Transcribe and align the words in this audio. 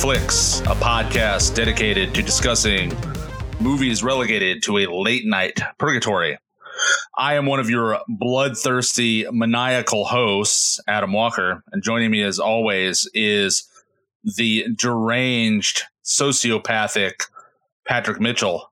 Flicks, 0.00 0.60
a 0.60 0.76
podcast 0.76 1.56
dedicated 1.56 2.14
to 2.14 2.22
discussing 2.22 2.96
movies 3.58 4.04
relegated 4.04 4.62
to 4.62 4.78
a 4.78 4.86
late 4.86 5.26
night 5.26 5.60
purgatory. 5.76 6.38
I 7.16 7.34
am 7.34 7.46
one 7.46 7.58
of 7.58 7.68
your 7.68 7.98
bloodthirsty, 8.06 9.26
maniacal 9.32 10.04
hosts, 10.04 10.78
Adam 10.86 11.12
Walker, 11.12 11.64
and 11.72 11.82
joining 11.82 12.12
me 12.12 12.22
as 12.22 12.38
always 12.38 13.10
is 13.12 13.68
the 14.22 14.66
deranged, 14.76 15.82
sociopathic 16.04 17.26
Patrick 17.84 18.20
Mitchell. 18.20 18.70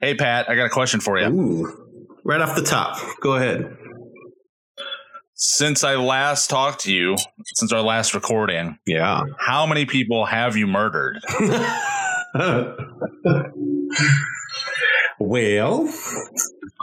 Hey, 0.00 0.14
Pat, 0.14 0.48
I 0.48 0.54
got 0.54 0.66
a 0.66 0.70
question 0.70 1.00
for 1.00 1.18
you. 1.18 1.26
Ooh, 1.26 2.16
right 2.22 2.40
off 2.40 2.54
the 2.54 2.62
top. 2.62 2.96
Go 3.20 3.34
ahead. 3.34 3.76
Since 5.34 5.82
I 5.82 5.96
last 5.96 6.50
talked 6.50 6.80
to 6.82 6.92
you, 6.92 7.16
since 7.54 7.72
our 7.72 7.80
last 7.82 8.14
recording, 8.14 8.78
Yeah. 8.86 9.22
how 9.38 9.66
many 9.66 9.86
people 9.86 10.24
have 10.26 10.56
you 10.56 10.66
murdered? 10.66 11.18
well, 15.18 15.92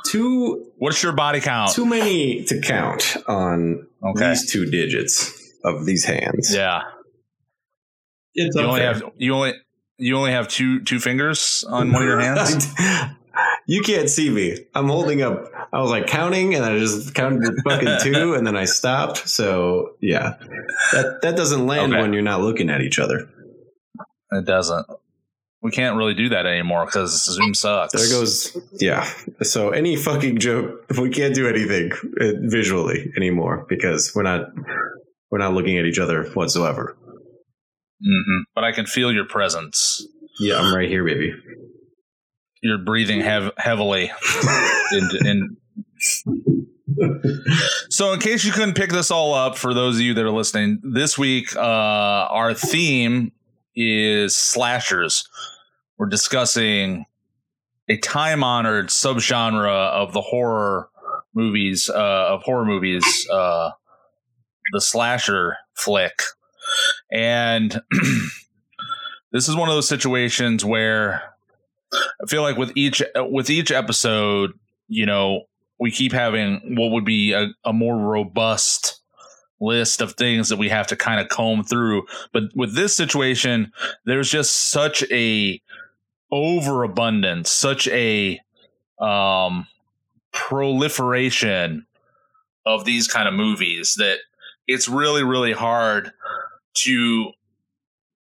too 0.08 0.66
What's 0.78 1.04
your 1.04 1.12
body 1.14 1.40
count? 1.42 1.72
too 1.74 1.86
many 1.86 2.44
to 2.46 2.60
count 2.62 3.18
on 3.28 3.86
Okay. 4.04 4.30
these 4.30 4.50
two 4.50 4.66
digits 4.70 5.34
of 5.64 5.86
these 5.86 6.06
hands. 6.06 6.54
Yeah. 6.54 6.82
It's 8.34 8.56
You 8.56 8.62
only 8.62 8.82
have 8.82 9.04
you 9.18 9.34
only 9.36 9.54
you 9.98 10.18
only 10.18 10.32
have 10.32 10.48
two 10.48 10.82
two 10.84 11.00
fingers 11.00 11.64
on 11.68 11.92
one 11.94 12.02
of 12.02 12.08
your 12.08 12.20
hands. 12.20 12.68
You 13.68 13.82
can't 13.82 14.10
see 14.10 14.30
me. 14.30 14.58
I'm 14.76 14.88
holding 14.88 15.22
up. 15.22 15.52
I 15.72 15.80
was 15.82 15.92
like 15.92 16.08
counting, 16.08 16.56
and 16.56 16.66
I 16.66 16.78
just 16.80 17.14
counted 17.14 17.42
to 17.46 17.62
fucking 17.64 17.98
two, 18.02 18.34
and 18.34 18.46
then 18.46 18.56
I 18.58 18.66
stopped. 18.66 19.30
So 19.30 19.96
yeah, 20.02 20.36
that 20.94 21.20
that 21.22 21.36
doesn't 21.38 21.66
land 21.66 21.94
Okay. 21.94 22.02
when 22.02 22.14
you're 22.14 22.22
not 22.22 22.42
looking 22.42 22.70
at 22.70 22.82
each 22.82 23.00
other. 23.00 23.30
It 24.32 24.46
doesn't. 24.46 24.86
We 25.62 25.72
can't 25.72 25.98
really 25.98 26.14
do 26.14 26.30
that 26.30 26.46
anymore 26.46 26.86
because 26.86 27.26
Zoom 27.26 27.54
sucks. 27.54 27.92
There 27.94 28.08
goes. 28.18 28.56
Yeah. 28.80 29.10
So 29.42 29.72
any 29.72 29.98
fucking 29.98 30.38
joke, 30.40 30.86
we 30.98 31.10
can't 31.10 31.36
do 31.36 31.48
anything 31.50 31.92
uh, 32.22 32.32
visually 32.44 33.12
anymore 33.18 33.66
because 33.68 34.14
we're 34.16 34.24
not 34.24 34.46
we're 35.32 35.40
not 35.40 35.54
looking 35.54 35.78
at 35.78 35.86
each 35.86 36.00
other 36.00 36.24
whatsoever. 36.34 36.96
hmm 38.02 38.42
But 38.56 38.64
I 38.64 38.72
can 38.72 38.86
feel 38.86 39.12
your 39.12 39.26
presence. 39.26 40.06
Yeah, 40.40 40.60
I'm 40.60 40.74
right 40.74 40.88
here, 40.88 41.04
baby. 41.04 41.34
You're 42.62 42.78
breathing 42.78 43.22
hev- 43.22 43.54
heavily. 43.58 44.12
So, 47.90 48.14
in 48.14 48.20
case 48.20 48.44
you 48.44 48.52
couldn't 48.52 48.76
pick 48.76 48.92
this 48.92 49.12
all 49.12 49.34
up, 49.34 49.58
for 49.58 49.74
those 49.74 49.96
of 49.96 50.02
you 50.02 50.14
that 50.14 50.26
are 50.26 50.32
listening, 50.32 50.80
this 50.84 51.18
week 51.18 51.56
uh, 51.56 51.60
our 51.60 52.54
theme 52.54 53.32
is 53.76 54.36
slashers. 54.36 55.28
We're 55.98 56.08
discussing 56.08 57.06
a 57.90 57.98
time-honored 57.98 58.88
subgenre 58.88 59.70
of 59.70 60.14
the 60.14 60.22
horror 60.22 60.90
movies, 61.34 61.90
uh, 61.90 62.28
of 62.34 62.44
horror 62.44 62.66
movies, 62.66 63.04
uh, 63.32 63.72
the 64.74 64.82
slasher 64.82 65.58
flick, 65.74 66.22
and 67.12 67.82
this 69.32 69.48
is 69.48 69.56
one 69.56 69.70
of 69.70 69.76
those 69.76 69.88
situations 69.88 70.64
where 70.64 71.36
I 71.94 72.26
feel 72.28 72.42
like 72.42 72.58
with 72.58 72.72
each 72.76 73.02
with 73.16 73.50
each 73.50 73.72
episode, 73.72 74.54
you 74.88 75.06
know, 75.06 75.44
we 75.80 75.92
keep 75.92 76.12
having 76.12 76.76
what 76.78 76.92
would 76.92 77.06
be 77.06 77.34
a, 77.34 77.50
a 77.66 77.74
more 77.74 77.98
robust 77.98 79.02
list 79.62 80.02
of 80.02 80.14
things 80.14 80.50
that 80.50 80.58
we 80.58 80.70
have 80.70 80.88
to 80.88 80.96
kind 80.96 81.20
of 81.20 81.30
comb 81.30 81.64
through. 81.64 82.04
But 82.32 82.44
with 82.56 82.76
this 82.76 82.96
situation, 82.96 83.72
there's 84.06 84.30
just 84.30 84.70
such 84.72 85.04
a 85.12 85.62
overabundance, 86.32 87.50
such 87.50 87.88
a 87.88 88.40
um 89.00 89.68
proliferation 90.32 91.86
of 92.66 92.86
these 92.86 93.08
kind 93.08 93.28
of 93.28 93.34
movies 93.34 93.96
that 93.96 94.20
it's 94.68 94.88
really, 94.88 95.24
really 95.24 95.54
hard 95.54 96.12
to 96.76 97.32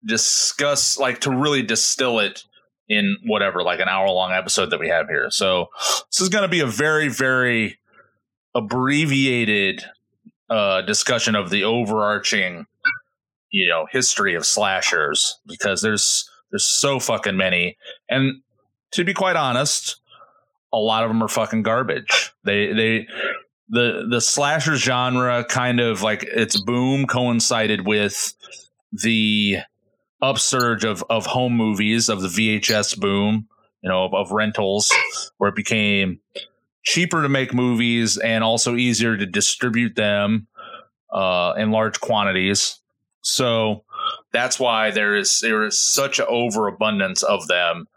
discuss 0.06 0.98
like 0.98 1.22
to 1.22 1.32
really 1.32 1.62
distill 1.62 2.20
it 2.20 2.44
in 2.90 3.18
whatever 3.26 3.64
like 3.64 3.80
an 3.80 3.88
hour 3.88 4.10
long 4.10 4.32
episode 4.32 4.70
that 4.70 4.80
we 4.80 4.90
have 4.90 5.08
here. 5.08 5.30
So 5.30 5.68
this 6.10 6.22
is 6.22 6.30
going 6.30 6.44
to 6.44 6.50
be 6.50 6.60
a 6.60 6.68
very 6.68 7.08
very 7.08 7.80
abbreviated 8.56 9.84
uh 10.50 10.82
discussion 10.82 11.36
of 11.36 11.50
the 11.50 11.64
overarching 11.64 12.68
you 13.50 13.68
know 13.68 13.88
history 13.92 14.36
of 14.36 14.46
slashers 14.46 15.40
because 15.48 15.82
there's 15.82 16.30
there's 16.52 16.66
so 16.66 17.00
fucking 17.00 17.38
many. 17.38 17.78
And 18.10 18.42
to 18.92 19.04
be 19.04 19.14
quite 19.14 19.36
honest 19.36 20.00
a 20.74 20.78
lot 20.78 21.04
of 21.04 21.10
them 21.10 21.24
are 21.24 21.30
fucking 21.30 21.64
garbage. 21.64 22.34
They 22.44 22.74
they 22.74 23.08
the 23.70 24.08
the 24.10 24.20
slasher 24.20 24.76
genre 24.76 25.46
kind 25.46 25.80
of 25.80 26.02
like 26.02 26.24
its 26.24 26.60
boom 26.60 27.06
coincided 27.06 27.86
with 27.86 28.34
the 28.92 29.58
upsurge 30.24 30.84
of 30.86 31.04
of 31.10 31.26
home 31.28 31.54
movies 31.56 32.10
of 32.10 32.22
the 32.22 32.28
VHS 32.30 32.98
boom, 33.00 33.48
you 33.82 33.90
know, 33.90 34.06
of, 34.06 34.14
of 34.14 34.32
rentals, 34.32 34.92
where 35.38 35.50
it 35.50 35.56
became 35.56 36.20
cheaper 36.84 37.22
to 37.22 37.30
make 37.30 37.54
movies 37.54 38.18
and 38.18 38.44
also 38.44 38.76
easier 38.76 39.16
to 39.18 39.26
distribute 39.26 39.96
them 39.96 40.48
uh, 41.12 41.54
in 41.58 41.72
large 41.72 42.00
quantities. 42.00 42.80
So 43.22 43.84
that's 44.32 44.60
why 44.60 44.92
there 44.92 45.16
is 45.16 45.40
there 45.42 45.64
is 45.66 45.80
such 45.80 46.20
an 46.20 46.26
overabundance 46.28 47.22
of 47.24 47.48
them 47.48 47.88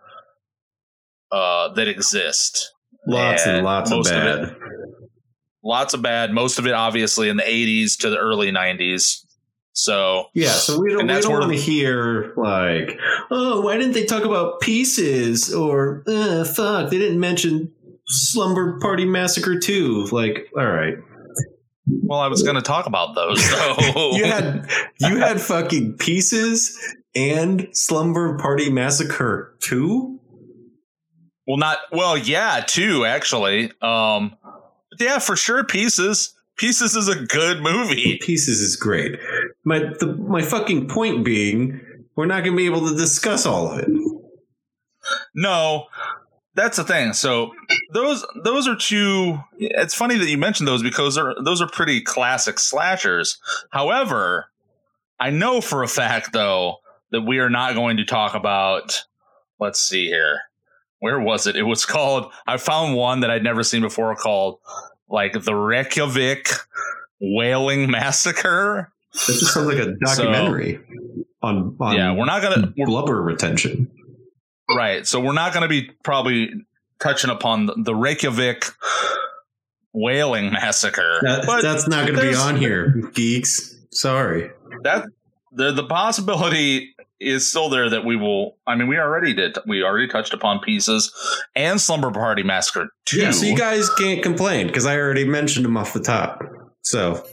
uh, 1.32 1.68
that 1.74 1.88
exist. 1.88 2.72
Lots 3.06 3.46
and, 3.46 3.56
And 3.58 3.64
lots 3.64 3.90
of 3.90 3.96
most 3.98 4.10
of 4.10 4.16
bad. 4.22 4.38
it- 4.44 4.56
Lots 5.64 5.94
of 5.94 6.02
bad. 6.02 6.30
Most 6.32 6.60
of 6.60 6.66
it, 6.68 6.74
obviously, 6.74 7.28
in 7.28 7.36
the 7.38 7.42
'80s 7.42 7.98
to 7.98 8.10
the 8.10 8.18
early 8.18 8.52
'90s. 8.52 9.24
So 9.76 10.30
Yeah, 10.32 10.48
so 10.48 10.80
we 10.80 10.90
don't, 10.90 11.06
we 11.06 11.20
don't 11.20 11.32
want 11.32 11.52
to 11.52 11.58
hear 11.58 12.32
like, 12.36 12.98
oh, 13.30 13.60
why 13.60 13.76
didn't 13.76 13.92
they 13.92 14.06
talk 14.06 14.24
about 14.24 14.60
pieces 14.60 15.52
or 15.52 16.02
uh, 16.06 16.44
fuck, 16.44 16.90
they 16.90 16.98
didn't 16.98 17.20
mention 17.20 17.72
Slumber 18.06 18.78
Party 18.80 19.04
Massacre 19.04 19.58
2. 19.58 20.06
Like, 20.12 20.48
all 20.56 20.66
right. 20.66 20.94
Well, 21.86 22.18
I 22.20 22.28
was 22.28 22.42
going 22.42 22.56
to 22.56 22.62
talk 22.62 22.86
about 22.86 23.14
those. 23.14 23.44
So 23.44 23.76
You 24.16 24.24
had 24.24 24.66
you 24.98 25.18
had 25.18 25.42
fucking 25.42 25.98
pieces 25.98 26.76
and 27.14 27.68
Slumber 27.72 28.38
Party 28.38 28.70
Massacre 28.70 29.56
2? 29.60 30.20
well, 31.46 31.58
not 31.58 31.78
well, 31.92 32.16
yeah, 32.16 32.64
two 32.66 33.04
actually. 33.04 33.70
Um, 33.82 34.36
yeah, 34.98 35.18
for 35.18 35.36
sure, 35.36 35.64
pieces. 35.64 36.32
Pieces 36.56 36.96
is 36.96 37.08
a 37.08 37.26
good 37.26 37.60
movie. 37.60 38.18
Pieces 38.22 38.60
is 38.60 38.76
great. 38.76 39.18
My 39.66 39.80
the, 39.80 40.14
my 40.16 40.42
fucking 40.42 40.86
point 40.88 41.24
being, 41.24 41.80
we're 42.14 42.26
not 42.26 42.44
going 42.44 42.52
to 42.52 42.56
be 42.56 42.66
able 42.66 42.88
to 42.88 42.96
discuss 42.96 43.44
all 43.44 43.72
of 43.72 43.80
it. 43.80 43.88
No, 45.34 45.86
that's 46.54 46.76
the 46.76 46.84
thing. 46.84 47.12
So 47.12 47.50
those 47.92 48.24
those 48.44 48.68
are 48.68 48.76
two. 48.76 49.40
It's 49.58 49.94
funny 49.94 50.16
that 50.16 50.28
you 50.28 50.38
mentioned 50.38 50.68
those 50.68 50.82
because 50.82 51.16
they're, 51.16 51.34
those 51.44 51.60
are 51.60 51.68
pretty 51.68 52.00
classic 52.00 52.58
slashers. 52.60 53.38
However, 53.70 54.46
I 55.18 55.30
know 55.30 55.60
for 55.60 55.82
a 55.82 55.88
fact 55.88 56.32
though 56.32 56.76
that 57.10 57.22
we 57.22 57.38
are 57.38 57.50
not 57.50 57.74
going 57.74 57.96
to 57.96 58.04
talk 58.04 58.34
about. 58.34 59.02
Let's 59.58 59.80
see 59.80 60.06
here. 60.06 60.42
Where 61.00 61.18
was 61.18 61.46
it? 61.46 61.56
It 61.56 61.62
was 61.64 61.84
called. 61.84 62.32
I 62.46 62.56
found 62.56 62.94
one 62.94 63.20
that 63.20 63.30
I'd 63.30 63.42
never 63.42 63.62
seen 63.62 63.82
before 63.82 64.14
called 64.14 64.60
like 65.08 65.32
the 65.32 65.54
Reykjavik 65.54 66.50
Whaling 67.20 67.90
Massacre. 67.90 68.92
That 69.26 69.36
just 69.38 69.54
sounds 69.54 69.66
like 69.66 69.78
a 69.78 69.94
documentary. 70.04 70.80
on, 71.42 71.76
on 71.80 71.96
yeah, 71.96 72.12
we're 72.12 72.26
not 72.26 72.42
gonna 72.42 72.72
blubber 72.76 73.20
retention. 73.22 73.90
right. 74.74 75.06
So 75.06 75.20
we're 75.20 75.32
not 75.32 75.54
gonna 75.54 75.68
be 75.68 75.90
probably 76.02 76.52
touching 77.00 77.30
upon 77.30 77.66
the, 77.76 77.94
Reykjavik 77.94 78.64
whaling 79.92 80.52
massacre. 80.52 81.20
That, 81.22 81.46
But 81.46 81.62
that's 81.62 81.88
not 81.88 82.06
going 82.06 82.18
to 82.18 82.30
be 82.30 82.34
on 82.34 82.56
here, 82.56 83.10
geeks. 83.14 83.74
Sorry. 83.92 84.50
that 84.82 85.06
the 85.52 85.72
the 85.72 85.84
possibility 85.84 86.94
is 87.18 87.46
still 87.46 87.70
there 87.70 87.88
that 87.88 88.04
we 88.04 88.16
will. 88.16 88.56
I 88.66 88.74
mean, 88.74 88.88
we 88.88 88.98
already 88.98 89.32
did. 89.32 89.56
We 89.66 89.82
already 89.82 90.08
touched 90.08 90.34
upon 90.34 90.60
pieces 90.60 91.12
and 91.54 91.80
Slumber 91.80 92.10
Party 92.10 92.42
Massacre 92.42 92.90
two. 93.06 93.20
Yeah, 93.20 93.30
so 93.30 93.46
you 93.46 93.56
guys 93.56 93.88
can't 93.94 94.22
complain 94.22 94.66
because 94.66 94.84
I 94.84 94.96
already 94.98 95.24
mentioned 95.24 95.64
them 95.64 95.76
off 95.78 95.94
the 95.94 96.00
top. 96.00 96.42
So 96.82 97.26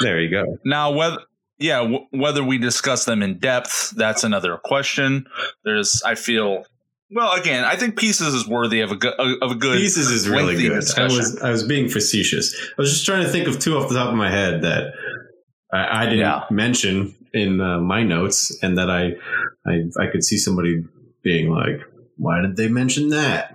there 0.00 0.20
you 0.20 0.30
go. 0.30 0.44
Now, 0.64 0.92
whether 0.92 1.18
yeah, 1.58 1.78
w- 1.80 2.06
whether 2.10 2.42
we 2.42 2.58
discuss 2.58 3.04
them 3.04 3.22
in 3.22 3.38
depth, 3.38 3.90
that's 3.96 4.24
another 4.24 4.56
question. 4.56 5.26
There's, 5.64 6.02
I 6.06 6.14
feel, 6.14 6.64
well, 7.10 7.32
again, 7.32 7.64
I 7.64 7.76
think 7.76 7.98
pieces 7.98 8.32
is 8.34 8.48
worthy 8.48 8.80
of 8.80 8.92
a 8.92 8.96
good 8.96 9.12
of 9.42 9.50
a 9.50 9.54
good. 9.54 9.76
Pieces 9.78 10.10
is 10.10 10.28
really 10.28 10.54
lengthy 10.56 10.68
good. 10.68 10.98
I 10.98 11.04
was 11.04 11.38
I 11.42 11.50
was 11.50 11.62
being 11.64 11.88
facetious. 11.88 12.54
I 12.78 12.80
was 12.80 12.90
just 12.92 13.04
trying 13.04 13.24
to 13.24 13.28
think 13.30 13.46
of 13.48 13.58
two 13.58 13.76
off 13.76 13.88
the 13.88 13.94
top 13.96 14.08
of 14.08 14.14
my 14.14 14.30
head 14.30 14.62
that 14.62 14.92
I, 15.72 16.02
I 16.02 16.04
didn't 16.04 16.20
Yeah. 16.20 16.44
mention 16.50 17.14
in 17.34 17.60
uh, 17.60 17.78
my 17.78 18.02
notes, 18.02 18.56
and 18.62 18.78
that 18.78 18.90
I, 18.90 19.12
I 19.66 19.82
I 20.00 20.06
could 20.10 20.24
see 20.24 20.38
somebody 20.38 20.82
being 21.22 21.50
like, 21.50 21.80
"Why 22.16 22.40
did 22.40 22.56
they 22.56 22.68
mention 22.68 23.10
that?" 23.10 23.54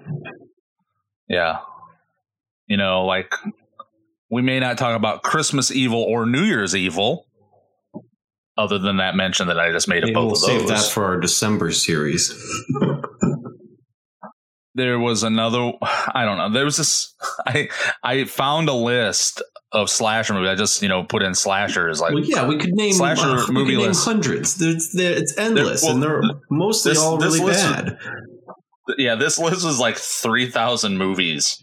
Yeah, 1.27 1.59
you 2.67 2.77
know, 2.77 3.05
like 3.05 3.33
we 4.29 4.41
may 4.41 4.59
not 4.59 4.77
talk 4.77 4.95
about 4.95 5.23
Christmas 5.23 5.71
Evil 5.71 6.01
or 6.01 6.25
New 6.25 6.43
Year's 6.43 6.75
Evil. 6.75 7.25
Other 8.57 8.79
than 8.79 8.97
that 8.97 9.15
mention 9.15 9.47
that 9.47 9.59
I 9.59 9.71
just 9.71 9.89
made 9.89 10.03
of 10.03 10.07
Maybe 10.07 10.13
both 10.13 10.41
we'll 10.41 10.41
of 10.55 10.61
save 10.61 10.67
that 10.69 10.85
for 10.85 11.03
our 11.03 11.19
December 11.19 11.71
series. 11.71 12.33
there 14.75 14.97
was 14.97 15.23
another. 15.23 15.73
I 15.81 16.23
don't 16.23 16.37
know. 16.37 16.49
There 16.49 16.63
was 16.63 16.77
this. 16.77 17.13
I 17.45 17.67
I 18.01 18.23
found 18.23 18.69
a 18.69 18.73
list 18.73 19.41
of 19.73 19.89
slasher 19.89 20.33
movies. 20.33 20.49
I 20.49 20.55
just 20.55 20.81
you 20.81 20.87
know 20.87 21.03
put 21.03 21.21
in 21.21 21.35
slashers 21.35 21.99
like 21.99 22.13
well, 22.13 22.23
yeah, 22.23 22.47
we 22.47 22.57
could 22.57 22.73
name 22.73 22.93
Slasher 22.93 23.27
uh, 23.27 23.47
movie 23.49 23.75
name 23.75 23.91
hundreds. 23.93 24.55
There's, 24.55 24.89
there, 24.93 25.11
it's 25.11 25.37
endless, 25.37 25.83
well, 25.83 25.93
and 25.93 26.01
they're 26.01 26.21
mostly 26.49 26.93
this- 26.93 26.99
all 26.99 27.17
really 27.17 27.41
bad. 27.41 27.97
yeah, 28.97 29.15
this 29.15 29.37
list 29.37 29.65
was 29.65 29.79
like 29.79 29.97
3,000 29.97 30.97
movies. 30.97 31.61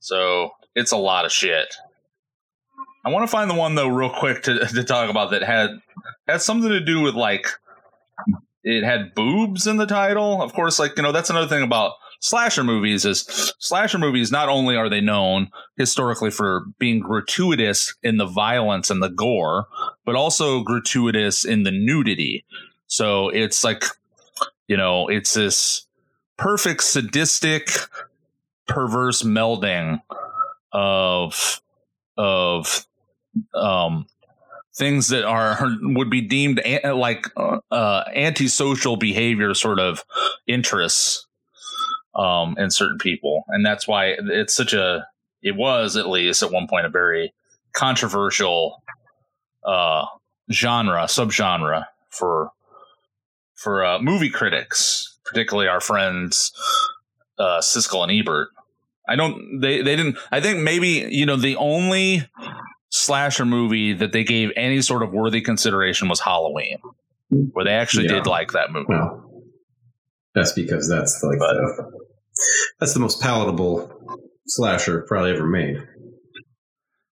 So 0.00 0.50
it's 0.74 0.92
a 0.92 0.96
lot 0.96 1.24
of 1.24 1.32
shit. 1.32 1.74
I 3.04 3.10
want 3.10 3.22
to 3.22 3.30
find 3.30 3.50
the 3.50 3.54
one 3.54 3.74
though, 3.74 3.88
real 3.88 4.10
quick 4.10 4.42
to, 4.44 4.58
to 4.66 4.84
talk 4.84 5.10
about 5.10 5.30
that 5.30 5.42
had 5.42 5.70
had 6.28 6.42
something 6.42 6.70
to 6.70 6.80
do 6.80 7.00
with 7.00 7.14
like 7.14 7.46
it 8.62 8.84
had 8.84 9.14
boobs 9.14 9.66
in 9.66 9.78
the 9.78 9.86
title. 9.86 10.42
Of 10.42 10.52
course, 10.52 10.78
like 10.78 10.96
you 10.96 11.02
know 11.02 11.12
that's 11.12 11.30
another 11.30 11.48
thing 11.48 11.62
about 11.62 11.94
slasher 12.20 12.62
movies 12.62 13.04
is 13.04 13.54
slasher 13.58 13.98
movies. 13.98 14.30
Not 14.30 14.48
only 14.48 14.76
are 14.76 14.90
they 14.90 15.00
known 15.00 15.50
historically 15.76 16.30
for 16.30 16.66
being 16.78 17.00
gratuitous 17.00 17.94
in 18.02 18.18
the 18.18 18.26
violence 18.26 18.90
and 18.90 19.02
the 19.02 19.08
gore, 19.08 19.66
but 20.04 20.14
also 20.14 20.62
gratuitous 20.62 21.44
in 21.44 21.62
the 21.62 21.70
nudity. 21.70 22.44
So 22.86 23.30
it's 23.30 23.64
like 23.64 23.84
you 24.68 24.76
know 24.76 25.08
it's 25.08 25.34
this 25.34 25.86
perfect 26.36 26.82
sadistic 26.82 27.70
perverse 28.68 29.22
melding 29.22 30.00
of 30.72 31.60
of 32.16 32.86
um 33.54 34.06
things 34.76 35.08
that 35.08 35.24
are 35.24 35.58
would 35.82 36.10
be 36.10 36.20
deemed 36.20 36.60
an, 36.60 36.96
like 36.96 37.26
uh, 37.36 37.58
uh 37.70 38.04
antisocial 38.14 38.96
behavior 38.96 39.54
sort 39.54 39.80
of 39.80 40.04
interests 40.46 41.26
um 42.14 42.56
in 42.58 42.70
certain 42.70 42.98
people. 42.98 43.44
And 43.48 43.64
that's 43.64 43.86
why 43.86 44.16
it's 44.18 44.54
such 44.54 44.72
a 44.72 45.06
it 45.42 45.56
was 45.56 45.96
at 45.96 46.08
least 46.08 46.42
at 46.42 46.52
one 46.52 46.66
point 46.68 46.86
a 46.86 46.90
very 46.90 47.32
controversial 47.72 48.82
uh 49.64 50.06
genre 50.50 51.04
subgenre 51.04 51.84
for 52.08 52.50
for 53.54 53.84
uh, 53.84 54.00
movie 54.00 54.30
critics 54.30 55.18
particularly 55.24 55.68
our 55.68 55.80
friends 55.80 56.52
uh 57.38 57.60
Siskel 57.60 58.02
and 58.02 58.10
Ebert 58.10 58.48
I 59.10 59.16
don't 59.16 59.60
they 59.60 59.82
they 59.82 59.96
didn't 59.96 60.16
I 60.30 60.40
think 60.40 60.60
maybe 60.60 61.08
you 61.10 61.26
know 61.26 61.36
the 61.36 61.56
only 61.56 62.28
slasher 62.90 63.44
movie 63.44 63.92
that 63.92 64.12
they 64.12 64.24
gave 64.24 64.50
any 64.56 64.80
sort 64.82 65.02
of 65.02 65.12
worthy 65.12 65.40
consideration 65.40 66.08
was 66.08 66.20
Halloween 66.20 66.78
where 67.52 67.64
they 67.64 67.72
actually 67.72 68.04
Yeah. 68.04 68.14
did 68.14 68.26
like 68.26 68.52
that 68.52 68.70
movie. 68.72 68.86
Well, 68.88 69.42
that's 70.34 70.52
because 70.52 70.88
that's 70.88 71.22
like 71.22 71.38
But- 71.38 71.54
the, 71.54 71.92
that's 72.78 72.94
the 72.94 73.00
most 73.00 73.20
palatable 73.20 73.92
slasher 74.46 75.02
probably 75.06 75.32
ever 75.32 75.46
made. 75.46 75.76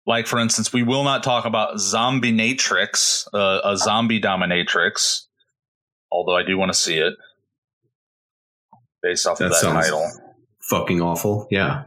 Like 0.06 0.26
for 0.26 0.38
instance, 0.38 0.72
we 0.72 0.82
will 0.82 1.04
not 1.04 1.22
talk 1.22 1.44
about 1.44 1.78
Zombie 1.78 2.32
Natrix, 2.32 3.26
uh, 3.32 3.60
a 3.64 3.76
zombie 3.76 4.20
dominatrix, 4.20 5.22
although 6.10 6.34
I 6.36 6.42
do 6.42 6.58
want 6.58 6.72
to 6.72 6.78
see 6.78 6.98
it 6.98 7.14
based 9.02 9.26
off 9.26 9.38
That 9.38 9.46
of 9.46 9.50
that 9.52 9.60
sounds- 9.60 9.84
title. 9.86 10.10
Fucking 10.68 11.00
awful. 11.00 11.46
Yeah. 11.50 11.84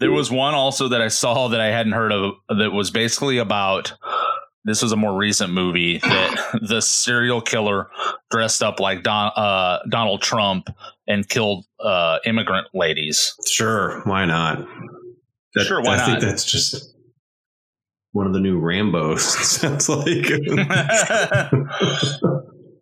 There 0.00 0.10
was 0.10 0.30
one 0.30 0.54
also 0.54 0.88
that 0.88 1.00
I 1.00 1.08
saw 1.08 1.48
that 1.48 1.60
I 1.60 1.66
hadn't 1.66 1.92
heard 1.92 2.12
of 2.12 2.34
that 2.48 2.70
was 2.70 2.90
basically 2.90 3.38
about 3.38 3.94
this 4.64 4.82
was 4.82 4.92
a 4.92 4.96
more 4.96 5.16
recent 5.16 5.52
movie 5.52 5.98
that 5.98 6.58
the 6.68 6.80
serial 6.80 7.40
killer 7.40 7.88
dressed 8.30 8.62
up 8.62 8.80
like 8.80 9.02
Don, 9.02 9.32
uh, 9.36 9.78
Donald 9.88 10.22
Trump 10.22 10.68
and 11.06 11.28
killed 11.28 11.64
uh, 11.80 12.18
immigrant 12.24 12.68
ladies. 12.74 13.34
Sure. 13.46 14.02
Why 14.04 14.24
not? 14.24 14.66
Sure, 15.58 15.82
why 15.82 15.96
I 15.96 16.06
think 16.06 16.20
that's 16.20 16.44
just 16.44 16.94
one 18.12 18.26
of 18.26 18.32
the 18.32 18.40
new 18.40 18.60
Rambos. 18.60 19.18
Sounds 19.44 19.88
like. 19.88 20.30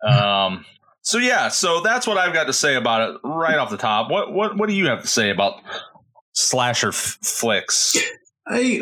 um, 0.23 0.65
so 1.03 1.19
yeah, 1.19 1.49
so 1.49 1.81
that's 1.81 2.07
what 2.07 2.17
I've 2.19 2.33
got 2.35 2.47
to 2.49 2.53
say 2.53 2.75
about 2.75 3.11
it 3.11 3.21
right 3.25 3.59
off 3.59 3.71
the 3.71 3.77
top. 3.77 4.11
What 4.11 4.33
what 4.33 4.57
what 4.57 4.69
do 4.69 4.75
you 4.75 4.87
have 4.87 5.03
to 5.03 5.09
say 5.09 5.31
about 5.31 5.55
slasher 6.33 6.89
f- 6.89 7.19
flicks? 7.23 7.97
I 8.47 8.81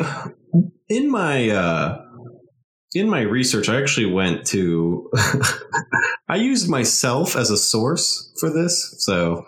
in 0.87 1.09
my 1.11 1.49
uh 1.49 2.01
in 2.95 3.07
my 3.09 3.21
research 3.21 3.69
I 3.69 3.79
actually 3.79 4.11
went 4.11 4.45
to 4.47 5.09
I 6.27 6.35
used 6.37 6.69
myself 6.69 7.35
as 7.35 7.49
a 7.51 7.57
source 7.57 8.31
for 8.39 8.49
this, 8.49 8.95
so 8.99 9.45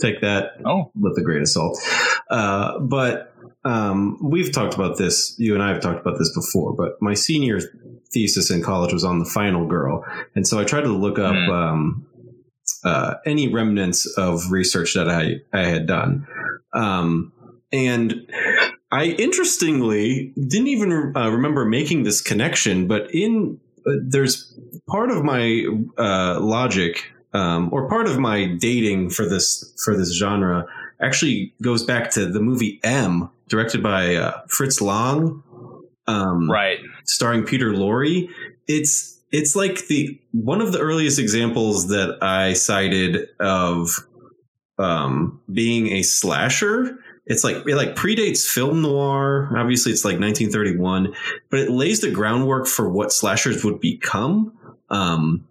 take 0.00 0.20
that 0.20 0.52
Oh, 0.64 0.90
with 0.94 1.18
a 1.18 1.22
grain 1.22 1.40
of 1.42 1.48
salt. 1.48 1.78
Uh, 2.30 2.78
but 2.78 3.34
um, 3.64 4.18
we've 4.22 4.52
talked 4.52 4.74
about 4.74 4.96
this. 4.98 5.34
You 5.38 5.54
and 5.54 5.62
I 5.62 5.70
have 5.70 5.80
talked 5.82 6.00
about 6.00 6.18
this 6.18 6.32
before. 6.34 6.72
But 6.74 6.92
my 7.02 7.14
senior 7.14 7.58
thesis 8.12 8.50
in 8.50 8.62
college 8.62 8.92
was 8.92 9.04
on 9.04 9.18
the 9.18 9.24
final 9.24 9.66
girl, 9.66 10.04
and 10.34 10.46
so 10.46 10.58
I 10.58 10.64
tried 10.64 10.82
to 10.82 10.92
look 10.92 11.18
up 11.18 11.34
Hmm. 11.34 11.50
um, 11.50 12.06
uh, 12.88 13.14
any 13.26 13.52
remnants 13.52 14.06
of 14.18 14.50
research 14.50 14.94
that 14.94 15.08
I 15.08 15.40
I 15.52 15.64
had 15.64 15.86
done, 15.86 16.26
um, 16.72 17.32
and. 17.72 18.30
I 18.90 19.08
interestingly 19.18 20.32
didn't 20.34 20.68
even 20.68 21.12
uh, 21.14 21.28
remember 21.28 21.66
making 21.66 22.04
this 22.04 22.22
connection, 22.22 22.88
but 22.88 23.14
in 23.14 23.60
uh, 23.86 23.90
there's 24.02 24.58
part 24.86 25.10
of 25.10 25.22
my 25.22 25.66
uh, 25.98 26.40
logic 26.40 27.12
um, 27.32 27.68
or 27.72 27.88
part 27.88 28.06
of 28.06 28.18
my 28.18 28.46
dating 28.58 29.10
for 29.10 29.26
this 29.26 29.74
for 29.84 29.96
this 29.96 30.16
genre 30.16 30.66
actually 31.00 31.52
goes 31.62 31.84
back 31.84 32.10
to 32.12 32.26
the 32.26 32.40
movie 32.40 32.80
M, 32.82 33.30
directed 33.48 33.82
by 33.82 34.16
uh, 34.16 34.40
Fritz 34.48 34.80
Lang, 34.80 35.42
um, 36.06 36.50
right. 36.50 36.78
starring 37.04 37.44
Peter 37.44 37.72
Lorre. 37.72 38.28
It's 38.66 39.17
it's 39.30 39.54
like 39.54 39.86
the 39.88 40.20
one 40.32 40.60
of 40.60 40.72
the 40.72 40.78
earliest 40.78 41.18
examples 41.18 41.88
that 41.88 42.18
I 42.22 42.54
cited 42.54 43.28
of 43.40 43.90
um, 44.78 45.40
being 45.52 45.88
a 45.88 46.02
slasher. 46.02 46.98
It's 47.26 47.44
like 47.44 47.56
it 47.56 47.74
like 47.74 47.94
predates 47.94 48.46
film 48.46 48.80
noir. 48.80 49.50
Obviously, 49.54 49.92
it's 49.92 50.04
like 50.04 50.18
1931, 50.18 51.14
but 51.50 51.60
it 51.60 51.70
lays 51.70 52.00
the 52.00 52.10
groundwork 52.10 52.66
for 52.66 52.88
what 52.88 53.12
slashers 53.12 53.64
would 53.64 53.80
become. 53.80 54.56
Um, 54.88 55.46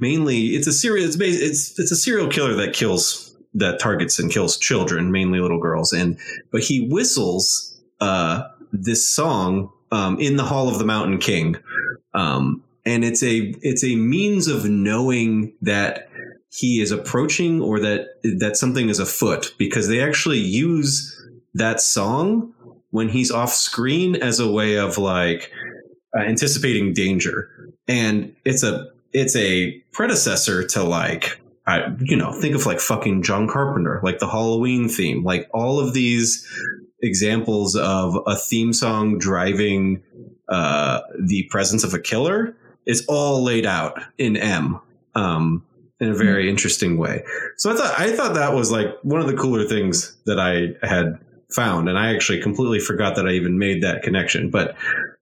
mainly, 0.00 0.56
it's 0.56 0.66
a 0.66 0.72
serial. 0.72 1.06
It's 1.06 1.16
it's 1.20 1.78
it's 1.78 1.92
a 1.92 1.96
serial 1.96 2.28
killer 2.28 2.54
that 2.54 2.74
kills 2.74 3.36
that 3.54 3.78
targets 3.78 4.18
and 4.18 4.30
kills 4.30 4.58
children, 4.58 5.12
mainly 5.12 5.38
little 5.38 5.60
girls, 5.60 5.92
and 5.92 6.18
but 6.50 6.62
he 6.62 6.88
whistles 6.88 7.80
uh, 8.00 8.42
this 8.72 9.08
song 9.08 9.70
um, 9.92 10.18
in 10.18 10.36
the 10.36 10.44
Hall 10.44 10.68
of 10.68 10.78
the 10.78 10.84
Mountain 10.84 11.18
King, 11.18 11.56
um, 12.12 12.64
and 12.84 13.04
it's 13.04 13.22
a 13.22 13.54
it's 13.62 13.84
a 13.84 13.96
means 13.96 14.48
of 14.48 14.68
knowing 14.68 15.54
that 15.62 16.08
he 16.52 16.80
is 16.80 16.90
approaching 16.90 17.60
or 17.60 17.80
that 17.80 18.08
that 18.22 18.56
something 18.56 18.88
is 18.88 18.98
afoot 18.98 19.54
because 19.58 19.88
they 19.88 20.02
actually 20.02 20.38
use 20.38 21.16
that 21.54 21.80
song 21.80 22.52
when 22.90 23.08
he's 23.08 23.30
off 23.30 23.52
screen 23.52 24.16
as 24.16 24.40
a 24.40 24.50
way 24.50 24.76
of 24.76 24.98
like 24.98 25.52
uh, 26.16 26.22
anticipating 26.22 26.92
danger. 26.92 27.48
And 27.86 28.34
it's 28.44 28.62
a 28.62 28.88
it's 29.12 29.36
a 29.36 29.72
predecessor 29.92 30.66
to 30.68 30.82
like 30.82 31.40
I, 31.66 31.94
you 32.00 32.16
know, 32.16 32.32
think 32.32 32.54
of 32.54 32.66
like 32.66 32.80
fucking 32.80 33.22
John 33.22 33.46
Carpenter, 33.46 34.00
like 34.02 34.18
the 34.18 34.28
Halloween 34.28 34.88
theme, 34.88 35.22
like 35.22 35.48
all 35.52 35.78
of 35.78 35.94
these 35.94 36.46
examples 37.00 37.76
of 37.76 38.18
a 38.26 38.36
theme 38.36 38.72
song 38.72 39.18
driving 39.18 40.02
uh, 40.48 41.00
the 41.20 41.44
presence 41.50 41.84
of 41.84 41.94
a 41.94 42.00
killer 42.00 42.56
is 42.86 43.04
all 43.08 43.42
laid 43.42 43.66
out 43.66 44.00
in 44.18 44.36
M 44.36 44.80
um, 45.14 45.64
in 46.00 46.08
a 46.10 46.14
very 46.14 46.44
mm-hmm. 46.44 46.50
interesting 46.50 46.96
way. 46.96 47.24
So 47.56 47.70
I 47.70 47.76
thought 47.76 48.00
I 48.00 48.16
thought 48.16 48.34
that 48.34 48.54
was 48.54 48.70
like 48.70 48.88
one 49.02 49.20
of 49.20 49.26
the 49.26 49.36
cooler 49.36 49.64
things 49.64 50.16
that 50.26 50.38
I 50.38 50.86
had 50.86 51.18
found, 51.50 51.88
and 51.88 51.98
I 51.98 52.14
actually 52.14 52.40
completely 52.40 52.80
forgot 52.80 53.16
that 53.16 53.26
I 53.26 53.32
even 53.32 53.58
made 53.58 53.82
that 53.82 54.02
connection. 54.02 54.50
But 54.50 54.76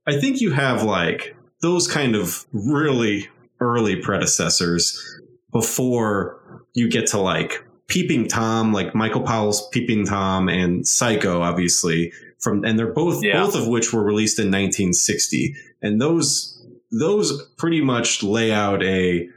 I 0.06 0.18
think 0.18 0.40
you 0.40 0.52
have 0.52 0.82
like 0.82 1.36
those 1.60 1.88
kind 1.88 2.14
of 2.14 2.46
really 2.52 3.28
early 3.60 3.96
predecessors 3.96 5.20
before 5.50 6.64
you 6.74 6.88
get 6.88 7.08
to 7.08 7.18
like 7.18 7.64
Peeping 7.88 8.28
Tom, 8.28 8.72
like 8.72 8.94
Michael 8.94 9.22
Powell's 9.22 9.66
Peeping 9.70 10.06
Tom 10.06 10.48
and 10.48 10.86
Psycho, 10.86 11.40
obviously 11.40 12.12
from, 12.38 12.64
and 12.64 12.78
they're 12.78 12.92
both 12.92 13.22
yeah. 13.24 13.42
both 13.42 13.54
of 13.54 13.66
which 13.66 13.92
were 13.92 14.02
released 14.02 14.38
in 14.38 14.46
1960, 14.46 15.54
and 15.82 16.00
those 16.00 16.57
those 16.90 17.50
pretty 17.58 17.80
much 17.80 18.22
lay 18.22 18.52
out 18.52 18.82
a 18.82 19.28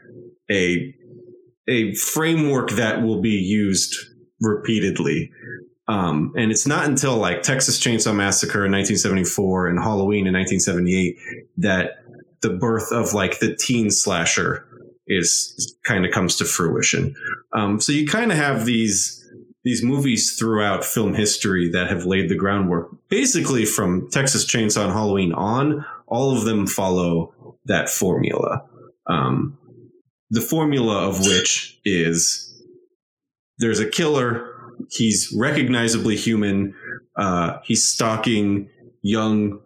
a 0.49 0.95
a 1.67 1.93
framework 1.95 2.71
that 2.71 3.01
will 3.01 3.21
be 3.21 3.31
used 3.31 3.95
repeatedly. 4.41 5.31
Um, 5.87 6.33
and 6.35 6.51
it's 6.51 6.67
not 6.67 6.85
until 6.85 7.17
like 7.17 7.43
Texas 7.43 7.79
Chainsaw 7.79 8.15
Massacre 8.15 8.65
in 8.65 8.71
1974 8.71 9.67
and 9.67 9.79
Halloween 9.79 10.27
in 10.27 10.33
1978 10.33 11.17
that 11.57 12.03
the 12.41 12.51
birth 12.51 12.91
of 12.91 13.13
like 13.13 13.39
the 13.39 13.55
teen 13.55 13.91
slasher 13.91 14.67
is 15.07 15.75
kind 15.83 16.05
of 16.05 16.11
comes 16.11 16.35
to 16.37 16.45
fruition. 16.45 17.15
Um, 17.53 17.79
so 17.79 17.91
you 17.91 18.07
kind 18.07 18.31
of 18.31 18.37
have 18.37 18.65
these 18.65 19.17
these 19.63 19.83
movies 19.83 20.35
throughout 20.37 20.83
film 20.83 21.13
history 21.13 21.69
that 21.69 21.87
have 21.89 22.05
laid 22.05 22.29
the 22.29 22.35
groundwork. 22.35 22.89
Basically, 23.09 23.65
from 23.65 24.09
Texas 24.09 24.45
Chainsaw 24.45 24.85
and 24.85 24.93
Halloween 24.93 25.33
on, 25.33 25.85
all 26.07 26.35
of 26.35 26.45
them 26.45 26.65
follow 26.65 27.33
that 27.65 27.89
formula. 27.89 28.65
Um, 29.07 29.57
the 30.29 30.41
formula 30.41 31.07
of 31.07 31.19
which 31.25 31.79
is 31.83 32.47
there's 33.57 33.79
a 33.79 33.89
killer. 33.89 34.47
He's 34.89 35.33
recognizably 35.37 36.15
human. 36.15 36.73
Uh, 37.15 37.59
he's 37.63 37.83
stalking 37.83 38.69
young 39.01 39.59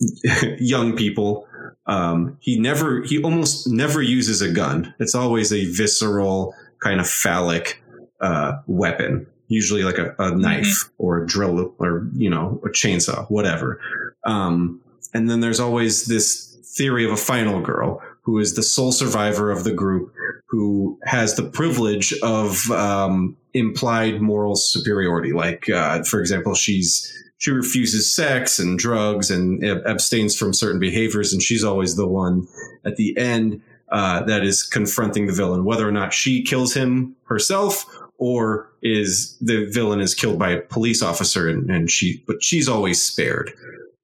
young 0.58 0.96
people. 0.96 1.46
Um, 1.86 2.38
he 2.40 2.58
never, 2.58 3.02
he 3.02 3.22
almost 3.22 3.68
never 3.68 4.00
uses 4.00 4.40
a 4.40 4.50
gun. 4.50 4.94
It's 4.98 5.14
always 5.14 5.52
a 5.52 5.66
visceral 5.66 6.54
kind 6.82 7.00
of 7.00 7.08
phallic 7.08 7.82
uh, 8.20 8.58
weapon, 8.66 9.26
usually 9.48 9.82
like 9.82 9.98
a, 9.98 10.14
a 10.18 10.34
knife 10.34 10.64
mm-hmm. 10.64 10.92
or 10.98 11.22
a 11.22 11.26
drill 11.26 11.74
or 11.78 12.08
you 12.14 12.30
know 12.30 12.60
a 12.64 12.68
chainsaw, 12.68 13.28
whatever. 13.30 13.80
Um, 14.24 14.80
and 15.12 15.28
then 15.28 15.40
there's 15.40 15.60
always 15.60 16.06
this 16.06 16.53
theory 16.76 17.04
of 17.04 17.12
a 17.12 17.16
final 17.16 17.60
girl 17.60 18.02
who 18.22 18.38
is 18.38 18.54
the 18.54 18.62
sole 18.62 18.92
survivor 18.92 19.50
of 19.50 19.64
the 19.64 19.72
group 19.72 20.12
who 20.46 20.98
has 21.04 21.34
the 21.34 21.42
privilege 21.42 22.14
of 22.22 22.70
um, 22.70 23.36
implied 23.54 24.20
moral 24.20 24.56
superiority. 24.56 25.32
Like, 25.32 25.68
uh, 25.68 26.02
for 26.04 26.20
example, 26.20 26.54
she's 26.54 27.12
she 27.38 27.50
refuses 27.50 28.14
sex 28.14 28.58
and 28.58 28.78
drugs 28.78 29.30
and 29.30 29.62
abstains 29.86 30.36
from 30.36 30.54
certain 30.54 30.80
behaviors, 30.80 31.32
and 31.32 31.42
she's 31.42 31.64
always 31.64 31.96
the 31.96 32.06
one 32.06 32.46
at 32.86 32.96
the 32.96 33.16
end 33.18 33.60
uh, 33.90 34.22
that 34.22 34.44
is 34.44 34.62
confronting 34.62 35.26
the 35.26 35.32
villain, 35.32 35.64
whether 35.64 35.86
or 35.86 35.92
not 35.92 36.12
she 36.12 36.42
kills 36.42 36.72
him 36.72 37.16
herself 37.24 37.84
or 38.16 38.70
is 38.80 39.36
the 39.40 39.66
villain 39.66 40.00
is 40.00 40.14
killed 40.14 40.38
by 40.38 40.50
a 40.50 40.60
police 40.60 41.02
officer, 41.02 41.48
and, 41.48 41.68
and 41.70 41.90
she 41.90 42.22
but 42.26 42.42
she's 42.42 42.68
always 42.68 43.02
spared. 43.02 43.52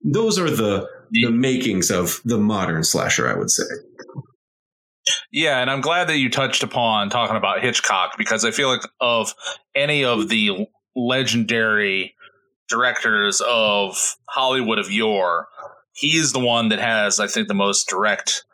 Those 0.02 0.38
are 0.38 0.50
the 0.50 0.88
the 1.10 1.30
makings 1.30 1.90
of 1.90 2.20
the 2.24 2.38
modern 2.38 2.84
slasher, 2.84 3.28
I 3.28 3.38
would 3.38 3.50
say. 3.50 3.64
Yeah, 5.32 5.60
and 5.60 5.70
I'm 5.70 5.80
glad 5.80 6.08
that 6.08 6.18
you 6.18 6.30
touched 6.30 6.62
upon 6.62 7.10
talking 7.10 7.36
about 7.36 7.62
Hitchcock 7.62 8.16
because 8.18 8.44
I 8.44 8.50
feel 8.50 8.68
like 8.68 8.82
of 9.00 9.34
any 9.74 10.04
of 10.04 10.28
the 10.28 10.66
legendary 10.94 12.14
directors 12.68 13.40
of 13.46 14.16
Hollywood 14.28 14.78
of 14.78 14.90
yore, 14.90 15.48
he's 15.92 16.32
the 16.32 16.40
one 16.40 16.68
that 16.68 16.78
has, 16.78 17.18
I 17.18 17.26
think, 17.26 17.48
the 17.48 17.54
most 17.54 17.88
direct 17.88 18.44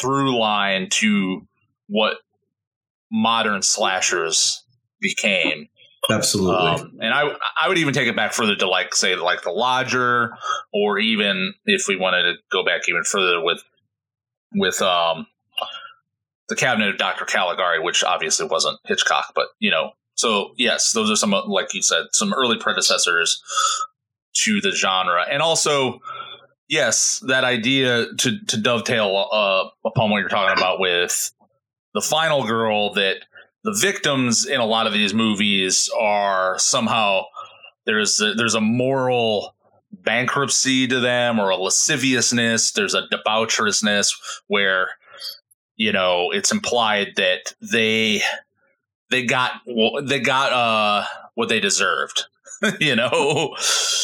through 0.00 0.38
line 0.38 0.88
to 0.90 1.46
what 1.88 2.18
modern 3.10 3.62
slashers 3.62 4.64
became. 5.00 5.68
Absolutely. 6.10 6.56
Um, 6.56 6.98
and 7.00 7.12
I 7.12 7.30
I 7.60 7.68
would 7.68 7.78
even 7.78 7.92
take 7.92 8.08
it 8.08 8.16
back 8.16 8.32
further 8.32 8.56
to 8.56 8.68
like 8.68 8.94
say 8.94 9.16
like 9.16 9.42
the 9.42 9.50
Lodger, 9.50 10.32
or 10.72 10.98
even 10.98 11.54
if 11.66 11.86
we 11.86 11.96
wanted 11.96 12.22
to 12.22 12.34
go 12.50 12.64
back 12.64 12.88
even 12.88 13.04
further 13.04 13.42
with 13.42 13.62
with 14.54 14.80
um 14.80 15.26
the 16.48 16.56
Cabinet 16.56 16.88
of 16.88 16.98
Dr. 16.98 17.26
Caligari, 17.26 17.78
which 17.78 18.02
obviously 18.02 18.46
wasn't 18.46 18.78
Hitchcock, 18.86 19.32
but 19.34 19.48
you 19.58 19.70
know 19.70 19.92
so 20.18 20.52
yes, 20.56 20.92
those 20.92 21.12
are 21.12 21.16
some 21.16 21.30
like 21.30 21.72
you 21.74 21.80
said, 21.80 22.06
some 22.12 22.34
early 22.34 22.58
predecessors 22.58 23.40
to 24.44 24.60
the 24.60 24.72
genre, 24.72 25.24
and 25.30 25.40
also 25.40 26.00
yes, 26.68 27.22
that 27.28 27.44
idea 27.44 28.12
to 28.18 28.44
to 28.46 28.56
dovetail 28.60 29.28
uh, 29.30 29.68
upon 29.86 30.10
what 30.10 30.18
you're 30.18 30.28
talking 30.28 30.58
about 30.58 30.80
with 30.80 31.32
the 31.94 32.00
final 32.00 32.44
girl 32.44 32.94
that 32.94 33.18
the 33.64 33.76
victims 33.80 34.46
in 34.46 34.60
a 34.60 34.66
lot 34.66 34.86
of 34.86 34.92
these 34.92 35.12
movies 35.12 35.90
are 35.98 36.58
somehow 36.58 37.22
there's 37.86 38.20
a, 38.20 38.34
there's 38.34 38.54
a 38.54 38.60
moral 38.60 39.54
bankruptcy 39.92 40.86
to 40.86 41.00
them 41.00 41.38
or 41.38 41.50
a 41.50 41.56
lasciviousness. 41.56 42.72
There's 42.72 42.94
a 42.94 43.02
debaucherousness 43.08 44.12
where 44.46 44.90
you 45.76 45.92
know 45.92 46.30
it's 46.30 46.52
implied 46.52 47.12
that 47.16 47.54
they 47.60 48.22
they 49.10 49.24
got 49.24 49.52
they 50.02 50.20
got 50.20 50.52
uh 50.52 51.06
what 51.34 51.48
they 51.48 51.60
deserved 51.60 52.24
you 52.80 52.96
know? 52.96 53.56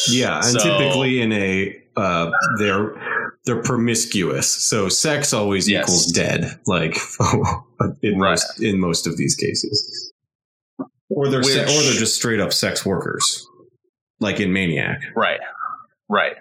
Yeah 0.07 0.37
and 0.37 0.45
so, 0.45 0.59
typically 0.59 1.21
in 1.21 1.31
a 1.31 1.81
uh 1.95 2.31
they're 2.57 3.34
they're 3.45 3.61
promiscuous. 3.61 4.49
So 4.49 4.89
sex 4.89 5.33
always 5.33 5.69
yes. 5.69 5.83
equals 5.83 6.11
dead 6.11 6.59
like 6.65 6.97
in 8.01 8.19
right. 8.19 8.31
most 8.31 8.61
in 8.61 8.79
most 8.79 9.07
of 9.07 9.17
these 9.17 9.35
cases. 9.35 10.13
Or 11.09 11.29
they're 11.29 11.39
Which, 11.39 11.53
se- 11.53 11.63
or 11.63 11.83
they're 11.83 11.99
just 11.99 12.15
straight 12.15 12.39
up 12.39 12.51
sex 12.51 12.85
workers 12.85 13.47
like 14.19 14.39
in 14.39 14.51
maniac. 14.51 15.01
Right. 15.15 15.39
Right. 16.09 16.35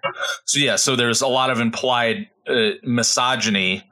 So 0.47 0.59
yeah 0.59 0.77
so 0.77 0.97
there's 0.97 1.21
a 1.23 1.29
lot 1.29 1.51
of 1.51 1.61
implied 1.61 2.29
uh, 2.47 2.71
misogyny 2.83 3.89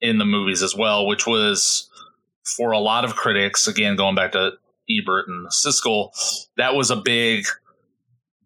in 0.00 0.18
the 0.18 0.24
movies 0.24 0.62
as 0.62 0.76
well 0.76 1.06
which 1.06 1.26
was 1.26 1.88
for 2.56 2.72
a 2.72 2.78
lot 2.78 3.04
of 3.04 3.16
critics, 3.16 3.66
again, 3.66 3.96
going 3.96 4.14
back 4.14 4.32
to 4.32 4.52
Ebert 4.88 5.28
and 5.28 5.48
Siskel, 5.48 6.10
that 6.56 6.74
was 6.74 6.90
a 6.90 6.96
big, 6.96 7.44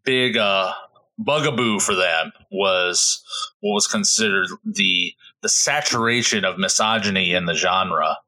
big 0.04 0.36
uh, 0.36 0.72
bugaboo 1.18 1.78
for 1.78 1.94
them 1.94 2.32
was 2.52 3.22
what 3.60 3.74
was 3.74 3.86
considered 3.86 4.48
the 4.64 5.14
the 5.42 5.48
saturation 5.48 6.44
of 6.44 6.58
misogyny 6.58 7.32
in 7.32 7.46
the 7.46 7.54
genre 7.54 8.18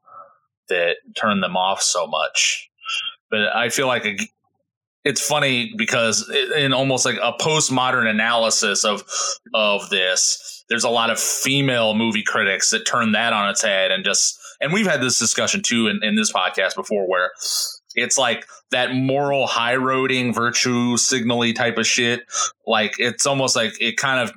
that 0.69 0.97
turned 1.17 1.43
them 1.43 1.57
off 1.57 1.81
so 1.83 2.07
much. 2.07 2.69
But 3.31 3.55
I 3.55 3.69
feel 3.69 3.87
like 3.87 4.05
it's 5.05 5.21
funny 5.21 5.73
because 5.77 6.29
in 6.57 6.73
almost 6.73 7.05
like 7.05 7.17
a 7.23 7.33
postmodern 7.41 8.09
analysis 8.09 8.85
of 8.85 9.05
of 9.53 9.89
this, 9.91 10.65
there's 10.69 10.85
a 10.85 10.91
lot 10.91 11.11
of 11.11 11.21
female 11.21 11.95
movie 11.95 12.23
critics 12.23 12.71
that 12.71 12.87
turn 12.87 13.13
that 13.13 13.33
on 13.33 13.51
its 13.51 13.63
head 13.63 13.91
and 13.91 14.05
just 14.05 14.39
and 14.61 14.73
we've 14.73 14.87
had 14.87 15.03
this 15.03 15.19
discussion 15.19 15.63
too 15.63 15.89
in, 15.89 16.01
in 16.03 16.17
this 16.17 16.33
podcast 16.33 16.75
before 16.75 17.07
where 17.09 17.33
it's 17.95 18.19
like 18.19 18.47
that 18.71 18.95
moral 18.95 19.47
high 19.47 19.77
roading 19.77 20.35
virtue 20.35 20.97
signally 20.97 21.53
type 21.53 21.79
of 21.79 21.87
shit. 21.87 22.23
Like 22.67 22.95
it's 22.99 23.27
almost 23.27 23.57
like 23.57 23.81
it 23.81 23.97
kind 23.97 24.21
of 24.21 24.35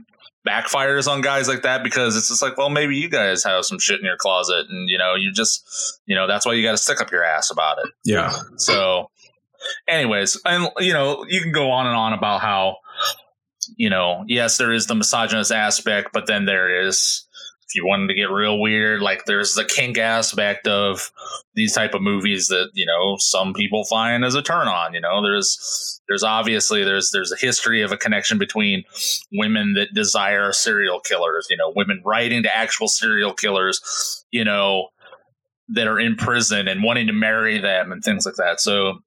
backfires 0.47 1.07
on 1.07 1.21
guys 1.21 1.47
like 1.47 1.63
that 1.63 1.83
because 1.83 2.15
it's 2.15 2.29
just 2.29 2.41
like 2.41 2.57
well 2.57 2.69
maybe 2.69 2.95
you 2.95 3.09
guys 3.09 3.43
have 3.43 3.65
some 3.65 3.79
shit 3.79 3.99
in 3.99 4.05
your 4.05 4.15
closet 4.15 4.65
and 4.69 4.87
you 4.89 4.97
know 4.97 5.13
you 5.13 5.31
just 5.31 5.99
you 6.05 6.15
know 6.15 6.25
that's 6.25 6.45
why 6.45 6.53
you 6.53 6.63
got 6.63 6.71
to 6.71 6.77
stick 6.77 7.01
up 7.01 7.11
your 7.11 7.23
ass 7.23 7.51
about 7.51 7.79
it. 7.79 7.91
Yeah. 8.05 8.33
So 8.55 9.09
anyways 9.87 10.39
and 10.45 10.69
you 10.79 10.93
know 10.93 11.25
you 11.27 11.41
can 11.41 11.51
go 11.51 11.71
on 11.71 11.87
and 11.87 11.95
on 11.95 12.13
about 12.13 12.41
how 12.41 12.77
you 13.75 13.89
know 13.89 14.23
yes 14.27 14.57
there 14.57 14.71
is 14.71 14.87
the 14.87 14.95
misogynist 14.95 15.51
aspect 15.51 16.09
but 16.13 16.27
then 16.27 16.45
there 16.45 16.85
is 16.87 17.26
if 17.67 17.75
you 17.75 17.86
wanted 17.86 18.07
to 18.07 18.13
get 18.13 18.29
real 18.29 18.59
weird, 18.59 19.01
like 19.01 19.25
there's 19.25 19.55
the 19.55 19.65
kink 19.65 19.97
aspect 19.97 20.67
of 20.67 21.12
these 21.53 21.74
type 21.74 21.93
of 21.93 22.01
movies 22.01 22.47
that 22.47 22.69
you 22.74 22.86
know 22.86 23.17
some 23.19 23.53
people 23.53 23.83
find 23.86 24.24
as 24.24 24.36
a 24.36 24.41
turn 24.41 24.67
on. 24.67 24.93
You 24.93 25.01
know, 25.01 25.21
there's 25.21 26.01
there's 26.07 26.24
obviously 26.24 26.83
there's 26.83 27.12
there's 27.12 27.31
a 27.31 27.38
history 27.38 27.81
of 27.81 27.91
a 27.91 27.97
connection 27.97 28.38
between 28.38 28.83
women 29.33 29.74
that 29.74 29.93
desire 29.93 30.53
serial 30.53 31.00
killers. 31.00 31.47
You 31.50 31.57
know, 31.57 31.74
women 31.75 32.01
writing 32.05 32.43
to 32.43 32.55
actual 32.55 32.88
serial 32.88 33.33
killers. 33.33 34.25
You 34.31 34.45
know, 34.45 34.89
that 35.69 35.88
are 35.88 36.00
in 36.00 36.15
prison 36.15 36.67
and 36.67 36.83
wanting 36.83 37.07
to 37.07 37.13
marry 37.13 37.59
them 37.59 37.91
and 37.91 38.03
things 38.03 38.25
like 38.25 38.36
that. 38.36 38.59
So, 38.59 39.00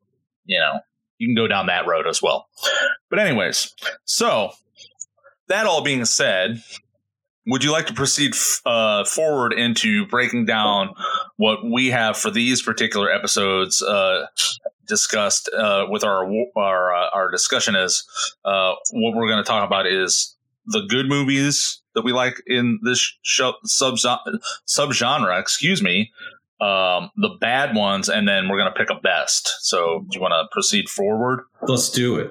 you 0.45 0.59
know, 0.59 0.81
you 1.19 1.29
can 1.29 1.35
go 1.35 1.47
down 1.47 1.67
that 1.67 1.87
road 1.87 2.07
as 2.07 2.21
well. 2.23 2.47
But, 3.09 3.19
anyways, 3.19 3.75
so 4.05 4.53
that 5.49 5.67
all 5.67 5.83
being 5.83 6.05
said, 6.05 6.63
would 7.47 7.65
you 7.65 7.73
like 7.73 7.87
to 7.87 7.95
proceed 7.95 8.35
uh, 8.67 9.05
forward 9.05 9.53
into 9.53 10.07
breaking 10.07 10.45
down 10.45 10.95
what 11.37 11.59
we 11.65 11.89
have 11.89 12.17
for 12.17 12.31
these 12.31 12.63
particular 12.63 13.11
episodes 13.11 13.83
uh, 13.83 14.27
discussed 14.87 15.49
uh, 15.57 15.87
with 15.89 16.05
our 16.05 16.31
our 16.57 16.95
uh, 16.95 17.09
our 17.15 17.31
discussion 17.31 17.75
is 17.75 18.05
uh, 18.45 18.75
what 18.93 19.17
we're 19.17 19.29
going 19.29 19.43
to 19.43 19.49
talk 19.49 19.67
about 19.67 19.87
is 19.87 20.37
the 20.67 20.83
good 20.89 21.09
movies 21.09 21.81
that 21.95 22.03
we 22.03 22.13
like 22.13 22.43
in 22.47 22.79
this 22.83 23.17
show, 23.23 23.55
sub 23.65 23.95
subgenre. 23.95 25.41
Excuse 25.41 25.83
me, 25.83 26.13
um, 26.61 27.11
the 27.17 27.37
bad 27.41 27.75
ones, 27.75 28.09
and 28.09 28.29
then 28.29 28.49
we're 28.49 28.59
going 28.59 28.73
to 28.73 28.79
pick 28.79 28.91
a 28.91 29.01
best. 29.01 29.57
So, 29.61 30.05
do 30.11 30.17
you 30.17 30.21
want 30.21 30.33
to 30.33 30.49
proceed 30.53 30.89
forward? 30.89 31.45
Let's 31.63 31.89
do 31.89 32.19
it. 32.19 32.31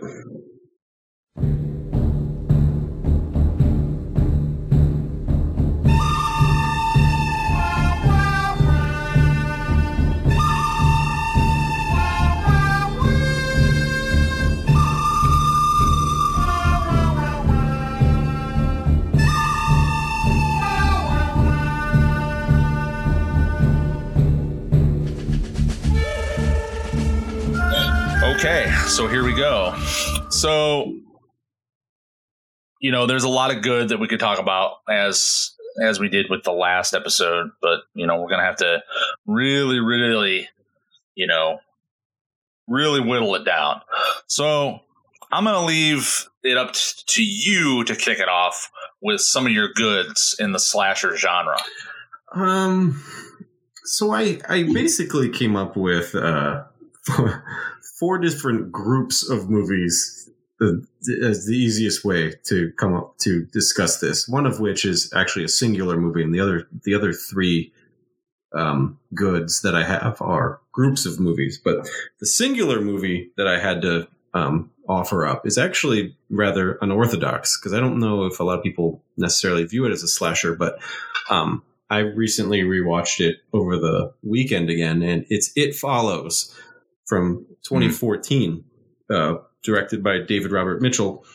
So 28.89 29.08
here 29.08 29.24
we 29.24 29.34
go. 29.34 29.77
So, 30.29 30.98
you 32.81 32.91
know, 32.91 33.05
there's 33.05 33.24
a 33.24 33.29
lot 33.29 33.55
of 33.55 33.62
good 33.62 33.89
that 33.89 34.00
we 34.00 34.08
could 34.08 34.19
talk 34.19 34.39
about 34.39 34.77
as 34.89 35.51
as 35.81 36.00
we 36.00 36.10
did 36.10 36.25
with 36.29 36.43
the 36.43 36.51
last 36.51 36.96
episode, 36.96 37.51
but 37.62 37.81
you 37.93 38.08
know, 38.08 38.19
we're 38.19 38.29
gonna 38.29 38.43
have 38.43 38.58
to 38.58 38.81
really, 39.27 39.79
really, 39.79 40.50
you 41.13 41.27
know, 41.27 41.60
really 42.67 43.00
whittle 43.00 43.36
it 43.36 43.46
down. 43.46 43.81
So, 44.27 44.79
I'm 45.31 45.43
gonna 45.43 45.65
leave 45.65 46.27
it 46.43 46.58
up 46.58 46.74
to 46.74 47.24
you 47.24 47.84
to 47.84 47.96
kick 47.96 48.19
it 48.19 48.27
off 48.27 48.72
with 49.01 49.22
some 49.22 49.46
of 49.46 49.51
your 49.51 49.72
goods 49.74 50.36
in 50.39 50.51
the 50.51 50.60
slasher 50.60 51.15
genre. 51.15 51.60
Um, 52.34 53.03
so 53.84 54.12
I 54.12 54.39
I 54.50 54.63
basically 54.63 55.29
came 55.29 55.55
up 55.55 55.77
with 55.77 56.15
uh 56.15 56.63
four 58.00 58.18
different 58.18 58.72
groups 58.72 59.29
of 59.29 59.50
movies 59.50 60.29
as 60.62 61.46
the 61.46 61.56
easiest 61.56 62.03
way 62.03 62.34
to 62.46 62.72
come 62.77 62.94
up 62.94 63.18
to 63.20 63.46
discuss 63.46 64.00
this. 64.00 64.27
One 64.27 64.46
of 64.46 64.60
which 64.60 64.84
is 64.86 65.12
actually 65.15 65.46
a 65.46 65.50
singular 65.50 65.98
movie, 65.98 66.24
and 66.24 66.34
the 66.34 66.39
other 66.39 66.68
the 66.84 66.94
other 66.94 67.13
three 67.13 67.72
um, 68.53 69.00
goods 69.13 69.62
that 69.62 69.75
I 69.75 69.84
have 69.84 70.22
are 70.22 70.60
groups 70.72 71.06
of 71.06 71.20
movies. 71.20 71.60
But 71.63 71.88
the 72.20 72.25
singular 72.25 72.82
movie 72.82 73.32
that 73.38 73.48
I 73.48 73.60
had 73.60 73.82
to 73.84 74.08
um, 74.34 74.72
offer 74.88 75.25
up 75.25 75.46
is 75.46 75.58
actually 75.58 76.18
rather 76.29 76.77
unorthodox 76.82 77.58
because 77.58 77.74
I 77.74 77.79
don't 77.79 78.00
know 78.00 78.25
if 78.25 78.39
a 78.39 78.44
lot 78.44 78.58
of 78.58 78.63
people 78.63 79.01
necessarily 79.18 79.63
view 79.65 79.86
it 79.86 79.91
as 79.91 80.03
a 80.03 80.08
slasher, 80.08 80.56
but 80.56 80.79
um, 81.29 81.63
I 81.89 82.00
recently 82.00 82.62
rewatched 82.62 83.20
it 83.20 83.38
over 83.53 83.77
the 83.77 84.13
weekend 84.24 84.70
again, 84.70 85.01
and 85.01 85.25
it's 85.29 85.51
It 85.56 85.74
Follows 85.74 86.54
from 87.10 87.45
2014, 87.63 88.63
mm. 89.12 89.15
uh, 89.15 89.39
directed 89.63 90.04
by 90.04 90.19
David 90.19 90.52
Robert 90.52 90.82
Mitchell. 90.82 91.26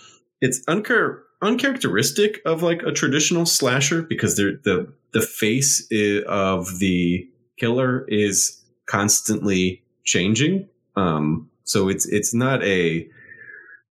It's 0.41 0.65
unchar- 0.67 1.19
uncharacteristic 1.43 2.41
of 2.47 2.63
like 2.63 2.83
a 2.83 2.93
traditional 2.93 3.45
slasher 3.45 4.03
because 4.03 4.37
the 4.37 4.93
the 5.13 5.21
face 5.21 5.87
of 6.27 6.79
the 6.79 7.29
killer 7.59 8.05
is 8.09 8.63
constantly 8.87 9.83
changing. 10.05 10.69
Um, 10.97 11.51
so 11.65 11.89
it's 11.89 12.07
it's 12.07 12.35
not 12.35 12.63
a. 12.63 13.09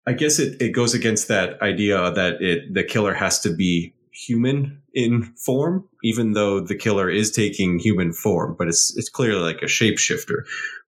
I 0.09 0.12
guess 0.12 0.39
it, 0.39 0.62
it 0.62 0.71
goes 0.71 0.95
against 0.95 1.27
that 1.29 1.61
idea 1.61 2.11
that 2.12 2.41
it 2.41 2.73
the 2.73 2.85
killer 2.85 3.12
has 3.12 3.41
to 3.41 3.53
be 3.53 3.95
human 4.12 4.81
in 4.95 5.25
form, 5.45 5.87
even 6.03 6.33
though 6.33 6.61
the 6.61 6.77
killer 6.77 7.11
is 7.11 7.31
taking 7.31 7.79
human 7.79 8.12
form, 8.12 8.57
but 8.59 8.69
it's 8.69 8.97
it's 8.97 9.11
clearly 9.11 9.41
like 9.41 9.62
a 9.62 9.67
shapeshifter. 9.67 10.45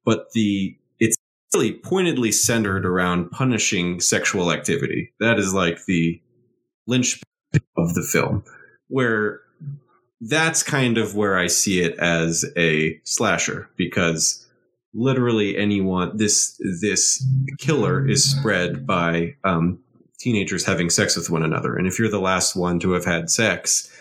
But 0.09 0.33
the 0.33 0.75
it's 0.99 1.19
really 1.53 1.75
pointedly 1.75 2.33
centered 2.33 2.87
around 2.87 3.31
punishing 3.31 4.01
sexual 4.01 4.51
activity. 4.51 5.13
That 5.21 5.39
is 5.39 5.53
like 5.53 5.85
the 5.85 6.19
lynch 6.87 7.21
of 7.77 7.93
the 7.93 8.03
film, 8.11 8.43
where 8.87 9.41
that's 10.23 10.63
kind 10.63 10.97
of 10.97 11.15
where 11.15 11.37
I 11.37 11.47
see 11.47 11.83
it 11.83 11.95
as 11.99 12.47
a 12.57 12.99
slasher 13.05 13.69
because 13.77 14.49
literally 14.95 15.59
anyone 15.59 16.17
this 16.17 16.59
this 16.81 17.23
killer 17.59 18.09
is 18.09 18.25
spread 18.25 18.87
by 18.87 19.35
um, 19.45 19.79
teenagers 20.19 20.65
having 20.65 20.89
sex 20.89 21.19
with 21.19 21.29
one 21.29 21.43
another. 21.43 21.77
And 21.77 21.87
if 21.87 21.99
you're 21.99 22.09
the 22.09 22.19
last 22.19 22.57
one 22.57 22.81
to 22.81 22.93
have 22.93 23.05
had 23.05 23.29
sex, 23.29 23.93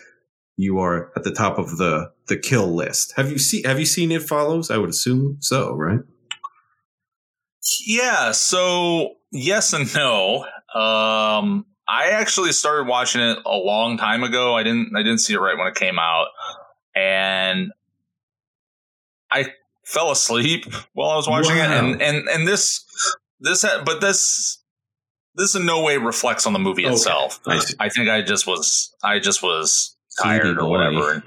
you 0.58 0.80
are 0.80 1.12
at 1.16 1.24
the 1.24 1.32
top 1.32 1.58
of 1.60 1.78
the 1.78 2.12
the 2.28 2.36
kill 2.36 2.74
list. 2.74 3.14
Have 3.16 3.32
you 3.32 3.38
seen 3.38 3.64
Have 3.64 3.80
you 3.80 3.86
seen 3.86 4.12
It 4.12 4.24
Follows? 4.24 4.70
I 4.70 4.78
would 4.78 4.90
assume 4.90 5.38
so, 5.40 5.74
right? 5.76 6.00
Yeah. 7.86 8.32
So 8.32 9.16
yes 9.32 9.72
and 9.72 9.94
no. 9.96 10.46
Um, 10.74 11.66
I 11.88 12.10
actually 12.12 12.52
started 12.52 12.88
watching 12.88 13.22
it 13.22 13.38
a 13.46 13.56
long 13.56 13.98
time 13.98 14.24
ago. 14.24 14.56
I 14.56 14.64
didn't 14.64 14.92
I 14.96 15.04
didn't 15.04 15.20
see 15.20 15.34
it 15.34 15.40
right 15.40 15.58
when 15.58 15.68
it 15.68 15.76
came 15.76 16.00
out, 16.00 16.28
and 16.96 17.72
I 19.32 19.54
fell 19.86 20.12
asleep 20.12 20.66
while 20.94 21.12
I 21.12 21.16
was 21.16 21.30
watching 21.30 21.56
wow. 21.56 21.64
it. 21.64 21.72
And 21.72 22.02
and 22.02 22.28
and 22.28 22.48
this 22.48 22.84
this 23.40 23.64
but 23.86 24.02
this 24.02 24.58
this 25.36 25.56
in 25.56 25.68
no 25.68 25.84
way 25.84 25.98
reflects 25.98 26.48
on 26.48 26.54
the 26.54 26.60
movie 26.60 26.86
okay. 26.86 26.94
itself. 26.94 27.40
I, 27.46 27.62
I, 27.80 27.90
think 27.90 28.10
I 28.10 28.24
just 28.24 28.48
was 28.48 28.92
I 29.04 29.20
just 29.20 29.44
was 29.44 29.97
tired 30.22 30.60
or 30.60 30.70
whatever. 30.70 31.14
And 31.14 31.24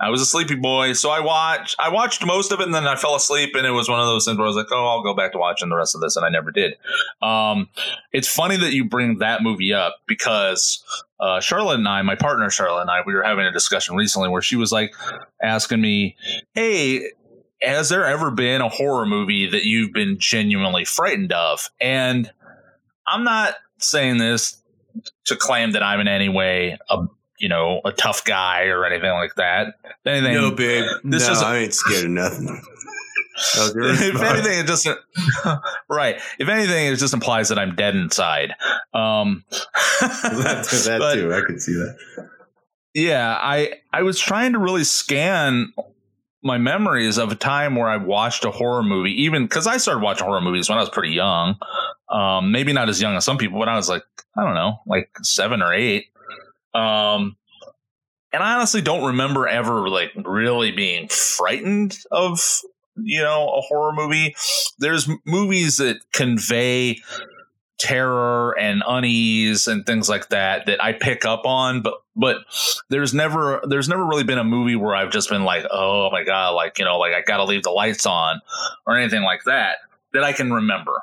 I 0.00 0.10
was 0.10 0.20
a 0.20 0.26
sleepy 0.26 0.56
boy, 0.56 0.92
so 0.92 1.10
I 1.10 1.20
watched 1.20 1.76
I 1.78 1.88
watched 1.88 2.26
most 2.26 2.52
of 2.52 2.60
it, 2.60 2.64
and 2.64 2.74
then 2.74 2.86
I 2.86 2.96
fell 2.96 3.14
asleep, 3.14 3.54
and 3.54 3.64
it 3.64 3.70
was 3.70 3.88
one 3.88 4.00
of 4.00 4.06
those 4.06 4.24
things 4.24 4.36
where 4.36 4.46
I 4.46 4.48
was 4.48 4.56
like, 4.56 4.66
"Oh, 4.72 4.86
I'll 4.86 5.02
go 5.02 5.14
back 5.14 5.32
to 5.32 5.38
watching 5.38 5.68
the 5.68 5.76
rest 5.76 5.94
of 5.94 6.00
this," 6.00 6.16
and 6.16 6.26
I 6.26 6.30
never 6.30 6.50
did. 6.50 6.74
Um, 7.22 7.68
it's 8.12 8.28
funny 8.28 8.56
that 8.56 8.72
you 8.72 8.84
bring 8.84 9.18
that 9.18 9.42
movie 9.42 9.72
up 9.72 9.96
because 10.06 10.82
uh, 11.20 11.40
Charlotte 11.40 11.78
and 11.78 11.88
I, 11.88 12.02
my 12.02 12.16
partner 12.16 12.50
Charlotte 12.50 12.82
and 12.82 12.90
I, 12.90 13.02
we 13.06 13.14
were 13.14 13.22
having 13.22 13.46
a 13.46 13.52
discussion 13.52 13.94
recently 13.94 14.28
where 14.28 14.42
she 14.42 14.56
was 14.56 14.72
like 14.72 14.94
asking 15.42 15.80
me, 15.80 16.16
"Hey." 16.54 17.10
Has 17.62 17.88
there 17.88 18.04
ever 18.04 18.30
been 18.30 18.60
a 18.60 18.68
horror 18.68 19.06
movie 19.06 19.48
that 19.48 19.64
you've 19.64 19.94
been 19.94 20.18
genuinely 20.18 20.84
frightened 20.84 21.32
of? 21.32 21.70
And 21.80 22.30
I'm 23.06 23.24
not 23.24 23.54
saying 23.78 24.18
this 24.18 24.60
to 25.26 25.36
claim 25.36 25.72
that 25.72 25.82
I'm 25.82 26.00
in 26.00 26.08
any 26.08 26.28
way 26.28 26.76
a 26.90 27.06
you 27.44 27.50
know 27.50 27.82
a 27.84 27.92
tough 27.92 28.24
guy 28.24 28.68
or 28.68 28.86
anything 28.86 29.10
like 29.10 29.34
that. 29.34 29.74
anything, 30.06 30.32
no, 30.32 30.50
babe. 30.50 30.86
This 31.04 31.26
no, 31.26 31.32
is 31.32 31.42
I 31.42 31.58
ain't 31.58 31.74
scared 31.74 32.06
of 32.06 32.10
nothing. 32.10 32.46
if 33.56 34.22
anything, 34.22 34.58
it 34.60 34.66
doesn't. 34.66 34.98
right. 35.90 36.18
If 36.38 36.48
anything, 36.48 36.86
it 36.86 36.96
just 36.96 37.12
implies 37.12 37.50
that 37.50 37.58
I'm 37.58 37.74
dead 37.74 37.94
inside. 37.96 38.54
Um, 38.94 39.44
that, 40.00 40.66
that 40.86 40.96
but, 40.98 41.14
too. 41.16 41.34
I 41.34 41.42
can 41.46 41.60
see 41.60 41.74
that. 41.74 41.98
Yeah, 42.94 43.36
I 43.38 43.74
I 43.92 44.02
was 44.04 44.18
trying 44.18 44.54
to 44.54 44.58
really 44.58 44.84
scan 44.84 45.70
my 46.42 46.56
memories 46.56 47.18
of 47.18 47.30
a 47.30 47.34
time 47.34 47.76
where 47.76 47.88
I 47.88 47.98
watched 47.98 48.46
a 48.46 48.50
horror 48.50 48.82
movie, 48.82 49.22
even 49.22 49.42
because 49.44 49.66
I 49.66 49.76
started 49.76 50.02
watching 50.02 50.26
horror 50.26 50.40
movies 50.40 50.70
when 50.70 50.78
I 50.78 50.80
was 50.80 50.90
pretty 50.90 51.12
young. 51.12 51.56
Um, 52.08 52.52
maybe 52.52 52.72
not 52.72 52.88
as 52.88 53.02
young 53.02 53.16
as 53.16 53.26
some 53.26 53.36
people, 53.36 53.58
but 53.58 53.68
I 53.68 53.76
was 53.76 53.90
like, 53.90 54.04
I 54.34 54.44
don't 54.44 54.54
know, 54.54 54.78
like 54.86 55.10
seven 55.22 55.60
or 55.60 55.74
eight. 55.74 56.06
Um, 56.74 57.36
and 58.32 58.42
I 58.42 58.54
honestly 58.56 58.82
don't 58.82 59.04
remember 59.04 59.46
ever 59.46 59.88
like 59.88 60.10
really 60.16 60.72
being 60.72 61.08
frightened 61.08 61.96
of 62.10 62.40
you 62.96 63.22
know 63.22 63.48
a 63.48 63.60
horror 63.60 63.92
movie. 63.92 64.34
There's 64.78 65.08
movies 65.24 65.76
that 65.76 65.98
convey 66.12 67.00
terror 67.78 68.58
and 68.58 68.82
unease 68.86 69.66
and 69.66 69.84
things 69.84 70.08
like 70.08 70.28
that 70.30 70.66
that 70.66 70.82
I 70.82 70.92
pick 70.92 71.24
up 71.24 71.42
on, 71.44 71.82
but 71.82 71.94
but 72.16 72.38
there's 72.88 73.12
never 73.12 73.60
there's 73.68 73.88
never 73.88 74.04
really 74.04 74.24
been 74.24 74.38
a 74.38 74.44
movie 74.44 74.76
where 74.76 74.94
I've 74.94 75.10
just 75.10 75.28
been 75.28 75.44
like, 75.44 75.64
oh 75.70 76.10
my 76.10 76.24
god, 76.24 76.50
like 76.50 76.78
you 76.78 76.84
know, 76.84 76.98
like 76.98 77.12
I 77.12 77.22
got 77.22 77.38
to 77.38 77.44
leave 77.44 77.62
the 77.62 77.70
lights 77.70 78.06
on 78.06 78.40
or 78.86 78.96
anything 78.96 79.22
like 79.22 79.44
that 79.44 79.76
that 80.12 80.24
I 80.24 80.32
can 80.32 80.52
remember. 80.52 81.02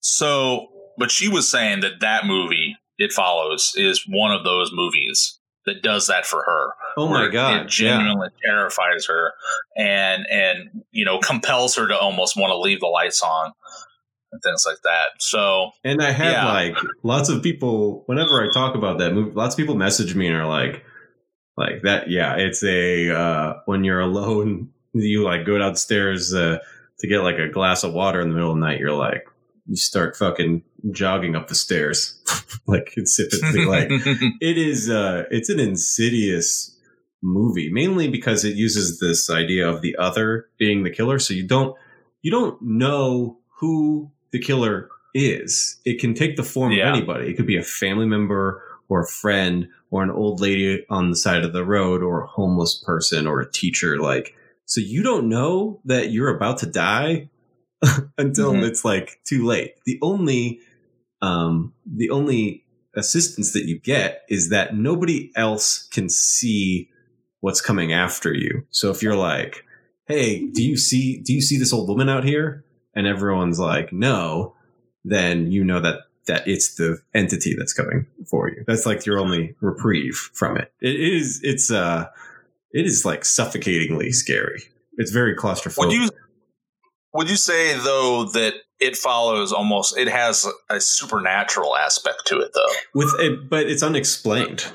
So, 0.00 0.68
but 0.98 1.10
she 1.10 1.28
was 1.28 1.48
saying 1.48 1.80
that 1.80 2.00
that 2.00 2.26
movie, 2.26 2.76
It 2.98 3.12
Follows, 3.12 3.72
is 3.76 4.04
one 4.08 4.32
of 4.32 4.44
those 4.44 4.70
movies 4.72 5.38
that 5.66 5.82
does 5.82 6.06
that 6.06 6.24
for 6.24 6.42
her. 6.44 6.70
Oh 6.96 7.08
my 7.08 7.28
god! 7.28 7.66
It 7.66 7.68
genuinely 7.68 8.28
yeah. 8.42 8.50
terrifies 8.50 9.06
her, 9.06 9.32
and 9.76 10.24
and 10.30 10.84
you 10.92 11.04
know 11.04 11.18
compels 11.18 11.76
her 11.76 11.86
to 11.88 11.98
almost 11.98 12.36
want 12.36 12.50
to 12.50 12.58
leave 12.58 12.80
the 12.80 12.86
lights 12.86 13.22
on 13.22 13.52
and 14.32 14.42
things 14.42 14.64
like 14.66 14.78
that. 14.84 15.20
So, 15.20 15.70
and 15.84 16.02
I 16.02 16.12
have 16.12 16.32
yeah. 16.32 16.52
like 16.52 16.76
lots 17.02 17.28
of 17.28 17.42
people. 17.42 18.04
Whenever 18.06 18.42
I 18.42 18.48
talk 18.52 18.74
about 18.74 18.98
that 18.98 19.12
movie, 19.12 19.32
lots 19.32 19.54
of 19.54 19.58
people 19.58 19.74
message 19.74 20.14
me 20.14 20.28
and 20.28 20.36
are 20.36 20.46
like, 20.46 20.84
like 21.56 21.82
that. 21.82 22.08
Yeah, 22.08 22.36
it's 22.36 22.62
a 22.62 23.10
uh, 23.10 23.54
when 23.66 23.84
you're 23.84 24.00
alone, 24.00 24.70
you 24.94 25.24
like 25.24 25.44
go 25.44 25.58
downstairs 25.58 26.32
uh, 26.32 26.58
to 27.00 27.08
get 27.08 27.20
like 27.20 27.38
a 27.38 27.48
glass 27.48 27.84
of 27.84 27.92
water 27.92 28.20
in 28.20 28.28
the 28.28 28.34
middle 28.34 28.52
of 28.52 28.56
the 28.56 28.64
night. 28.64 28.80
You're 28.80 28.92
like, 28.92 29.26
you 29.66 29.76
start 29.76 30.16
fucking 30.16 30.62
jogging 30.90 31.34
up 31.34 31.48
the 31.48 31.54
stairs, 31.54 32.20
like 32.66 32.94
insipidly. 32.96 33.66
like 33.66 33.88
it 34.40 34.58
is. 34.58 34.88
Uh, 34.90 35.24
it's 35.30 35.48
an 35.48 35.60
insidious 35.60 36.76
movie, 37.22 37.70
mainly 37.70 38.08
because 38.08 38.44
it 38.44 38.56
uses 38.56 39.00
this 39.00 39.30
idea 39.30 39.68
of 39.68 39.82
the 39.82 39.96
other 39.96 40.48
being 40.58 40.82
the 40.82 40.90
killer. 40.90 41.18
So 41.18 41.34
you 41.34 41.46
don't 41.46 41.76
you 42.22 42.30
don't 42.30 42.60
know 42.62 43.38
who 43.58 44.10
the 44.32 44.38
killer 44.38 44.88
is. 45.14 45.78
It 45.84 46.00
can 46.00 46.14
take 46.14 46.36
the 46.36 46.42
form 46.42 46.72
yeah. 46.72 46.88
of 46.88 46.96
anybody. 46.96 47.30
It 47.30 47.36
could 47.36 47.46
be 47.46 47.56
a 47.56 47.62
family 47.62 48.06
member 48.06 48.62
or 48.88 49.00
a 49.00 49.08
friend 49.08 49.68
or 49.90 50.02
an 50.02 50.10
old 50.10 50.40
lady 50.40 50.84
on 50.90 51.10
the 51.10 51.16
side 51.16 51.44
of 51.44 51.52
the 51.52 51.64
road 51.64 52.02
or 52.02 52.22
a 52.22 52.26
homeless 52.26 52.82
person 52.84 53.26
or 53.26 53.40
a 53.40 53.50
teacher. 53.50 53.98
Like, 53.98 54.34
so 54.64 54.80
you 54.80 55.02
don't 55.02 55.28
know 55.28 55.80
that 55.84 56.10
you're 56.10 56.34
about 56.34 56.58
to 56.58 56.66
die 56.66 57.30
until 58.18 58.52
mm-hmm. 58.52 58.64
it's 58.64 58.84
like 58.84 59.20
too 59.24 59.44
late. 59.44 59.74
The 59.84 59.98
only, 60.02 60.60
um, 61.22 61.72
the 61.86 62.10
only 62.10 62.64
assistance 62.94 63.52
that 63.52 63.66
you 63.66 63.78
get 63.78 64.22
is 64.28 64.50
that 64.50 64.74
nobody 64.74 65.30
else 65.36 65.86
can 65.88 66.08
see 66.08 66.88
what's 67.40 67.60
coming 67.60 67.92
after 67.92 68.32
you. 68.32 68.66
So 68.70 68.90
if 68.90 69.02
you're 69.02 69.16
like, 69.16 69.64
Hey, 70.06 70.46
do 70.46 70.62
you 70.62 70.76
see, 70.76 71.20
do 71.20 71.32
you 71.32 71.40
see 71.40 71.58
this 71.58 71.72
old 71.72 71.88
woman 71.88 72.08
out 72.08 72.24
here? 72.24 72.64
And 72.94 73.06
everyone's 73.06 73.58
like, 73.58 73.92
no, 73.92 74.54
then 75.04 75.50
you 75.50 75.64
know 75.64 75.80
that 75.80 76.00
that 76.26 76.46
it's 76.46 76.74
the 76.74 76.98
entity 77.14 77.54
that's 77.56 77.72
coming 77.72 78.06
for 78.28 78.48
you. 78.48 78.64
That's 78.66 78.84
like 78.84 79.06
your 79.06 79.18
only 79.18 79.54
reprieve 79.60 80.30
from 80.34 80.56
it. 80.56 80.72
It 80.80 80.98
is, 80.98 81.40
it's, 81.44 81.70
uh, 81.70 82.06
it 82.72 82.84
is 82.84 83.04
like 83.04 83.24
suffocatingly 83.24 84.10
scary. 84.12 84.64
It's 84.98 85.12
very 85.12 85.36
claustrophobic. 85.36 85.78
Would 85.78 85.92
you, 85.92 86.10
would 87.16 87.30
you 87.30 87.36
say 87.36 87.76
though 87.78 88.24
that 88.32 88.54
it 88.78 88.96
follows 88.96 89.52
almost, 89.52 89.96
it 89.96 90.08
has 90.08 90.46
a 90.68 90.80
supernatural 90.80 91.76
aspect 91.76 92.26
to 92.26 92.38
it 92.40 92.52
though? 92.54 92.72
With 92.94 93.14
it, 93.18 93.48
but 93.48 93.66
it's 93.66 93.82
unexplained. 93.82 94.66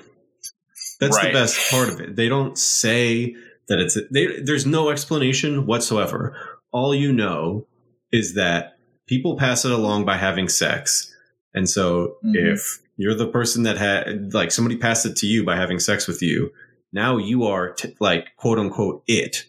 That's 1.00 1.16
right. 1.16 1.28
the 1.28 1.34
best 1.34 1.72
part 1.72 1.90
of 1.90 2.00
it. 2.00 2.16
They 2.16 2.30
don't 2.30 2.58
say 2.58 3.36
that 3.68 3.80
it's, 3.80 3.98
they, 4.12 4.42
there's 4.42 4.66
no 4.66 4.90
explanation 4.90 5.66
whatsoever. 5.66 6.36
All 6.72 6.94
you 6.94 7.12
know 7.12 7.66
is 8.12 8.36
that 8.36 8.78
people 9.08 9.38
pass 9.38 9.66
it 9.66 9.72
along 9.72 10.06
by 10.06 10.18
having 10.18 10.48
sex 10.48 11.12
and 11.54 11.70
so 11.70 12.18
mm-hmm. 12.24 12.36
if 12.36 12.82
you're 12.98 13.16
the 13.16 13.28
person 13.28 13.64
that 13.64 13.78
had 13.78 14.34
like 14.34 14.52
somebody 14.52 14.78
passed 14.78 15.06
it 15.06 15.16
to 15.18 15.28
you 15.28 15.44
by 15.44 15.56
having 15.56 15.80
sex 15.80 16.08
with 16.08 16.22
you, 16.22 16.52
now 16.94 17.18
you 17.18 17.46
are 17.46 17.74
t- 17.74 17.96
like 18.00 18.36
quote 18.38 18.60
unquote 18.60 19.04
it. 19.08 19.46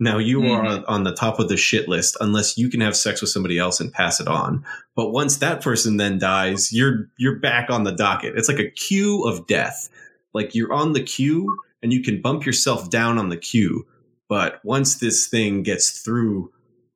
Now 0.00 0.18
you 0.18 0.40
mm-hmm. 0.40 0.66
are 0.66 0.84
on 0.88 1.04
the 1.04 1.14
top 1.14 1.38
of 1.38 1.48
the 1.48 1.56
shit 1.56 1.88
list 1.88 2.16
unless 2.20 2.56
you 2.56 2.70
can 2.70 2.80
have 2.80 2.96
sex 2.96 3.20
with 3.20 3.30
somebody 3.30 3.58
else 3.58 3.80
and 3.80 3.92
pass 3.92 4.18
it 4.18 4.26
on. 4.26 4.64
But 4.96 5.10
once 5.10 5.36
that 5.36 5.62
person 5.62 5.98
then 5.98 6.18
dies, 6.18 6.72
you're 6.72 7.10
you're 7.18 7.38
back 7.38 7.68
on 7.68 7.84
the 7.84 7.92
docket. 7.92 8.36
It's 8.36 8.48
like 8.48 8.58
a 8.58 8.70
queue 8.70 9.24
of 9.24 9.46
death. 9.46 9.90
Like 10.32 10.54
you're 10.54 10.72
on 10.72 10.94
the 10.94 11.02
queue 11.02 11.56
and 11.82 11.92
you 11.92 12.02
can 12.02 12.22
bump 12.22 12.46
yourself 12.46 12.88
down 12.88 13.18
on 13.18 13.28
the 13.28 13.36
queue. 13.36 13.86
But 14.28 14.60
once 14.64 14.96
this 14.96 15.26
thing 15.26 15.62
gets 15.62 16.00
through 16.00 16.50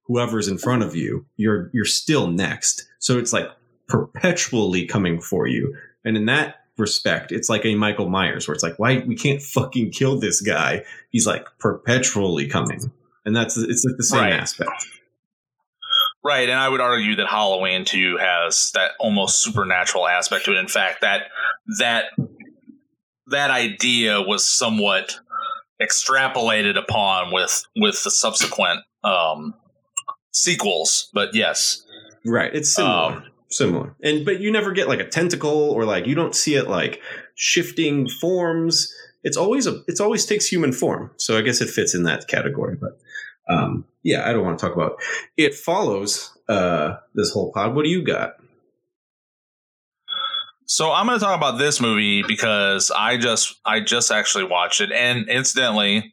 whoever's 0.07 0.49
in 0.49 0.59
front 0.59 0.83
of 0.83 0.97
you, 0.97 1.27
you're 1.37 1.71
you're 1.75 1.85
still 1.85 2.27
next. 2.29 2.87
So 2.99 3.19
it's 3.19 3.33
like 3.33 3.51
perpetually 3.89 4.87
coming 4.87 5.21
for 5.21 5.47
you. 5.47 5.77
And 6.05 6.17
in 6.17 6.25
that 6.27 6.62
respect, 6.83 7.33
it's 7.33 7.49
like 7.49 7.65
a 7.65 7.75
Michael 7.75 8.11
Myers 8.11 8.47
where 8.47 8.55
it's 8.55 8.63
like, 8.63 8.79
why 8.79 9.03
we 9.07 9.15
can't 9.15 9.41
fucking 9.41 9.93
kill 9.93 10.19
this 10.19 10.43
guy? 10.43 10.85
He's 11.09 11.27
like 11.27 11.47
perpetually 11.59 12.47
coming. 12.47 12.93
And 13.25 13.35
that's 13.35 13.57
it's 13.57 13.85
like 13.85 13.97
the 13.97 14.05
same 14.05 14.21
right. 14.21 14.33
aspect. 14.35 14.71
Right, 16.25 16.49
and 16.49 16.59
I 16.59 16.69
would 16.69 16.81
argue 16.81 17.17
that 17.17 17.27
Halloween 17.27 17.85
too 17.85 18.17
has 18.19 18.71
that 18.75 18.93
almost 19.01 19.43
supernatural 19.43 20.07
aspect 20.07 20.45
to 20.45 20.53
it. 20.53 20.59
In 20.59 20.69
fact, 20.69 21.01
that 21.01 21.23
that 21.79 22.05
that 23.29 23.51
idea 23.51 24.21
was 24.21 24.45
somewhat 24.45 25.19
extrapolated 25.81 26.79
upon 26.79 27.33
with 27.33 27.65
with 27.77 28.05
the 28.05 28.11
subsequent 28.11 28.81
um, 29.03 29.55
sequels. 30.33 31.11
But 31.13 31.35
yes, 31.35 31.85
right, 32.25 32.55
it's 32.55 32.71
similar. 32.71 33.17
Um, 33.17 33.25
similar. 33.53 33.95
And 34.03 34.25
but 34.25 34.41
you 34.41 34.51
never 34.51 34.73
get 34.73 34.89
like 34.89 35.01
a 35.01 35.09
tentacle 35.09 35.71
or 35.71 35.85
like 35.85 36.07
you 36.07 36.15
don't 36.15 36.35
see 36.35 36.55
it 36.55 36.69
like 36.69 37.01
shifting 37.35 38.09
forms. 38.09 38.93
It's 39.23 39.37
always 39.37 39.67
a 39.67 39.83
it's 39.87 40.01
always 40.01 40.27
takes 40.27 40.47
human 40.47 40.73
form. 40.73 41.11
So 41.17 41.37
I 41.39 41.43
guess 41.43 41.61
it 41.61 41.69
fits 41.69 41.95
in 41.95 42.05
that 42.05 42.29
category. 42.29 42.77
But 42.77 42.99
um 43.53 43.85
yeah, 44.03 44.29
I 44.29 44.33
don't 44.33 44.45
want 44.45 44.59
to 44.59 44.67
talk 44.67 44.75
about 44.75 44.97
it. 45.37 45.45
it 45.45 45.55
follows 45.55 46.37
uh 46.49 46.97
this 47.15 47.31
whole 47.31 47.53
pod. 47.53 47.75
What 47.75 47.85
do 47.85 47.91
you 47.91 48.05
got? 48.05 48.35
So 50.73 50.91
I'm 50.91 51.07
going 51.07 51.19
to 51.19 51.23
talk 51.23 51.37
about 51.37 51.59
this 51.59 51.83
movie 51.83 52.23
because 52.23 52.91
I 52.91 53.19
just 53.19 53.57
I 53.63 53.81
just 53.81 54.11
actually 54.11 54.45
watched 54.45 54.81
it, 54.81 54.91
and 54.91 55.29
incidentally, 55.29 56.11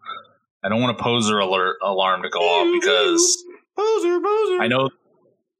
I 0.62 0.68
don't 0.68 0.82
want 0.82 1.00
a 1.00 1.02
poser 1.02 1.40
alert 1.40 1.78
alarm 1.82 2.24
to 2.24 2.30
go 2.30 2.40
off 2.40 2.82
because 2.82 3.42
poser, 3.78 4.20
poser. 4.20 4.62
I 4.62 4.68
know 4.68 4.90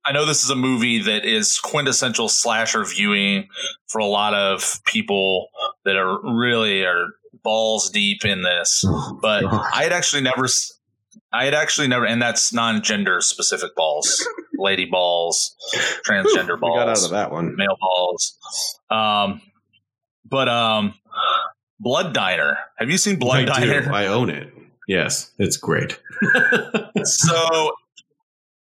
I 0.06 0.12
know 0.12 0.26
this 0.26 0.44
is 0.44 0.50
a 0.50 0.56
movie 0.56 1.02
that 1.04 1.26
is 1.26 1.60
quintessential 1.60 2.30
slasher 2.30 2.84
viewing 2.86 3.48
for 3.88 4.00
a 4.00 4.06
lot 4.06 4.34
of 4.34 4.82
people 4.86 5.50
that 5.86 5.96
are 5.96 6.20
really 6.36 6.86
are 6.86 7.08
balls 7.44 7.90
deep 7.90 8.26
in 8.26 8.42
this. 8.42 8.84
Oh, 8.86 9.20
but 9.22 9.44
I 9.46 9.84
had 9.84 9.92
actually 9.92 10.22
never, 10.22 10.46
I 11.32 11.46
had 11.46 11.54
actually 11.54 11.88
never, 11.88 12.06
and 12.06 12.22
that's 12.22 12.54
non-gender 12.54 13.22
specific 13.22 13.76
balls, 13.76 14.28
lady 14.58 14.86
balls, 14.86 15.56
transgender 16.08 16.60
balls. 16.60 16.78
got 16.78 16.90
out 16.90 17.04
of 17.04 17.12
that 17.12 17.32
one. 17.32 17.56
Male 17.56 17.78
balls. 17.80 18.38
Um, 18.90 19.42
but 20.26 20.48
um, 20.48 20.96
Blood 21.80 22.14
Diner. 22.14 22.58
Have 22.78 22.90
you 22.90 22.98
seen 22.98 23.18
Blood 23.18 23.50
I 23.50 23.60
Diner? 23.60 23.82
Do. 23.84 23.92
I 23.92 24.08
own 24.08 24.30
it. 24.30 24.54
Yes, 24.88 25.32
it's 25.38 25.58
great. 25.58 26.00
so 27.04 27.72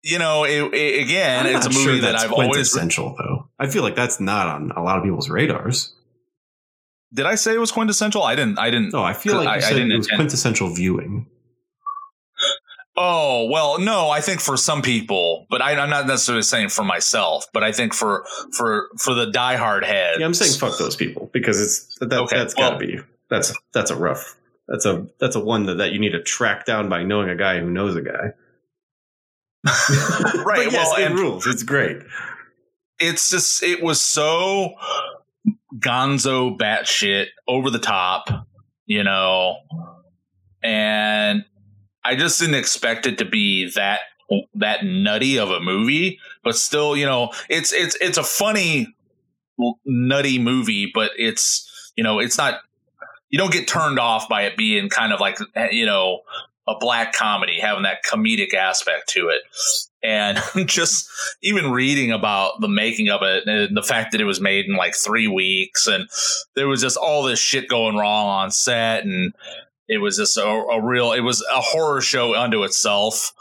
you 0.07 0.19
know, 0.19 0.45
it, 0.45 0.73
it, 0.73 1.01
again, 1.03 1.45
I'm 1.45 1.55
it's 1.55 1.65
a 1.65 1.69
movie 1.69 1.83
sure 1.83 2.01
that 2.01 2.15
I've 2.15 2.31
always 2.31 2.73
essential 2.73 3.15
though. 3.17 3.49
I 3.59 3.67
feel 3.67 3.83
like 3.83 3.95
that's 3.95 4.19
not 4.19 4.47
on 4.47 4.71
a 4.71 4.81
lot 4.81 4.97
of 4.97 5.03
people's 5.03 5.29
radars. 5.29 5.93
Did 7.13 7.25
I 7.25 7.35
say 7.35 7.53
it 7.53 7.59
was 7.59 7.71
quintessential? 7.71 8.23
I 8.23 8.35
didn't. 8.35 8.57
I 8.57 8.69
didn't. 8.69 8.93
No, 8.93 9.03
I 9.03 9.13
feel 9.13 9.35
like 9.35 9.47
I, 9.47 9.67
I, 9.67 9.73
didn't 9.73 9.91
it 9.91 9.97
was 9.97 10.07
intend. 10.07 10.19
quintessential 10.19 10.73
viewing. 10.73 11.27
Oh 12.99 13.47
well, 13.51 13.77
no. 13.77 14.09
I 14.09 14.21
think 14.21 14.39
for 14.39 14.57
some 14.57 14.81
people, 14.81 15.45
but 15.51 15.61
I, 15.61 15.73
am 15.73 15.87
not 15.91 16.07
necessarily 16.07 16.41
saying 16.41 16.69
for 16.69 16.83
myself. 16.83 17.45
But 17.53 17.63
I 17.63 17.71
think 17.71 17.93
for 17.93 18.25
for 18.53 18.89
for 18.97 19.13
the 19.13 19.27
diehard 19.27 19.85
heads. 19.85 20.17
Yeah, 20.19 20.25
I'm 20.25 20.33
saying 20.33 20.53
fuck 20.53 20.79
those 20.79 20.95
people 20.95 21.29
because 21.31 21.61
it's 21.61 21.95
that, 21.99 22.11
okay, 22.11 22.39
that's 22.39 22.55
well, 22.55 22.71
got 22.71 22.79
to 22.79 22.87
be 22.87 22.99
that's 23.29 23.53
that's 23.71 23.91
a 23.91 23.95
rough 23.95 24.35
that's 24.67 24.85
a 24.85 25.07
that's 25.19 25.35
a 25.35 25.39
one 25.39 25.65
that, 25.67 25.77
that 25.77 25.91
you 25.91 25.99
need 25.99 26.11
to 26.11 26.21
track 26.21 26.65
down 26.65 26.89
by 26.89 27.03
knowing 27.03 27.29
a 27.29 27.35
guy 27.35 27.59
who 27.59 27.69
knows 27.69 27.95
a 27.95 28.01
guy. 28.01 28.33
right. 30.45 30.71
yes, 30.71 30.89
well, 30.91 31.05
and 31.05 31.19
rules. 31.19 31.47
It's 31.47 31.63
great. 31.63 31.97
It's 32.99 33.29
just 33.29 33.63
it 33.63 33.81
was 33.83 34.01
so 34.01 34.73
gonzo 35.75 36.57
batshit 36.57 37.27
over 37.47 37.69
the 37.69 37.79
top, 37.79 38.29
you 38.85 39.03
know, 39.03 39.57
and 40.63 41.45
I 42.03 42.15
just 42.15 42.39
didn't 42.39 42.55
expect 42.55 43.05
it 43.05 43.17
to 43.19 43.25
be 43.25 43.71
that 43.75 43.99
that 44.55 44.83
nutty 44.83 45.37
of 45.37 45.51
a 45.51 45.59
movie, 45.59 46.19
but 46.43 46.55
still, 46.55 46.97
you 46.97 47.05
know, 47.05 47.31
it's 47.49 47.71
it's 47.73 47.95
it's 48.01 48.17
a 48.17 48.23
funny 48.23 48.95
nutty 49.85 50.39
movie, 50.39 50.91
but 50.93 51.11
it's 51.17 51.91
you 51.95 52.03
know, 52.03 52.19
it's 52.19 52.37
not 52.37 52.61
you 53.29 53.37
don't 53.37 53.51
get 53.51 53.67
turned 53.67 53.99
off 53.99 54.29
by 54.29 54.43
it 54.43 54.57
being 54.57 54.89
kind 54.89 55.13
of 55.13 55.19
like 55.19 55.37
eh, 55.55 55.69
you 55.71 55.85
know 55.85 56.21
a 56.67 56.75
black 56.79 57.13
comedy, 57.13 57.59
having 57.59 57.83
that 57.83 58.03
comedic 58.03 58.53
aspect 58.53 59.09
to 59.09 59.29
it. 59.29 59.41
And 60.03 60.39
just 60.67 61.09
even 61.41 61.71
reading 61.71 62.11
about 62.11 62.59
the 62.61 62.67
making 62.67 63.09
of 63.09 63.21
it 63.23 63.47
and 63.47 63.75
the 63.75 63.83
fact 63.83 64.11
that 64.11 64.21
it 64.21 64.25
was 64.25 64.41
made 64.41 64.65
in 64.65 64.75
like 64.75 64.95
three 64.95 65.27
weeks 65.27 65.87
and 65.87 66.09
there 66.55 66.67
was 66.67 66.81
just 66.81 66.97
all 66.97 67.23
this 67.23 67.39
shit 67.39 67.67
going 67.67 67.95
wrong 67.95 68.27
on 68.27 68.51
set 68.51 69.05
and 69.05 69.33
it 69.87 69.99
was 69.99 70.17
just 70.17 70.37
a, 70.37 70.45
a 70.45 70.85
real, 70.85 71.13
it 71.13 71.21
was 71.21 71.41
a 71.41 71.61
horror 71.61 72.01
show 72.01 72.35
unto 72.35 72.63
itself. 72.63 73.33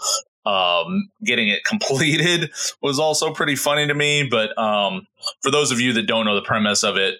Um, 0.44 1.10
getting 1.24 1.48
it 1.48 1.64
completed 1.68 2.52
was 2.80 3.00
also 3.00 3.32
pretty 3.32 3.56
funny 3.56 3.88
to 3.88 3.94
me. 3.94 4.28
But 4.30 4.56
um, 4.56 5.08
for 5.42 5.50
those 5.50 5.72
of 5.72 5.80
you 5.80 5.92
that 5.94 6.06
don't 6.06 6.24
know 6.24 6.36
the 6.36 6.42
premise 6.42 6.84
of 6.84 6.96
it, 6.96 7.16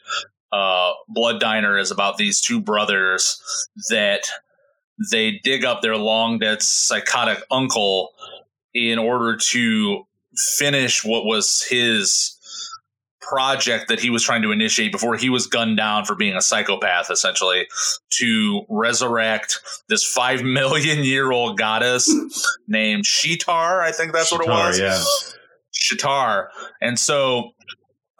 uh, 0.53 0.93
Blood 1.09 1.41
Diner 1.41 1.77
is 1.77 1.91
about 1.91 2.19
these 2.19 2.41
two 2.41 2.61
brothers 2.61 3.43
that 3.91 4.29
they 5.11 5.41
dig 5.43 5.65
up 5.65 5.83
their 5.83 5.97
long 5.97 6.39
dead 6.39 6.63
psychotic 6.63 7.43
uncle 7.51 8.11
in 8.75 8.99
order 8.99 9.37
to 9.37 10.07
finish 10.59 11.05
what 11.05 11.25
was 11.25 11.65
his 11.69 12.37
project 13.21 13.89
that 13.89 13.99
he 13.99 14.11
was 14.11 14.23
trying 14.23 14.43
to 14.43 14.53
initiate 14.53 14.93
before 14.93 15.17
he 15.17 15.29
was 15.29 15.47
gunned 15.47 15.77
down 15.77 16.05
for 16.05 16.15
being 16.15 16.37
a 16.37 16.41
psychopath, 16.41 17.11
essentially, 17.11 17.67
to 18.11 18.63
resurrect 18.69 19.59
this 19.89 20.05
five 20.05 20.43
million 20.43 21.03
year 21.03 21.33
old 21.33 21.59
goddess 21.59 22.09
named 22.69 23.05
Sheetar. 23.05 23.81
I 23.81 23.93
think 23.93 24.13
that's 24.13 24.33
Sheetar, 24.33 24.47
what 24.47 24.47
it 24.47 24.51
was. 24.51 24.79
Yeah. 24.79 25.03
Sheetar. 25.75 26.49
And 26.81 26.99
so 26.99 27.53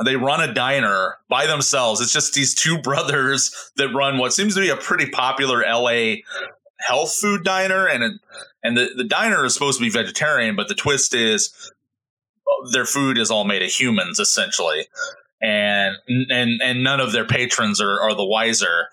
they 0.05 0.17
run 0.17 0.47
a 0.47 0.53
diner 0.53 1.17
by 1.29 1.47
themselves. 1.47 2.01
It's 2.01 2.13
just 2.13 2.35
these 2.35 2.55
two 2.55 2.79
brothers 2.79 3.73
that 3.77 3.89
run 3.95 4.19
what 4.19 4.33
seems 4.33 4.55
to 4.55 4.61
be 4.61 4.69
a 4.69 4.77
pretty 4.77 5.09
popular 5.09 5.63
LA 5.63 6.17
health 6.79 7.15
food 7.15 7.45
diner 7.45 7.87
and 7.87 8.03
it, 8.03 8.13
and 8.63 8.77
the, 8.77 8.91
the 8.97 9.05
diner 9.05 9.45
is 9.45 9.55
supposed 9.55 9.79
to 9.79 9.85
be 9.85 9.91
vegetarian, 9.91 10.57
but 10.57 10.69
the 10.69 10.75
twist 10.75 11.15
is 11.15 11.73
their 12.73 12.85
food 12.85 13.19
is 13.19 13.31
all 13.31 13.45
made 13.45 13.63
of 13.63 13.71
humans 13.71 14.19
essentially. 14.19 14.87
And 15.41 15.97
and 16.09 16.63
and 16.63 16.83
none 16.83 17.01
of 17.01 17.13
their 17.13 17.27
patrons 17.27 17.81
are, 17.81 18.01
are 18.01 18.15
the 18.15 18.25
wiser. 18.25 18.89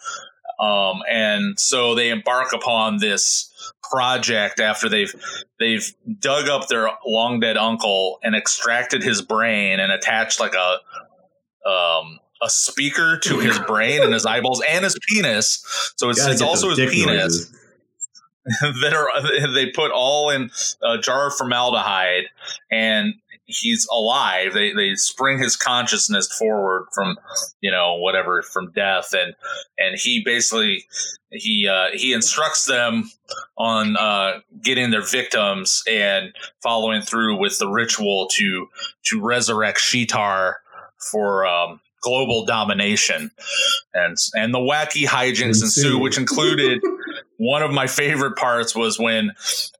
Um, 0.59 1.01
and 1.09 1.59
so 1.59 1.95
they 1.95 2.09
embark 2.09 2.53
upon 2.53 2.97
this 2.97 3.49
project 3.89 4.59
after 4.59 4.89
they've 4.89 5.13
they've 5.59 5.93
dug 6.19 6.49
up 6.49 6.67
their 6.67 6.89
long 7.05 7.39
dead 7.39 7.57
uncle 7.57 8.19
and 8.23 8.35
extracted 8.35 9.03
his 9.03 9.21
brain 9.21 9.79
and 9.79 9.91
attached 9.91 10.39
like 10.39 10.53
a 10.53 11.69
um 11.69 12.19
a 12.43 12.49
speaker 12.49 13.17
to 13.19 13.39
his 13.39 13.57
brain 13.67 14.03
and 14.03 14.13
his 14.13 14.25
eyeballs 14.25 14.61
and 14.69 14.83
his 14.83 14.99
penis. 15.07 15.93
So 15.95 16.09
it's, 16.09 16.25
it's 16.25 16.41
also 16.41 16.69
his 16.69 16.79
penis. 16.91 17.51
that 18.81 18.93
are 18.93 19.53
they 19.53 19.71
put 19.71 19.91
all 19.91 20.29
in 20.29 20.49
a 20.83 20.97
jar 20.97 21.27
of 21.27 21.35
formaldehyde 21.35 22.25
and 22.71 23.15
he's 23.45 23.87
alive. 23.91 24.53
They 24.53 24.73
they 24.73 24.95
spring 24.95 25.39
his 25.39 25.55
consciousness 25.55 26.31
forward 26.37 26.87
from 26.93 27.17
you 27.61 27.71
know 27.71 27.95
whatever 27.95 28.41
from 28.41 28.71
death, 28.71 29.13
and 29.13 29.35
and 29.77 29.97
he 29.97 30.21
basically 30.23 30.85
he 31.31 31.67
uh, 31.67 31.87
he 31.93 32.13
instructs 32.13 32.65
them 32.65 33.09
on 33.57 33.97
uh, 33.97 34.39
getting 34.61 34.91
their 34.91 35.05
victims 35.05 35.83
and 35.89 36.33
following 36.61 37.01
through 37.01 37.37
with 37.37 37.59
the 37.59 37.67
ritual 37.67 38.27
to 38.33 38.67
to 39.05 39.21
resurrect 39.21 39.79
Sheetar 39.79 40.55
for 41.11 41.45
um, 41.45 41.79
global 42.01 42.45
domination, 42.45 43.31
and 43.93 44.17
and 44.33 44.53
the 44.53 44.59
wacky 44.59 45.05
hijinks 45.05 45.61
ensue, 45.61 45.99
which 45.99 46.17
included. 46.17 46.81
one 47.43 47.61
of 47.61 47.71
my 47.71 47.87
favorite 47.87 48.37
parts 48.37 48.73
was 48.73 48.97
when 48.97 49.31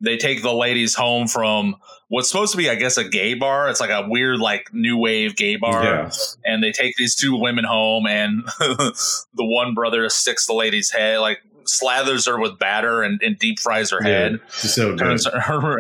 they 0.01 0.17
take 0.17 0.41
the 0.41 0.53
ladies 0.53 0.95
home 0.95 1.27
from 1.27 1.77
what's 2.09 2.29
supposed 2.29 2.51
to 2.51 2.57
be, 2.57 2.69
I 2.69 2.75
guess, 2.75 2.97
a 2.97 3.07
gay 3.07 3.35
bar. 3.35 3.69
It's 3.69 3.79
like 3.79 3.89
a 3.89 4.05
weird, 4.07 4.39
like 4.39 4.73
new 4.73 4.97
wave 4.97 5.37
gay 5.37 5.55
bar. 5.55 5.83
Yeah. 5.83 6.11
And 6.43 6.61
they 6.61 6.73
take 6.73 6.97
these 6.97 7.15
two 7.15 7.39
women 7.39 7.63
home, 7.63 8.05
and 8.05 8.43
the 8.59 9.23
one 9.37 9.73
brother 9.73 10.09
sticks 10.09 10.45
the 10.45 10.53
lady's 10.53 10.91
head, 10.91 11.19
like 11.19 11.39
slathers 11.63 12.27
her 12.27 12.37
with 12.37 12.59
batter 12.59 13.01
and, 13.01 13.21
and 13.23 13.39
deep 13.39 13.59
fries 13.59 13.91
her 13.91 14.01
head. 14.01 14.41
So 14.49 14.97
turns 14.97 15.25
her, 15.25 15.39
her, 15.39 15.77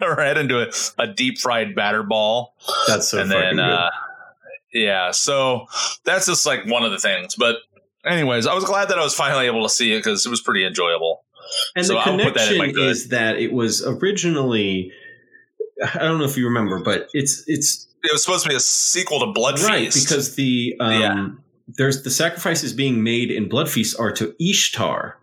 her, 0.00 0.22
head 0.22 0.38
into 0.38 0.62
a, 0.62 0.72
a, 0.98 1.06
deep 1.06 1.38
fried 1.38 1.74
batter 1.74 2.02
ball. 2.02 2.54
That's 2.86 3.08
so 3.08 3.20
and 3.20 3.30
then, 3.30 3.58
uh, 3.58 3.90
yeah. 4.72 5.10
So 5.10 5.66
that's 6.04 6.26
just 6.26 6.46
like 6.46 6.64
one 6.64 6.84
of 6.84 6.90
the 6.90 6.98
things, 6.98 7.34
but 7.34 7.56
anyways, 8.08 8.46
I 8.46 8.54
was 8.54 8.64
glad 8.64 8.88
that 8.88 8.98
I 8.98 9.04
was 9.04 9.14
finally 9.14 9.46
able 9.46 9.62
to 9.62 9.68
see 9.68 9.92
it 9.92 9.98
because 9.98 10.26
it 10.26 10.28
was 10.28 10.40
pretty 10.40 10.66
enjoyable. 10.66 11.24
And 11.74 11.86
so 11.86 11.94
the 11.94 12.00
connection 12.00 12.58
that 12.58 12.76
is 12.76 13.08
that 13.08 13.36
it 13.38 13.52
was 13.52 13.84
originally, 13.86 14.92
I 15.82 15.98
don't 16.00 16.18
know 16.18 16.24
if 16.24 16.36
you 16.36 16.46
remember, 16.46 16.80
but 16.80 17.08
it's 17.12 17.44
it's 17.46 17.86
it 18.02 18.12
was 18.12 18.22
supposed 18.22 18.44
to 18.44 18.48
be 18.48 18.54
a 18.54 18.60
sequel 18.60 19.20
to 19.20 19.32
Blood 19.32 19.60
right, 19.60 19.92
Feast, 19.92 20.08
because 20.08 20.34
the 20.34 20.76
um, 20.80 21.00
yeah. 21.00 21.28
there's 21.76 22.02
the 22.02 22.10
sacrifices 22.10 22.72
being 22.72 23.02
made 23.02 23.30
in 23.30 23.48
Blood 23.48 23.68
Feast 23.68 23.98
are 23.98 24.12
to 24.12 24.34
Ishtar, 24.40 25.18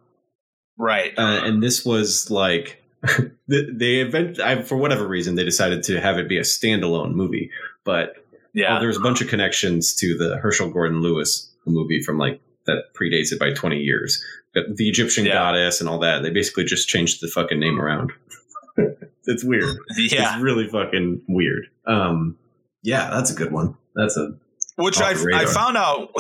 right? 0.77 1.13
Uh, 1.17 1.41
and 1.43 1.61
this 1.61 1.85
was 1.85 2.29
like 2.31 2.83
they 3.47 4.01
event 4.01 4.39
I, 4.39 4.61
for 4.61 4.77
whatever 4.77 5.07
reason 5.07 5.35
they 5.35 5.45
decided 5.45 5.83
to 5.83 6.01
have 6.01 6.17
it 6.17 6.27
be 6.27 6.37
a 6.37 6.41
standalone 6.41 7.13
movie, 7.13 7.51
but 7.83 8.15
yeah, 8.53 8.77
uh, 8.77 8.79
there's 8.79 8.97
a 8.97 9.01
bunch 9.01 9.21
of 9.21 9.27
connections 9.27 9.93
to 9.95 10.17
the 10.17 10.37
Herschell 10.37 10.69
Gordon 10.69 11.01
Lewis 11.01 11.51
movie 11.65 12.01
from 12.01 12.17
like 12.17 12.41
that 12.65 12.93
predates 12.93 13.31
it 13.31 13.39
by 13.39 13.51
20 13.53 13.77
years. 13.77 14.23
But 14.53 14.75
The 14.75 14.89
Egyptian 14.89 15.25
yeah. 15.25 15.33
goddess 15.33 15.79
and 15.79 15.89
all 15.89 15.99
that. 15.99 16.23
They 16.23 16.29
basically 16.29 16.63
just 16.63 16.87
changed 16.87 17.21
the 17.21 17.27
fucking 17.27 17.59
name 17.59 17.79
around. 17.79 18.11
it's 19.25 19.43
weird. 19.43 19.77
Yeah. 19.97 20.33
It's 20.35 20.43
really 20.43 20.67
fucking 20.67 21.21
weird. 21.27 21.67
Um, 21.85 22.37
yeah, 22.83 23.09
that's 23.09 23.31
a 23.31 23.35
good 23.35 23.51
one. 23.51 23.75
That's 23.95 24.15
a 24.17 24.35
which 24.75 24.99
I 24.99 25.15
I 25.33 25.45
found 25.45 25.77
out. 25.77 26.13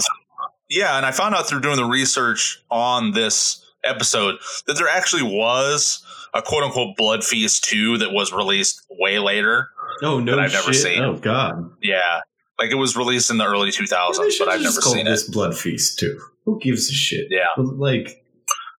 Yeah, 0.69 0.97
and 0.97 1.05
I 1.05 1.11
found 1.11 1.35
out 1.35 1.47
through 1.47 1.61
doing 1.61 1.75
the 1.75 1.85
research 1.85 2.63
on 2.71 3.11
this 3.11 3.63
episode 3.83 4.35
that 4.65 4.77
there 4.77 4.87
actually 4.87 5.23
was 5.23 6.03
a 6.33 6.41
quote 6.41 6.63
unquote 6.63 6.97
Blood 6.97 7.23
Feast 7.23 7.63
2 7.65 7.99
that 7.99 8.11
was 8.11 8.33
released 8.33 8.83
way 8.89 9.19
later. 9.19 9.69
Oh 10.01 10.19
no! 10.19 10.39
I've 10.39 10.51
never 10.51 10.73
seen. 10.73 11.01
Oh 11.03 11.15
god! 11.17 11.71
Yeah, 11.81 12.21
like 12.57 12.71
it 12.71 12.75
was 12.75 12.97
released 12.97 13.29
in 13.29 13.37
the 13.37 13.45
early 13.45 13.69
2000s, 13.69 14.39
but 14.39 14.49
I've 14.49 14.61
never 14.61 14.81
seen 14.81 15.05
this 15.05 15.27
it. 15.27 15.31
Blood 15.31 15.55
Feast 15.57 15.99
too. 15.99 16.19
Who 16.45 16.59
gives 16.59 16.89
a 16.89 16.93
shit? 16.93 17.27
Yeah, 17.29 17.45
like 17.57 18.23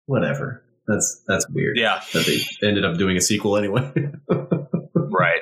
whatever. 0.05 0.63
That's 0.87 1.23
that's 1.27 1.49
weird. 1.49 1.77
Yeah, 1.77 2.01
that 2.13 2.25
they 2.25 2.67
ended 2.67 2.85
up 2.85 2.97
doing 2.97 3.17
a 3.17 3.21
sequel 3.21 3.57
anyway. 3.57 3.91
right. 4.93 5.41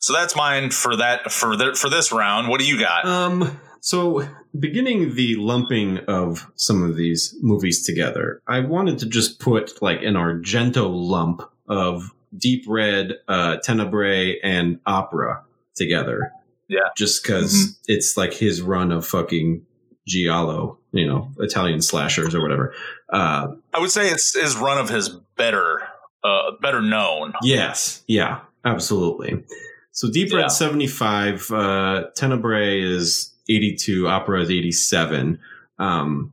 So 0.00 0.12
that's 0.12 0.36
mine 0.36 0.70
for 0.70 0.96
that 0.96 1.32
for 1.32 1.56
the, 1.56 1.74
for 1.74 1.88
this 1.88 2.12
round. 2.12 2.48
What 2.48 2.60
do 2.60 2.66
you 2.66 2.78
got? 2.78 3.06
Um. 3.06 3.60
So 3.80 4.28
beginning 4.58 5.14
the 5.14 5.36
lumping 5.36 5.98
of 6.06 6.50
some 6.56 6.82
of 6.82 6.96
these 6.96 7.34
movies 7.40 7.84
together, 7.84 8.42
I 8.46 8.60
wanted 8.60 8.98
to 8.98 9.06
just 9.06 9.40
put 9.40 9.80
like 9.80 10.02
an 10.02 10.14
Argento 10.14 10.90
lump 10.92 11.42
of 11.66 12.10
Deep 12.36 12.64
Red, 12.68 13.14
uh, 13.28 13.56
Tenebrae, 13.64 14.40
and 14.42 14.80
Opera 14.84 15.44
together 15.74 16.32
yeah. 16.70 16.88
Just 16.96 17.22
because 17.22 17.52
mm-hmm. 17.52 17.92
it's 17.92 18.16
like 18.16 18.32
his 18.32 18.62
run 18.62 18.92
of 18.92 19.04
fucking 19.04 19.66
Giallo, 20.06 20.78
you 20.92 21.06
know, 21.06 21.30
Italian 21.38 21.80
slashers 21.82 22.34
or 22.34 22.40
whatever. 22.40 22.74
Uh, 23.12 23.48
I 23.72 23.80
would 23.80 23.90
say 23.90 24.08
it's 24.08 24.34
his 24.34 24.56
run 24.56 24.78
of 24.78 24.88
his 24.88 25.08
better, 25.36 25.82
uh, 26.24 26.52
better 26.60 26.82
known. 26.82 27.32
Yes. 27.42 28.02
Yeah. 28.06 28.40
Absolutely. 28.64 29.44
So 29.92 30.10
Deep 30.10 30.32
Red 30.32 30.42
yeah. 30.42 30.48
75, 30.48 31.50
uh, 31.50 32.04
Tenebrae 32.14 32.82
is 32.82 33.34
82, 33.48 34.06
Opera 34.06 34.42
is 34.42 34.50
87. 34.50 35.40
Um, 35.78 36.32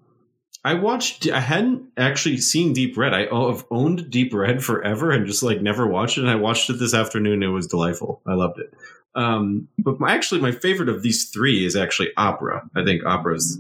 I 0.67 0.73
watched. 0.73 1.29
I 1.29 1.39
hadn't 1.39 1.83
actually 1.95 2.39
seen 2.39 2.73
Deep 2.73 2.97
Red. 2.97 3.13
I 3.13 3.21
have 3.21 3.65
owned 3.71 4.09
Deep 4.09 4.33
Red 4.33 4.61
forever 4.61 5.11
and 5.11 5.25
just 5.25 5.41
like 5.41 5.61
never 5.61 5.87
watched 5.87 6.17
it. 6.17 6.21
And 6.21 6.29
I 6.29 6.35
watched 6.35 6.69
it 6.69 6.73
this 6.73 6.93
afternoon. 6.93 7.41
It 7.41 7.47
was 7.47 7.67
delightful. 7.67 8.21
I 8.27 8.33
loved 8.33 8.59
it. 8.59 8.73
Um, 9.15 9.69
but 9.79 9.99
my, 10.01 10.13
actually, 10.13 10.41
my 10.41 10.51
favorite 10.51 10.89
of 10.89 11.03
these 11.03 11.29
three 11.29 11.65
is 11.65 11.77
actually 11.77 12.09
opera. 12.17 12.69
I 12.75 12.83
think 12.83 13.05
opera 13.05 13.35
is 13.35 13.57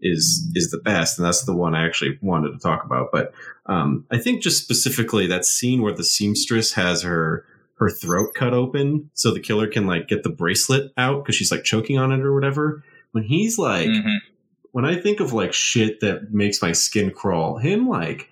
is 0.00 0.50
is 0.54 0.70
the 0.70 0.78
best, 0.78 1.18
and 1.18 1.26
that's 1.26 1.44
the 1.44 1.54
one 1.54 1.74
I 1.74 1.86
actually 1.86 2.18
wanted 2.22 2.52
to 2.52 2.58
talk 2.58 2.84
about. 2.84 3.08
But 3.12 3.32
um, 3.66 4.06
I 4.10 4.18
think 4.18 4.42
just 4.42 4.62
specifically 4.62 5.26
that 5.26 5.44
scene 5.44 5.82
where 5.82 5.92
the 5.92 6.04
seamstress 6.04 6.72
has 6.72 7.02
her 7.02 7.44
her 7.78 7.90
throat 7.90 8.34
cut 8.34 8.52
open 8.52 9.10
so 9.14 9.32
the 9.32 9.40
killer 9.40 9.68
can 9.68 9.86
like 9.86 10.08
get 10.08 10.24
the 10.24 10.30
bracelet 10.30 10.92
out 10.96 11.22
because 11.22 11.36
she's 11.36 11.52
like 11.52 11.64
choking 11.64 11.98
on 11.98 12.12
it 12.12 12.20
or 12.20 12.34
whatever. 12.34 12.82
When 13.12 13.24
he's 13.24 13.58
like, 13.58 13.88
mm-hmm. 13.88 14.16
when 14.72 14.84
I 14.84 14.96
think 14.96 15.20
of 15.20 15.32
like 15.32 15.52
shit 15.52 16.00
that 16.00 16.32
makes 16.32 16.60
my 16.60 16.72
skin 16.72 17.10
crawl, 17.10 17.58
him 17.58 17.88
like 17.88 18.28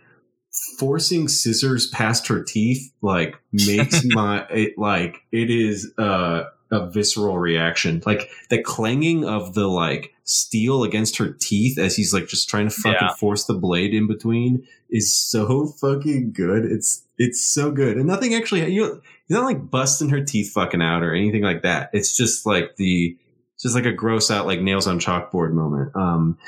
forcing 0.79 1.29
scissors 1.29 1.87
past 1.89 2.27
her 2.29 2.43
teeth 2.43 2.93
like 3.03 3.37
makes 3.53 4.03
my 4.05 4.47
it 4.51 4.79
like 4.79 5.19
it 5.33 5.51
is 5.51 5.93
uh 5.99 6.45
a 6.71 6.91
visceral 6.91 7.39
reaction. 7.39 8.03
Like 8.05 8.29
the 8.51 8.61
clanging 8.61 9.25
of 9.25 9.55
the 9.55 9.69
like 9.69 10.13
steel 10.25 10.83
against 10.83 11.17
her 11.19 11.33
teeth 11.33 11.79
as 11.79 11.95
he's 11.97 12.13
like 12.13 12.27
just 12.27 12.49
trying 12.49 12.69
to 12.69 12.75
fucking 12.75 13.09
yeah. 13.09 13.15
force 13.15 13.45
the 13.45 13.55
blade 13.55 13.95
in 13.95 14.07
between 14.07 14.67
is 14.91 15.15
so 15.15 15.67
fucking 15.67 16.33
good. 16.33 16.65
It's 16.65 17.05
it's 17.19 17.47
so 17.47 17.71
good. 17.71 17.97
And 17.97 18.07
nothing 18.07 18.35
actually 18.35 18.73
you 18.73 18.83
know 18.83 19.01
he's 19.27 19.37
not 19.37 19.45
like 19.45 19.71
busting 19.71 20.09
her 20.11 20.25
teeth 20.25 20.53
fucking 20.53 20.83
out 20.83 21.03
or 21.03 21.15
anything 21.15 21.43
like 21.43 21.63
that. 21.63 21.91
It's 21.93 22.17
just 22.17 22.47
like 22.47 22.77
the 22.77 23.17
just 23.61 23.75
like 23.75 23.87
a 23.87 23.93
gross 23.93 24.31
out 24.31 24.47
like 24.47 24.61
nails 24.61 24.87
on 24.87 24.99
chalkboard 24.99 25.53
moment. 25.53 25.95
Um 25.95 26.39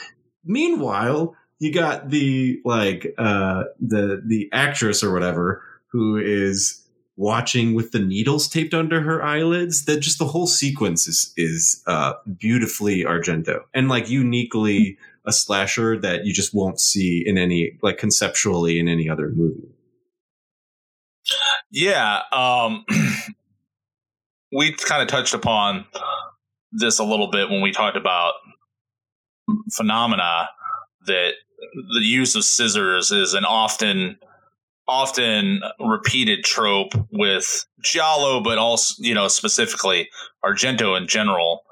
meanwhile, 0.44 1.36
you 1.60 1.72
got 1.72 2.10
the 2.10 2.60
like 2.64 3.14
uh 3.18 3.64
the 3.80 4.20
the 4.26 4.48
actress 4.52 5.04
or 5.04 5.12
whatever 5.12 5.62
who 5.92 6.18
is 6.18 6.77
watching 7.18 7.74
with 7.74 7.90
the 7.90 7.98
needles 7.98 8.48
taped 8.48 8.72
under 8.72 9.02
her 9.02 9.22
eyelids 9.22 9.84
that 9.86 9.98
just 9.98 10.18
the 10.18 10.24
whole 10.24 10.46
sequence 10.46 11.08
is 11.08 11.32
is 11.36 11.82
uh, 11.86 12.14
beautifully 12.38 13.04
argento 13.04 13.60
and 13.74 13.88
like 13.88 14.08
uniquely 14.08 14.96
a 15.26 15.32
slasher 15.32 15.98
that 15.98 16.24
you 16.24 16.32
just 16.32 16.54
won't 16.54 16.80
see 16.80 17.22
in 17.26 17.36
any 17.36 17.76
like 17.82 17.98
conceptually 17.98 18.78
in 18.78 18.88
any 18.88 19.10
other 19.10 19.30
movie. 19.34 19.68
Yeah, 21.70 22.20
um, 22.32 22.86
we 24.52 24.72
kind 24.72 25.02
of 25.02 25.08
touched 25.08 25.34
upon 25.34 25.84
this 26.70 26.98
a 26.98 27.04
little 27.04 27.30
bit 27.30 27.50
when 27.50 27.60
we 27.60 27.72
talked 27.72 27.96
about 27.96 28.34
phenomena 29.72 30.48
that 31.06 31.32
the 31.74 32.00
use 32.00 32.36
of 32.36 32.44
scissors 32.44 33.10
is 33.10 33.34
an 33.34 33.44
often 33.44 34.18
often 34.88 35.60
repeated 35.78 36.42
trope 36.42 36.92
with 37.12 37.66
giallo 37.82 38.42
but 38.42 38.56
also 38.56 38.94
you 38.98 39.14
know 39.14 39.28
specifically 39.28 40.08
argento 40.44 40.96
in 40.96 41.06
general. 41.06 41.62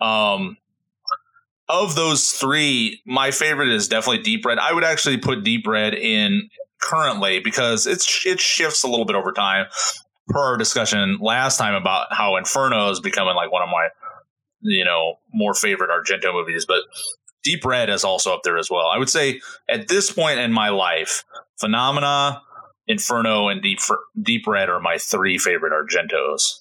Um 0.00 0.56
of 1.68 1.94
those 1.94 2.32
three 2.32 3.00
my 3.06 3.30
favorite 3.30 3.68
is 3.68 3.88
definitely 3.88 4.22
deep 4.22 4.44
red. 4.44 4.58
I 4.58 4.72
would 4.72 4.84
actually 4.84 5.18
put 5.18 5.44
deep 5.44 5.66
red 5.66 5.94
in 5.94 6.48
currently 6.80 7.40
because 7.40 7.86
it's 7.86 8.26
it 8.26 8.40
shifts 8.40 8.82
a 8.82 8.88
little 8.88 9.06
bit 9.06 9.16
over 9.16 9.32
time. 9.32 9.66
Per 10.28 10.38
our 10.38 10.56
discussion 10.56 11.18
last 11.20 11.58
time 11.58 11.74
about 11.74 12.06
how 12.12 12.36
inferno 12.36 12.90
is 12.90 13.00
becoming 13.00 13.36
like 13.36 13.52
one 13.52 13.62
of 13.62 13.68
my 13.68 13.88
you 14.62 14.84
know 14.84 15.16
more 15.32 15.52
favorite 15.52 15.90
argento 15.90 16.32
movies 16.32 16.64
but 16.66 16.82
Deep 17.42 17.64
Red 17.64 17.90
is 17.90 18.04
also 18.04 18.32
up 18.32 18.42
there 18.44 18.56
as 18.56 18.70
well. 18.70 18.86
I 18.86 18.98
would 18.98 19.10
say 19.10 19.40
at 19.68 19.88
this 19.88 20.12
point 20.12 20.38
in 20.38 20.52
my 20.52 20.68
life, 20.68 21.24
Phenomena, 21.58 22.40
Inferno, 22.86 23.48
and 23.48 23.62
Deep 23.62 23.78
Deep 24.20 24.46
Red 24.46 24.68
are 24.68 24.80
my 24.80 24.98
three 24.98 25.38
favorite 25.38 25.72
Argentos. 25.72 26.58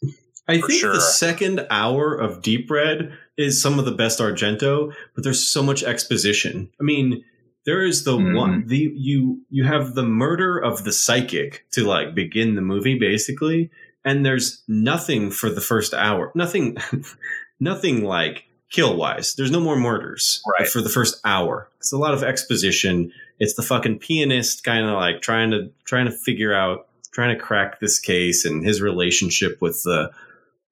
I 0.48 0.60
think 0.60 0.82
sure. 0.82 0.94
the 0.94 1.02
second 1.02 1.66
hour 1.70 2.14
of 2.14 2.42
Deep 2.42 2.70
Red 2.70 3.14
is 3.38 3.62
some 3.62 3.80
of 3.80 3.86
the 3.86 3.92
best 3.92 4.20
Argento, 4.20 4.94
but 5.16 5.24
there's 5.24 5.44
so 5.44 5.64
much 5.64 5.84
exposition. 5.84 6.70
I 6.80 6.84
mean, 6.84 7.24
there 7.66 7.84
is 7.84 8.04
the 8.04 8.18
mm. 8.18 8.36
one 8.36 8.66
the 8.68 8.92
you 8.96 9.42
you 9.50 9.64
have 9.66 9.94
the 9.94 10.04
murder 10.04 10.58
of 10.58 10.84
the 10.84 10.92
psychic 10.92 11.66
to 11.72 11.86
like 11.86 12.16
begin 12.16 12.56
the 12.56 12.62
movie 12.62 12.98
basically, 12.98 13.70
and 14.04 14.26
there's 14.26 14.64
nothing 14.68 15.32
for 15.32 15.50
the 15.50 15.62
first 15.62 15.94
hour. 15.94 16.32
Nothing 16.36 16.78
nothing 17.60 18.04
like 18.04 18.46
kill 18.72 18.96
wise. 18.96 19.36
There's 19.36 19.52
no 19.52 19.60
more 19.60 19.76
murders 19.76 20.42
right. 20.60 20.68
for 20.68 20.82
the 20.82 20.90
first 20.90 21.20
hour. 21.24 21.70
It's 21.78 21.92
a 21.92 21.98
lot 21.98 22.14
of 22.14 22.24
exposition. 22.24 23.12
It's 23.42 23.56
the 23.56 23.64
fucking 23.64 24.00
pianist 24.00 24.64
kind 24.64 24.86
of 24.86 24.94
like 24.94 25.22
trying 25.22 25.52
to 25.52 25.72
trying 25.84 26.06
to 26.06 26.12
figure 26.12 26.54
out 26.54 26.88
trying 27.12 27.36
to 27.36 27.44
crack 27.44 27.80
this 27.80 28.00
case 28.00 28.46
and 28.46 28.66
his 28.66 28.82
relationship 28.82 29.58
with 29.62 29.82
the 29.84 30.12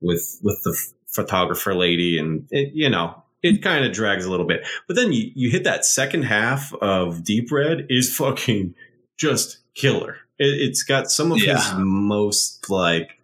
with 0.01 0.39
with 0.43 0.61
the 0.63 0.77
photographer 1.07 1.73
lady 1.73 2.17
and 2.19 2.47
it, 2.51 2.71
you 2.73 2.89
know 2.89 3.23
it 3.41 3.63
kind 3.63 3.83
of 3.83 3.91
drags 3.91 4.25
a 4.25 4.29
little 4.29 4.45
bit 4.45 4.65
but 4.87 4.95
then 4.95 5.11
you, 5.11 5.31
you 5.33 5.49
hit 5.49 5.63
that 5.63 5.83
second 5.83 6.21
half 6.21 6.71
of 6.75 7.23
deep 7.23 7.51
red 7.51 7.87
is 7.89 8.15
fucking 8.15 8.75
just 9.17 9.57
killer 9.73 10.17
it, 10.37 10.69
has 10.69 10.83
got 10.83 11.09
some 11.09 11.31
of 11.31 11.39
yeah. 11.39 11.55
his 11.55 11.73
most 11.75 12.69
like 12.69 13.19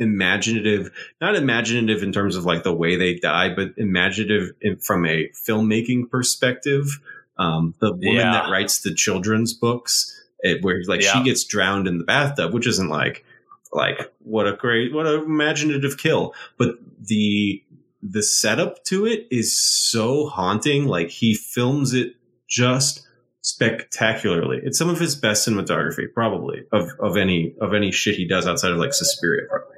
imaginative, 0.00 0.90
not 1.20 1.36
imaginative 1.36 2.02
in 2.02 2.12
terms 2.12 2.34
of 2.34 2.44
like 2.44 2.64
the 2.64 2.74
way 2.74 2.96
they 2.96 3.14
die, 3.14 3.54
but 3.54 3.72
imaginative 3.76 4.50
in, 4.60 4.78
from 4.78 5.06
a 5.06 5.28
filmmaking 5.46 6.10
perspective. 6.10 7.00
Um, 7.40 7.74
the 7.80 7.92
woman 7.92 8.12
yeah. 8.12 8.32
that 8.32 8.50
writes 8.50 8.80
the 8.80 8.94
children's 8.94 9.54
books, 9.54 10.14
it, 10.40 10.62
where 10.62 10.82
like 10.86 11.02
yeah. 11.02 11.14
she 11.14 11.24
gets 11.24 11.44
drowned 11.44 11.88
in 11.88 11.98
the 11.98 12.04
bathtub, 12.04 12.52
which 12.52 12.66
isn't 12.66 12.90
like 12.90 13.24
like 13.72 14.12
what 14.18 14.46
a 14.46 14.52
great 14.52 14.92
what 14.92 15.06
an 15.06 15.22
imaginative 15.22 15.96
kill, 15.96 16.34
but 16.58 16.74
the 17.00 17.62
the 18.02 18.22
setup 18.22 18.84
to 18.84 19.06
it 19.06 19.26
is 19.30 19.58
so 19.58 20.26
haunting. 20.26 20.86
Like 20.86 21.08
he 21.08 21.34
films 21.34 21.94
it 21.94 22.14
just 22.46 23.06
spectacularly. 23.40 24.60
It's 24.62 24.78
some 24.78 24.90
of 24.90 25.00
his 25.00 25.16
best 25.16 25.48
cinematography, 25.48 26.12
probably 26.12 26.64
of 26.72 26.90
of 27.00 27.16
any 27.16 27.54
of 27.60 27.72
any 27.72 27.90
shit 27.90 28.16
he 28.16 28.26
does 28.28 28.46
outside 28.46 28.72
of 28.72 28.78
like 28.78 28.92
Suspiria. 28.92 29.46
Probably. 29.48 29.76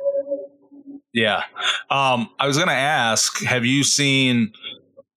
Yeah. 1.12 1.42
Um, 1.90 2.30
I 2.40 2.46
was 2.46 2.56
going 2.56 2.68
to 2.68 2.74
ask, 2.74 3.44
have 3.44 3.66
you 3.66 3.84
seen 3.84 4.52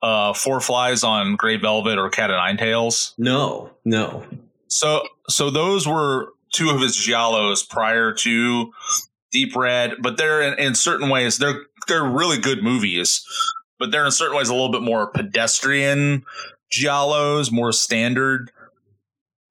uh, 0.06 0.34
Four 0.34 0.62
Flies 0.62 1.04
on 1.04 1.36
Grey 1.36 1.58
Velvet 1.58 1.98
or 1.98 2.12
Cat 2.12 2.30
of 2.30 2.36
Nine 2.36 2.58
Tails? 2.58 3.16
No, 3.18 3.72
no. 3.84 4.24
So, 4.68 5.02
so 5.28 5.50
those 5.50 5.88
were 5.88 6.30
two 6.54 6.70
of 6.70 6.80
his 6.80 6.96
giallos 6.96 7.68
prior 7.68 8.14
to 8.14 8.72
Deep 9.32 9.56
Red, 9.56 9.96
but 10.04 10.18
they're 10.18 10.44
in, 10.44 10.60
in 10.60 10.76
certain 10.76 11.10
ways 11.10 11.40
they're 11.40 11.60
they're 11.88 12.06
really 12.06 12.38
good 12.38 12.62
movies, 12.62 13.26
but 13.80 13.92
they're 13.92 14.06
in 14.06 14.12
certain 14.12 14.38
ways 14.38 14.48
a 14.48 14.54
little 14.54 14.72
bit 14.72 14.84
more 14.84 15.08
pedestrian 15.08 16.24
giallos, 16.72 17.52
more 17.52 17.72
standard. 17.72 18.52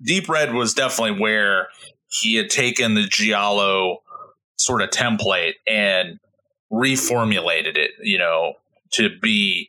Deep 0.03 0.29
Red 0.29 0.55
was 0.55 0.73
definitely 0.73 1.21
where 1.21 1.67
he 2.11 2.37
had 2.37 2.49
taken 2.49 2.95
the 2.95 3.07
giallo 3.09 3.99
sort 4.57 4.83
of 4.83 4.91
template 4.91 5.55
and 5.67 6.21
reformulated 6.73 7.77
it, 7.77 7.91
you 8.03 8.19
know, 8.19 8.55
to 8.93 9.11
be 9.21 9.69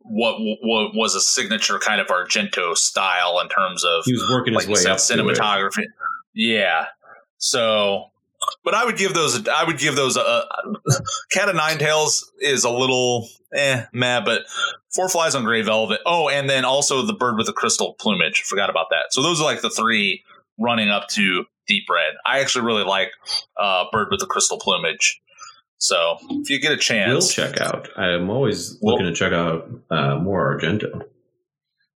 what 0.00 0.36
what 0.62 0.94
was 0.94 1.14
a 1.14 1.20
signature 1.20 1.78
kind 1.78 2.00
of 2.00 2.08
Argento 2.08 2.76
style 2.76 3.38
in 3.40 3.48
terms 3.48 3.84
of 3.84 4.04
he 4.04 4.12
was 4.12 4.28
working 4.30 4.54
his 4.54 4.66
way 4.66 4.90
up 4.90 4.98
cinematography. 4.98 5.84
Yeah, 6.34 6.86
so 7.38 8.10
but 8.64 8.74
I 8.74 8.84
would 8.84 8.96
give 8.96 9.14
those. 9.14 9.46
I 9.48 9.64
would 9.64 9.78
give 9.78 9.96
those. 9.96 10.16
A, 10.16 10.44
Cat 11.30 11.48
of 11.48 11.56
Nine 11.56 11.78
Tails 11.78 12.30
is 12.40 12.64
a 12.64 12.70
little 12.70 13.28
eh, 13.54 13.84
meh, 13.92 14.20
but 14.20 14.42
Four 14.94 15.08
Flies 15.08 15.34
on 15.34 15.44
Grey 15.44 15.62
Velvet. 15.62 16.00
Oh, 16.06 16.28
and 16.28 16.48
then 16.48 16.64
also 16.64 17.02
the 17.02 17.12
Bird 17.12 17.36
with 17.36 17.46
the 17.46 17.52
Crystal 17.52 17.94
Plumage. 17.98 18.42
Forgot 18.42 18.70
about 18.70 18.86
that. 18.90 19.06
So 19.10 19.22
those 19.22 19.40
are 19.40 19.44
like 19.44 19.60
the 19.60 19.70
three 19.70 20.24
running 20.58 20.88
up 20.88 21.08
to 21.08 21.44
Deep 21.66 21.84
Red. 21.90 22.14
I 22.24 22.40
actually 22.40 22.66
really 22.66 22.84
like 22.84 23.10
uh, 23.56 23.84
Bird 23.92 24.08
with 24.10 24.20
the 24.20 24.26
Crystal 24.26 24.58
Plumage. 24.58 25.20
So 25.80 26.18
if 26.28 26.50
you 26.50 26.60
get 26.60 26.72
a 26.72 26.76
chance, 26.76 27.36
we'll 27.36 27.48
check 27.48 27.60
out. 27.60 27.88
I'm 27.96 28.28
always 28.28 28.80
looking 28.82 29.06
to 29.06 29.14
check 29.14 29.32
out 29.32 29.68
uh, 29.90 30.16
more 30.16 30.58
Argento. 30.58 31.06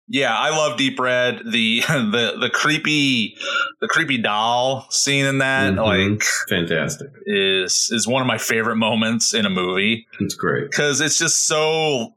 Yeah, 0.07 0.37
I 0.37 0.49
love 0.51 0.77
Deep 0.77 0.99
Red. 0.99 1.39
The 1.49 1.81
the 1.87 2.37
the 2.39 2.49
creepy 2.53 3.35
the 3.79 3.87
creepy 3.87 4.19
doll 4.19 4.85
scene 4.91 5.25
in 5.25 5.39
that 5.39 5.73
mm-hmm. 5.73 6.11
like 6.11 6.23
fantastic 6.47 7.09
is 7.25 7.89
is 7.91 8.07
one 8.07 8.21
of 8.21 8.27
my 8.27 8.37
favorite 8.37 8.75
moments 8.75 9.33
in 9.33 9.47
a 9.47 9.49
movie. 9.49 10.05
It's 10.19 10.35
great 10.35 10.69
because 10.69 11.01
it's 11.01 11.17
just 11.17 11.47
so 11.47 12.13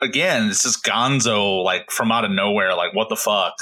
again 0.00 0.50
it's 0.50 0.62
just 0.62 0.84
Gonzo 0.84 1.64
like 1.64 1.90
from 1.90 2.12
out 2.12 2.24
of 2.24 2.30
nowhere 2.30 2.76
like 2.76 2.94
what 2.94 3.08
the 3.08 3.16
fuck 3.16 3.54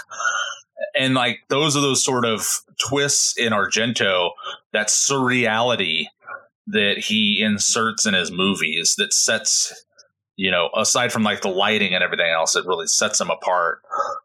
and 0.94 1.14
like 1.14 1.38
those 1.48 1.74
are 1.74 1.80
those 1.80 2.04
sort 2.04 2.26
of 2.26 2.60
twists 2.78 3.38
in 3.38 3.52
Argento 3.52 4.32
that 4.72 4.88
surreality 4.88 6.06
that 6.68 6.98
he 6.98 7.40
inserts 7.42 8.06
in 8.06 8.14
his 8.14 8.30
movies 8.30 8.94
that 8.96 9.12
sets 9.12 9.84
you 10.36 10.50
know 10.50 10.68
aside 10.76 11.12
from 11.12 11.22
like 11.22 11.40
the 11.40 11.48
lighting 11.48 11.94
and 11.94 12.02
everything 12.02 12.30
else 12.30 12.56
it 12.56 12.66
really 12.66 12.86
sets 12.86 13.20
him 13.20 13.30
apart 13.30 13.80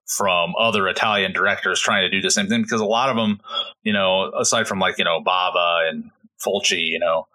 from 0.05 0.53
other 0.59 0.87
italian 0.87 1.31
directors 1.31 1.79
trying 1.79 2.01
to 2.01 2.09
do 2.09 2.21
the 2.21 2.31
same 2.31 2.47
thing. 2.47 2.61
Because 2.61 2.81
a 2.81 2.85
lot 2.85 3.09
of 3.09 3.15
them 3.15 3.39
you 3.83 3.93
know 3.93 4.31
aside 4.39 4.67
from 4.67 4.79
like 4.79 4.97
you 4.97 5.05
know 5.05 5.21
bava 5.25 5.89
and 5.89 6.09
fulci 6.45 6.79
you 6.79 6.99
know 6.99 7.27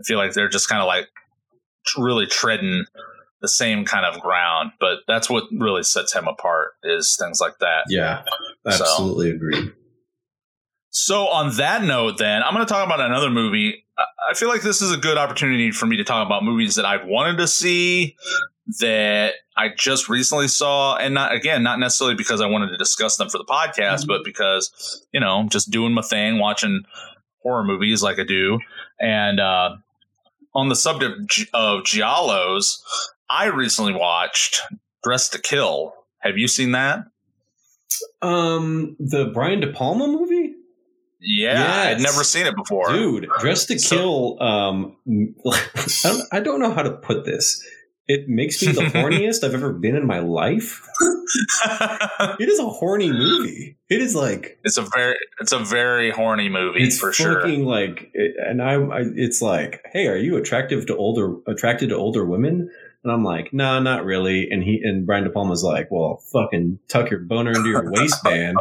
i 0.00 0.02
feel 0.04 0.18
like 0.18 0.32
they're 0.32 0.48
just 0.48 0.68
kind 0.68 0.80
of 0.80 0.86
like 0.86 1.06
really 1.98 2.26
treading 2.26 2.84
the 3.44 3.48
same 3.48 3.84
kind 3.84 4.06
of 4.06 4.22
ground. 4.22 4.72
But 4.80 5.00
that's 5.06 5.28
what 5.28 5.44
really 5.52 5.82
sets 5.82 6.14
him 6.14 6.26
apart 6.26 6.70
is 6.82 7.14
things 7.20 7.40
like 7.40 7.58
that. 7.60 7.84
Yeah 7.88 8.22
absolutely 8.66 9.30
so, 9.30 9.36
agree 9.36 9.72
so 10.94 11.26
on 11.28 11.56
that 11.56 11.82
note 11.82 12.18
then 12.18 12.42
i'm 12.42 12.54
going 12.54 12.64
to 12.64 12.72
talk 12.72 12.86
about 12.86 13.00
another 13.00 13.30
movie 13.30 13.84
I 14.28 14.34
feel 14.34 14.48
like 14.48 14.62
this 14.62 14.82
is 14.82 14.90
a 14.90 14.96
good 14.96 15.18
opportunity 15.18 15.70
for 15.70 15.86
me 15.86 15.96
to 15.98 16.04
talk 16.04 16.26
about 16.26 16.44
movies 16.44 16.74
that 16.76 16.84
I've 16.84 17.06
wanted 17.06 17.38
to 17.38 17.46
see 17.46 18.16
that 18.80 19.34
I 19.56 19.68
just 19.76 20.08
recently 20.08 20.48
saw, 20.48 20.96
and 20.96 21.14
not 21.14 21.32
again, 21.32 21.62
not 21.62 21.78
necessarily 21.78 22.16
because 22.16 22.40
I 22.40 22.46
wanted 22.46 22.68
to 22.68 22.76
discuss 22.76 23.16
them 23.16 23.28
for 23.28 23.38
the 23.38 23.44
podcast, 23.44 24.00
mm-hmm. 24.00 24.08
but 24.08 24.24
because 24.24 25.06
you 25.12 25.20
know, 25.20 25.46
just 25.50 25.70
doing 25.70 25.92
my 25.92 26.02
thing, 26.02 26.38
watching 26.38 26.84
horror 27.42 27.64
movies 27.64 28.02
like 28.02 28.18
I 28.18 28.24
do, 28.24 28.58
and 28.98 29.38
uh, 29.38 29.76
on 30.54 30.68
the 30.68 30.76
subject 30.76 31.46
of 31.52 31.82
giallos, 31.82 32.78
I 33.28 33.46
recently 33.46 33.92
watched 33.92 34.62
Dressed 35.02 35.32
to 35.34 35.40
Kill. 35.40 35.94
Have 36.20 36.38
you 36.38 36.48
seen 36.48 36.72
that? 36.72 37.04
Um, 38.22 38.96
the 38.98 39.26
Brian 39.26 39.60
De 39.60 39.70
Palma 39.72 40.08
movie. 40.08 40.33
Yeah, 41.24 41.58
yes. 41.58 41.96
I'd 41.96 42.02
never 42.02 42.22
seen 42.22 42.46
it 42.46 42.54
before. 42.54 42.92
Dude, 42.92 43.28
Dress 43.40 43.66
to 43.66 43.78
so, 43.78 43.96
Kill, 43.96 44.42
um, 44.42 44.96
I, 45.46 45.60
don't, 46.02 46.22
I 46.32 46.40
don't 46.40 46.60
know 46.60 46.72
how 46.72 46.82
to 46.82 46.92
put 46.92 47.24
this. 47.24 47.64
It 48.06 48.28
makes 48.28 48.62
me 48.62 48.72
the 48.72 48.82
horniest 48.94 49.42
I've 49.42 49.54
ever 49.54 49.72
been 49.72 49.96
in 49.96 50.06
my 50.06 50.18
life. 50.18 50.86
it 51.00 52.48
is 52.48 52.58
a 52.58 52.68
horny 52.68 53.10
movie. 53.10 53.78
It 53.88 54.02
is 54.02 54.14
like 54.14 54.58
it's 54.62 54.76
a 54.76 54.82
very 54.94 55.16
it's 55.40 55.52
a 55.52 55.58
very 55.58 56.10
horny 56.10 56.50
movie 56.50 56.84
it's 56.84 56.98
for 56.98 57.14
sure. 57.14 57.48
Like, 57.48 58.12
and 58.14 58.60
I, 58.60 58.74
I, 58.74 59.00
it's 59.14 59.40
like, 59.40 59.80
hey, 59.90 60.06
are 60.06 60.18
you 60.18 60.36
attractive 60.36 60.86
to 60.86 60.96
older 60.96 61.36
attracted 61.46 61.88
to 61.88 61.96
older 61.96 62.26
women? 62.26 62.70
And 63.02 63.12
I'm 63.12 63.24
like, 63.24 63.52
nah, 63.52 63.80
not 63.80 64.04
really. 64.04 64.50
And 64.50 64.62
he 64.62 64.80
and 64.82 65.06
Brian 65.06 65.24
De 65.24 65.30
Palma's 65.30 65.62
like, 65.62 65.90
well, 65.90 66.22
fucking 66.30 66.80
tuck 66.88 67.10
your 67.10 67.20
boner 67.20 67.52
into 67.52 67.68
your 67.70 67.90
waistband. 67.90 68.58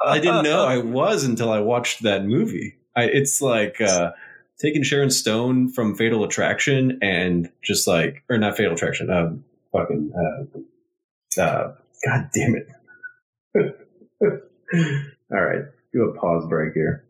I 0.00 0.18
didn't 0.18 0.44
know 0.44 0.64
I 0.64 0.78
was 0.82 1.24
until 1.24 1.50
I 1.50 1.60
watched 1.60 2.02
that 2.02 2.24
movie. 2.24 2.76
I, 2.96 3.04
it's 3.04 3.40
like 3.40 3.80
uh, 3.80 4.12
taking 4.60 4.82
Sharon 4.82 5.10
Stone 5.10 5.70
from 5.70 5.94
Fatal 5.94 6.24
Attraction 6.24 6.98
and 7.02 7.50
just 7.62 7.86
like, 7.86 8.24
or 8.28 8.38
not 8.38 8.56
Fatal 8.56 8.74
Attraction, 8.74 9.10
um, 9.10 9.44
fucking, 9.72 10.12
uh, 11.38 11.40
uh, 11.40 11.74
God 12.04 12.30
damn 12.34 12.56
it. 12.56 12.68
All 15.32 15.40
right, 15.40 15.62
do 15.92 16.04
a 16.04 16.18
pause 16.18 16.46
break 16.48 16.74
here. 16.74 17.04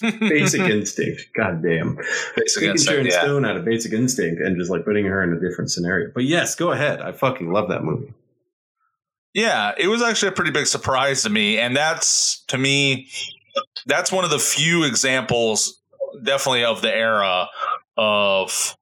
Basic 0.20 0.60
Instinct. 0.60 1.28
God 1.36 1.62
damn. 1.62 1.96
Basic 2.36 2.60
Taking 2.60 2.70
Instinct, 2.70 2.82
Sharon 2.82 3.06
yeah. 3.06 3.20
Stone 3.20 3.44
out 3.44 3.56
of 3.56 3.64
Basic 3.64 3.92
Instinct 3.92 4.40
and 4.40 4.58
just 4.58 4.70
like 4.70 4.84
putting 4.84 5.06
her 5.06 5.22
in 5.22 5.32
a 5.32 5.40
different 5.40 5.70
scenario. 5.70 6.10
But 6.14 6.24
yes, 6.24 6.54
go 6.54 6.72
ahead. 6.72 7.00
I 7.00 7.12
fucking 7.12 7.52
love 7.52 7.68
that 7.68 7.84
movie. 7.84 8.12
Yeah, 9.34 9.72
it 9.76 9.88
was 9.88 10.00
actually 10.00 10.28
a 10.28 10.32
pretty 10.32 10.52
big 10.52 10.66
surprise 10.66 11.24
to 11.24 11.30
me. 11.30 11.58
And 11.58 11.76
that's, 11.76 12.44
to 12.48 12.56
me, 12.56 13.08
that's 13.86 14.12
one 14.12 14.24
of 14.24 14.30
the 14.30 14.38
few 14.38 14.84
examples, 14.84 15.80
definitely 16.22 16.64
of 16.64 16.82
the 16.82 16.94
era, 16.94 17.48
of 17.96 18.76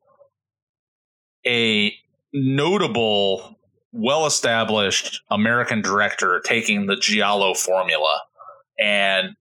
a 1.47 1.95
notable, 2.35 3.59
well 3.93 4.27
established 4.27 5.23
American 5.31 5.81
director 5.81 6.41
taking 6.45 6.87
the 6.87 6.97
Giallo 6.97 7.55
formula 7.55 8.21
and 8.79 9.35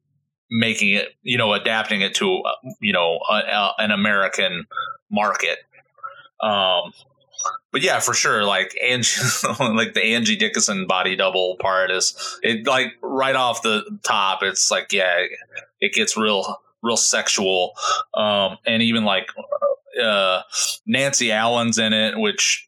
making 0.49 0.93
it, 0.93 1.09
you 1.23 1.37
know, 1.37 1.53
adapting 1.53 2.01
it 2.01 2.15
to, 2.15 2.37
uh, 2.37 2.69
you 2.81 2.93
know, 2.93 3.19
a, 3.29 3.35
a, 3.35 3.73
an 3.79 3.91
American 3.91 4.65
market. 5.09 5.59
Um, 6.41 6.93
but 7.71 7.81
yeah, 7.81 7.99
for 7.99 8.13
sure, 8.13 8.43
like 8.43 8.75
Angie, 8.83 9.21
like 9.59 9.93
the 9.93 10.03
Angie 10.03 10.35
Dickinson 10.35 10.87
body 10.87 11.15
double 11.15 11.57
part 11.59 11.91
is 11.91 12.13
it 12.43 12.65
like 12.67 12.93
right 13.01 13.35
off 13.35 13.61
the 13.61 13.83
top. 14.03 14.43
It's 14.43 14.69
like 14.71 14.91
yeah, 14.91 15.25
it 15.79 15.93
gets 15.93 16.17
real, 16.17 16.59
real 16.81 16.97
sexual, 16.97 17.71
um, 18.15 18.57
and 18.65 18.81
even 18.83 19.03
like 19.05 19.27
uh, 20.01 20.41
Nancy 20.85 21.31
Allen's 21.31 21.77
in 21.77 21.93
it, 21.93 22.17
which 22.17 22.67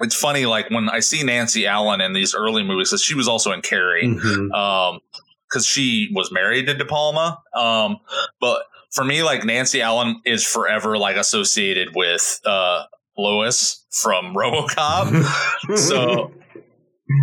it's 0.00 0.14
funny. 0.14 0.46
Like 0.46 0.70
when 0.70 0.88
I 0.88 1.00
see 1.00 1.22
Nancy 1.22 1.66
Allen 1.66 2.00
in 2.00 2.12
these 2.12 2.34
early 2.34 2.62
movies, 2.62 2.90
'cause 2.90 3.02
she 3.02 3.14
was 3.14 3.28
also 3.28 3.52
in 3.52 3.60
Carrie, 3.62 4.06
Mhm. 4.06 4.52
um, 4.54 5.00
because 5.48 5.66
she 5.66 6.08
was 6.14 6.30
married 6.32 6.66
to 6.66 6.74
De 6.74 6.84
Palma. 6.84 7.38
Um, 7.54 7.98
but 8.40 8.62
for 8.92 9.04
me, 9.04 9.22
like 9.22 9.44
Nancy 9.44 9.82
Allen 9.82 10.20
is 10.24 10.46
forever 10.46 10.96
like 10.96 11.16
associated 11.16 11.94
with 11.94 12.40
uh 12.44 12.84
Lois 13.16 13.84
from 13.90 14.34
RoboCop. 14.34 15.76
so 15.76 16.32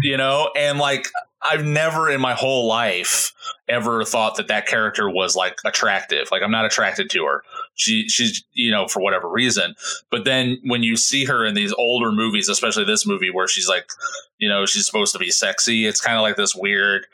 you 0.04 0.18
know, 0.18 0.52
and 0.56 0.80
like 0.80 1.08
I've 1.42 1.64
never 1.64 2.10
in 2.10 2.20
my 2.20 2.34
whole 2.34 2.68
life 2.68 3.34
ever 3.70 4.04
thought 4.04 4.36
that 4.36 4.48
that 4.48 4.68
character 4.68 5.10
was 5.10 5.36
like 5.36 5.58
attractive. 5.66 6.28
Like 6.32 6.42
I'm 6.44 6.52
not 6.52 6.66
attracted 6.66 7.10
to 7.12 7.26
her. 7.26 7.44
She 7.76 8.08
she's 8.10 8.44
you 8.54 8.72
know 8.72 8.88
for 8.88 9.02
whatever 9.02 9.30
reason. 9.30 9.76
But 10.10 10.26
then 10.26 10.58
when 10.64 10.84
you 10.84 10.96
see 10.96 11.26
her 11.26 11.46
in 11.46 11.54
these 11.54 11.74
older 11.74 12.12
movies, 12.12 12.50
especially 12.50 12.86
this 12.86 13.06
movie 13.06 13.30
where 13.30 13.48
she's 13.48 13.68
like, 13.68 13.90
you 14.38 14.50
know, 14.50 14.66
she's 14.66 14.86
supposed 14.86 15.14
to 15.14 15.20
be 15.20 15.32
sexy. 15.32 15.86
It's 15.86 16.02
kind 16.02 16.18
of 16.18 16.22
like 16.22 16.36
this 16.36 16.56
weird. 16.56 17.06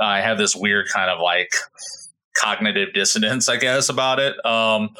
I 0.00 0.20
have 0.20 0.38
this 0.38 0.56
weird 0.56 0.88
kind 0.88 1.10
of 1.10 1.20
like 1.20 1.52
cognitive 2.36 2.92
dissonance, 2.94 3.48
I 3.48 3.56
guess, 3.56 3.88
about 3.88 4.18
it. 4.18 4.44
Um, 4.44 4.90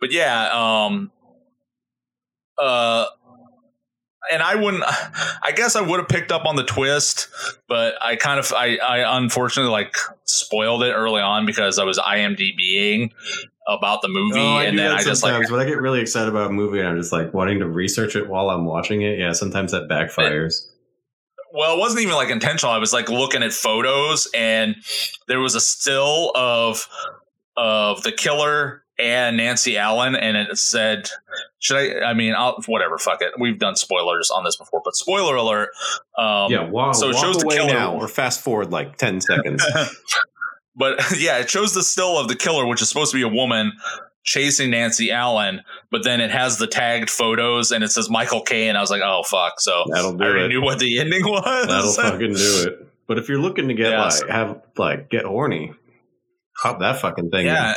but 0.00 0.12
yeah, 0.12 0.48
um, 0.52 1.10
uh, 2.58 3.06
and 4.30 4.42
I 4.42 4.54
wouldn't. 4.54 4.84
I 5.42 5.52
guess 5.54 5.76
I 5.76 5.80
would 5.82 5.98
have 6.00 6.08
picked 6.08 6.32
up 6.32 6.44
on 6.46 6.56
the 6.56 6.64
twist, 6.64 7.28
but 7.68 7.94
I 8.02 8.16
kind 8.16 8.38
of, 8.38 8.52
I, 8.54 8.76
I 8.78 9.18
unfortunately 9.18 9.70
like 9.72 9.94
spoiled 10.24 10.82
it 10.82 10.92
early 10.92 11.20
on 11.20 11.44
because 11.46 11.78
I 11.78 11.84
was 11.84 11.98
IMDBing 11.98 13.12
about 13.68 14.02
the 14.02 14.08
movie, 14.08 14.40
Oh, 14.40 14.56
I 14.56 14.64
and 14.64 14.78
then 14.78 14.90
I 14.92 15.02
just 15.02 15.22
like 15.22 15.32
sometimes. 15.32 15.50
when 15.50 15.60
I 15.60 15.64
get 15.64 15.80
really 15.80 16.00
excited 16.00 16.28
about 16.28 16.50
a 16.50 16.52
movie 16.52 16.80
and 16.80 16.88
I'm 16.88 16.98
just 16.98 17.12
like 17.12 17.32
wanting 17.32 17.60
to 17.60 17.66
research 17.66 18.14
it 18.16 18.28
while 18.28 18.50
I'm 18.50 18.64
watching 18.66 19.02
it. 19.02 19.18
Yeah, 19.18 19.32
sometimes 19.32 19.72
that 19.72 19.88
backfires. 19.88 20.66
well, 21.52 21.74
it 21.76 21.78
wasn't 21.78 22.02
even 22.02 22.14
like 22.14 22.28
intentional. 22.30 22.72
I 22.72 22.78
was 22.78 22.92
like 22.92 23.08
looking 23.08 23.42
at 23.42 23.52
photos, 23.52 24.28
and 24.34 24.76
there 25.28 25.40
was 25.40 25.54
a 25.54 25.60
still 25.60 26.30
of 26.34 26.86
of 27.56 28.02
the 28.02 28.12
killer 28.12 28.82
and 28.98 29.36
Nancy 29.38 29.76
Allen, 29.78 30.14
and 30.14 30.36
it 30.36 30.56
said, 30.58 31.08
"Should 31.64 31.76
I? 32.02 32.10
I 32.10 32.14
mean, 32.14 32.34
I'll, 32.36 32.60
whatever. 32.66 32.98
Fuck 32.98 33.22
it. 33.22 33.32
We've 33.40 33.58
done 33.58 33.74
spoilers 33.76 34.30
on 34.30 34.44
this 34.44 34.56
before, 34.56 34.82
but 34.84 34.94
spoiler 34.94 35.34
alert. 35.36 35.70
Um, 36.18 36.52
yeah, 36.52 36.68
wow. 36.68 36.92
so 36.92 37.08
it 37.08 37.14
Walk 37.14 37.24
shows 37.24 37.38
the 37.38 37.46
away 37.46 37.56
killer. 37.56 37.72
now 37.72 37.94
or 37.96 38.06
fast 38.08 38.42
forward 38.42 38.70
like 38.70 38.96
10 38.98 39.20
seconds. 39.22 39.64
but 40.76 41.00
yeah, 41.18 41.38
it 41.38 41.48
shows 41.48 41.72
the 41.74 41.82
still 41.82 42.18
of 42.18 42.28
the 42.28 42.36
killer, 42.36 42.66
which 42.66 42.82
is 42.82 42.88
supposed 42.88 43.12
to 43.12 43.16
be 43.16 43.22
a 43.22 43.28
woman 43.28 43.72
chasing 44.24 44.70
Nancy 44.70 45.10
Allen, 45.10 45.60
but 45.90 46.02
then 46.04 46.20
it 46.20 46.30
has 46.30 46.56
the 46.58 46.66
tagged 46.66 47.10
photos 47.10 47.70
and 47.70 47.84
it 47.84 47.88
says 47.90 48.08
Michael 48.08 48.40
Caine. 48.42 48.74
I 48.76 48.80
was 48.80 48.90
like, 48.90 49.02
oh 49.04 49.22
fuck. 49.22 49.60
So 49.60 49.84
That'll 49.90 50.14
do 50.14 50.24
I 50.24 50.28
already 50.28 50.44
it. 50.46 50.48
knew 50.48 50.62
what 50.62 50.78
the 50.78 50.98
ending 50.98 51.24
was. 51.24 51.66
That'll 51.66 51.92
fucking 52.10 52.32
do 52.34 52.64
it. 52.68 52.88
But 53.06 53.18
if 53.18 53.28
you're 53.28 53.38
looking 53.40 53.68
to 53.68 53.74
get 53.74 53.90
Yeah, 53.90 54.02
like 54.04 54.12
so- 54.12 54.28
have 54.28 54.62
like 54.78 55.10
get 55.10 55.24
horny, 55.26 55.72
pop 56.62 56.78
that 56.80 57.00
fucking 57.00 57.30
thing. 57.30 57.46
yeah. 57.46 57.76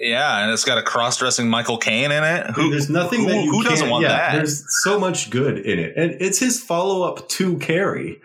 Yeah, 0.00 0.42
and 0.42 0.50
it's 0.50 0.64
got 0.64 0.78
a 0.78 0.82
cross-dressing 0.82 1.48
Michael 1.48 1.76
Caine 1.76 2.10
in 2.10 2.24
it. 2.24 2.46
Who, 2.52 2.70
there's 2.70 2.88
nothing 2.88 3.20
who, 3.20 3.28
that 3.28 3.44
you 3.44 3.50
who 3.50 3.62
doesn't 3.62 3.90
want 3.90 4.02
yeah, 4.02 4.08
that? 4.16 4.32
There's 4.36 4.64
so 4.82 4.98
much 4.98 5.28
good 5.28 5.58
in 5.58 5.78
it, 5.78 5.92
and 5.94 6.16
it's 6.20 6.38
his 6.38 6.58
follow 6.58 7.02
up 7.06 7.28
to 7.28 7.58
Carrie. 7.58 8.20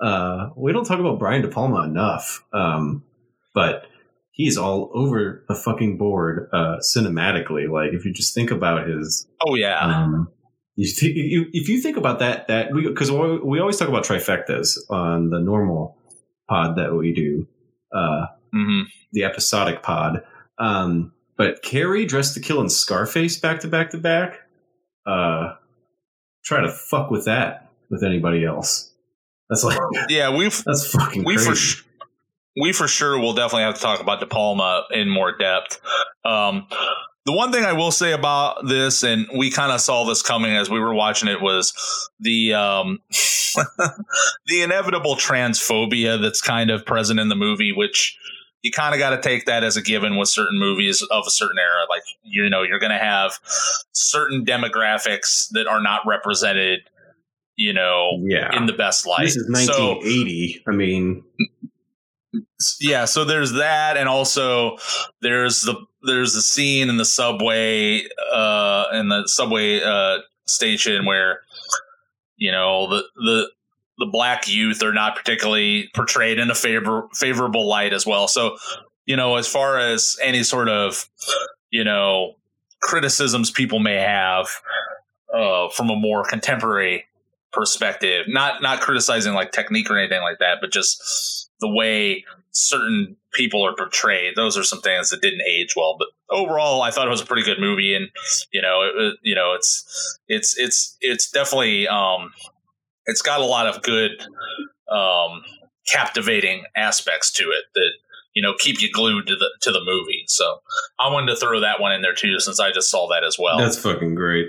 Uh, 0.00 0.50
we 0.56 0.72
don't 0.72 0.84
talk 0.84 1.00
about 1.00 1.18
Brian 1.18 1.42
De 1.42 1.48
Palma 1.48 1.82
enough, 1.82 2.44
um, 2.52 3.02
but 3.54 3.86
he's 4.30 4.56
all 4.56 4.90
over 4.94 5.44
the 5.48 5.54
fucking 5.54 5.98
board 5.98 6.48
uh, 6.52 6.76
cinematically. 6.80 7.68
Like 7.68 7.92
if 7.92 8.04
you 8.04 8.12
just 8.12 8.32
think 8.32 8.52
about 8.52 8.86
his 8.86 9.26
Oh 9.44 9.56
yeah, 9.56 9.80
Um, 9.80 10.28
you 10.76 10.86
th- 10.86 11.16
you, 11.16 11.46
if 11.52 11.68
you 11.68 11.80
think 11.80 11.96
about 11.96 12.20
that, 12.20 12.46
that 12.48 12.72
we 12.72 12.86
because 12.86 13.10
we 13.10 13.38
we 13.38 13.58
always 13.58 13.78
talk 13.78 13.88
about 13.88 14.04
trifectas 14.04 14.78
on 14.90 15.30
the 15.30 15.40
normal 15.40 15.96
pod 16.48 16.76
that 16.76 16.94
we 16.94 17.12
do, 17.12 17.48
uh, 17.92 18.26
hmm 18.52 18.82
the 19.12 19.24
episodic 19.24 19.82
pod. 19.82 20.22
Um, 20.58 21.12
but 21.36 21.62
Carrie 21.62 22.06
dressed 22.06 22.34
to 22.34 22.40
kill 22.40 22.60
and 22.60 22.70
Scarface 22.70 23.38
back 23.38 23.60
to 23.60 23.68
back 23.68 23.90
to 23.90 23.98
back. 23.98 24.40
Uh, 25.06 25.54
try 26.44 26.60
to 26.60 26.70
fuck 26.70 27.10
with 27.10 27.24
that 27.26 27.70
with 27.90 28.02
anybody 28.02 28.44
else. 28.44 28.92
That's 29.48 29.64
like 29.64 29.78
yeah. 30.08 30.34
We've 30.34 30.62
that's 30.64 30.86
fucking 30.90 31.24
we 31.24 31.34
crazy. 31.34 31.50
for 31.50 31.56
sh- 31.56 31.82
we 32.60 32.72
for 32.72 32.88
sure 32.88 33.18
will 33.18 33.34
definitely 33.34 33.64
have 33.64 33.74
to 33.74 33.80
talk 33.80 34.00
about 34.00 34.20
De 34.20 34.26
Palma 34.26 34.84
in 34.90 35.10
more 35.10 35.36
depth. 35.36 35.80
Um, 36.24 36.66
the 37.26 37.32
one 37.32 37.52
thing 37.52 37.64
I 37.64 37.72
will 37.72 37.90
say 37.90 38.12
about 38.12 38.66
this, 38.66 39.02
and 39.02 39.26
we 39.36 39.50
kind 39.50 39.72
of 39.72 39.80
saw 39.80 40.04
this 40.04 40.22
coming 40.22 40.52
as 40.52 40.70
we 40.70 40.78
were 40.78 40.94
watching 40.94 41.28
it, 41.28 41.40
was 41.42 41.74
the 42.20 42.54
um, 42.54 43.00
the 44.46 44.62
inevitable 44.62 45.16
transphobia 45.16 46.20
that's 46.20 46.40
kind 46.40 46.70
of 46.70 46.86
present 46.86 47.20
in 47.20 47.28
the 47.28 47.34
movie, 47.34 47.72
which 47.72 48.16
you 48.66 48.72
kind 48.72 48.94
of 48.94 48.98
got 48.98 49.10
to 49.10 49.20
take 49.20 49.46
that 49.46 49.62
as 49.62 49.76
a 49.76 49.82
given 49.82 50.16
with 50.16 50.28
certain 50.28 50.58
movies 50.58 51.00
of 51.10 51.24
a 51.24 51.30
certain 51.30 51.58
era. 51.58 51.86
Like 51.88 52.02
you 52.24 52.50
know, 52.50 52.62
you're 52.62 52.80
going 52.80 52.90
to 52.92 52.98
have 52.98 53.38
certain 53.92 54.44
demographics 54.44 55.48
that 55.52 55.68
are 55.68 55.80
not 55.80 56.00
represented, 56.04 56.80
you 57.54 57.72
know, 57.72 58.18
yeah. 58.22 58.56
in 58.56 58.66
the 58.66 58.72
best 58.72 59.06
light. 59.06 59.22
this 59.24 59.36
is 59.36 59.46
So- 59.66 59.94
1980. 59.94 60.64
I 60.66 60.70
mean, 60.72 61.22
yeah 62.80 63.04
so 63.04 63.24
there's 63.24 63.52
that 63.52 63.96
and 63.96 64.08
also 64.08 64.76
there's 65.22 65.62
the 65.62 65.74
there's 66.02 66.34
the 66.34 66.42
scene 66.42 66.88
in 66.90 66.96
the 66.96 67.04
subway 67.04 68.02
uh 68.32 68.86
in 68.92 69.08
the 69.08 69.22
subway 69.26 69.80
uh 69.82 70.18
station 70.46 71.06
where 71.06 71.40
you 72.36 72.50
know 72.52 72.88
the 72.88 73.02
the 73.16 73.50
the 73.98 74.06
black 74.06 74.48
youth 74.48 74.82
are 74.82 74.92
not 74.92 75.16
particularly 75.16 75.88
portrayed 75.94 76.38
in 76.38 76.50
a 76.50 76.54
favor 76.54 77.08
favorable 77.14 77.66
light 77.66 77.92
as 77.92 78.06
well 78.06 78.28
so 78.28 78.56
you 79.04 79.16
know 79.16 79.36
as 79.36 79.46
far 79.46 79.78
as 79.78 80.16
any 80.22 80.42
sort 80.42 80.68
of 80.68 81.08
you 81.70 81.84
know 81.84 82.34
criticisms 82.82 83.50
people 83.50 83.78
may 83.78 83.96
have 83.96 84.48
uh 85.34 85.68
from 85.70 85.90
a 85.90 85.96
more 85.96 86.24
contemporary 86.24 87.04
perspective 87.52 88.26
not 88.28 88.60
not 88.62 88.80
criticizing 88.80 89.32
like 89.32 89.50
technique 89.50 89.90
or 89.90 89.98
anything 89.98 90.22
like 90.22 90.38
that 90.38 90.58
but 90.60 90.70
just 90.70 91.50
the 91.60 91.68
way 91.68 92.24
certain 92.56 93.16
people 93.32 93.64
are 93.64 93.74
portrayed. 93.74 94.34
Those 94.34 94.56
are 94.56 94.64
some 94.64 94.80
things 94.80 95.10
that 95.10 95.20
didn't 95.20 95.42
age 95.48 95.74
well, 95.76 95.96
but 95.98 96.08
overall, 96.30 96.82
I 96.82 96.90
thought 96.90 97.06
it 97.06 97.10
was 97.10 97.20
a 97.20 97.26
pretty 97.26 97.42
good 97.42 97.60
movie, 97.60 97.94
and 97.94 98.08
you 98.50 98.62
know, 98.62 98.82
it, 98.82 99.18
you 99.22 99.34
know, 99.34 99.54
it's 99.54 100.18
it's 100.26 100.58
it's 100.58 100.96
it's 101.00 101.30
definitely 101.30 101.86
um, 101.86 102.32
it's 103.06 103.22
got 103.22 103.40
a 103.40 103.44
lot 103.44 103.66
of 103.66 103.82
good, 103.82 104.10
um, 104.90 105.42
captivating 105.88 106.64
aspects 106.76 107.30
to 107.32 107.44
it 107.44 107.64
that 107.74 107.90
you 108.34 108.42
know 108.42 108.54
keep 108.58 108.80
you 108.82 108.90
glued 108.92 109.26
to 109.26 109.36
the 109.36 109.50
to 109.62 109.72
the 109.72 109.80
movie. 109.84 110.24
So 110.26 110.60
I 110.98 111.10
wanted 111.10 111.32
to 111.32 111.36
throw 111.36 111.60
that 111.60 111.80
one 111.80 111.92
in 111.92 112.02
there 112.02 112.14
too, 112.14 112.38
since 112.38 112.60
I 112.60 112.72
just 112.72 112.90
saw 112.90 113.08
that 113.08 113.24
as 113.24 113.36
well. 113.38 113.58
That's 113.58 113.78
fucking 113.78 114.14
great. 114.14 114.48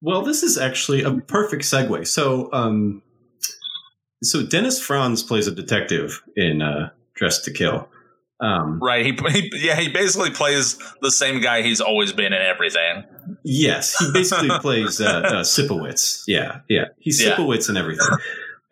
Well, 0.00 0.20
this 0.20 0.42
is 0.42 0.58
actually 0.58 1.02
a 1.02 1.14
perfect 1.14 1.62
segue. 1.62 2.06
So, 2.06 2.52
um, 2.52 3.00
so 4.22 4.44
Dennis 4.44 4.78
Franz 4.78 5.22
plays 5.22 5.46
a 5.46 5.50
detective 5.50 6.22
in 6.36 6.60
uh, 6.60 6.90
Dress 7.14 7.40
to 7.42 7.52
Kill. 7.52 7.88
Um, 8.38 8.80
Right. 8.82 9.06
He, 9.06 9.12
he 9.30 9.50
yeah, 9.54 9.76
he 9.80 9.88
basically 9.88 10.30
plays 10.30 10.76
the 11.00 11.10
same 11.10 11.40
guy 11.40 11.62
he's 11.62 11.80
always 11.80 12.12
been 12.12 12.34
in 12.34 12.42
everything. 12.42 13.04
Yes, 13.44 13.96
he 13.98 14.10
basically 14.12 14.48
plays 14.60 15.00
uh, 15.00 15.04
uh, 15.04 15.32
Sipowicz. 15.44 16.22
Yeah, 16.26 16.60
yeah, 16.68 16.86
he's 16.98 17.22
Yeah. 17.22 17.36
Sipowicz 17.36 17.68
and 17.68 17.78
everything, 17.78 18.06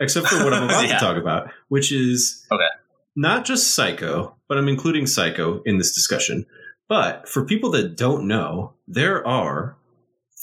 except 0.00 0.26
for 0.28 0.42
what 0.44 0.52
I'm 0.52 0.64
about 0.64 0.84
Yeah. 0.88 0.94
to 0.94 0.98
talk 1.04 1.16
about, 1.16 1.50
which 1.68 1.92
is 1.92 2.44
Okay. 2.50 2.66
not 3.14 3.44
just 3.44 3.74
Psycho, 3.74 4.36
but 4.48 4.58
I'm 4.58 4.68
including 4.68 5.06
Psycho 5.06 5.62
in 5.64 5.78
this 5.78 5.94
discussion. 5.94 6.46
But 6.88 7.28
for 7.28 7.44
people 7.44 7.70
that 7.72 7.96
don't 7.96 8.26
know, 8.26 8.74
there 8.88 9.26
are 9.26 9.76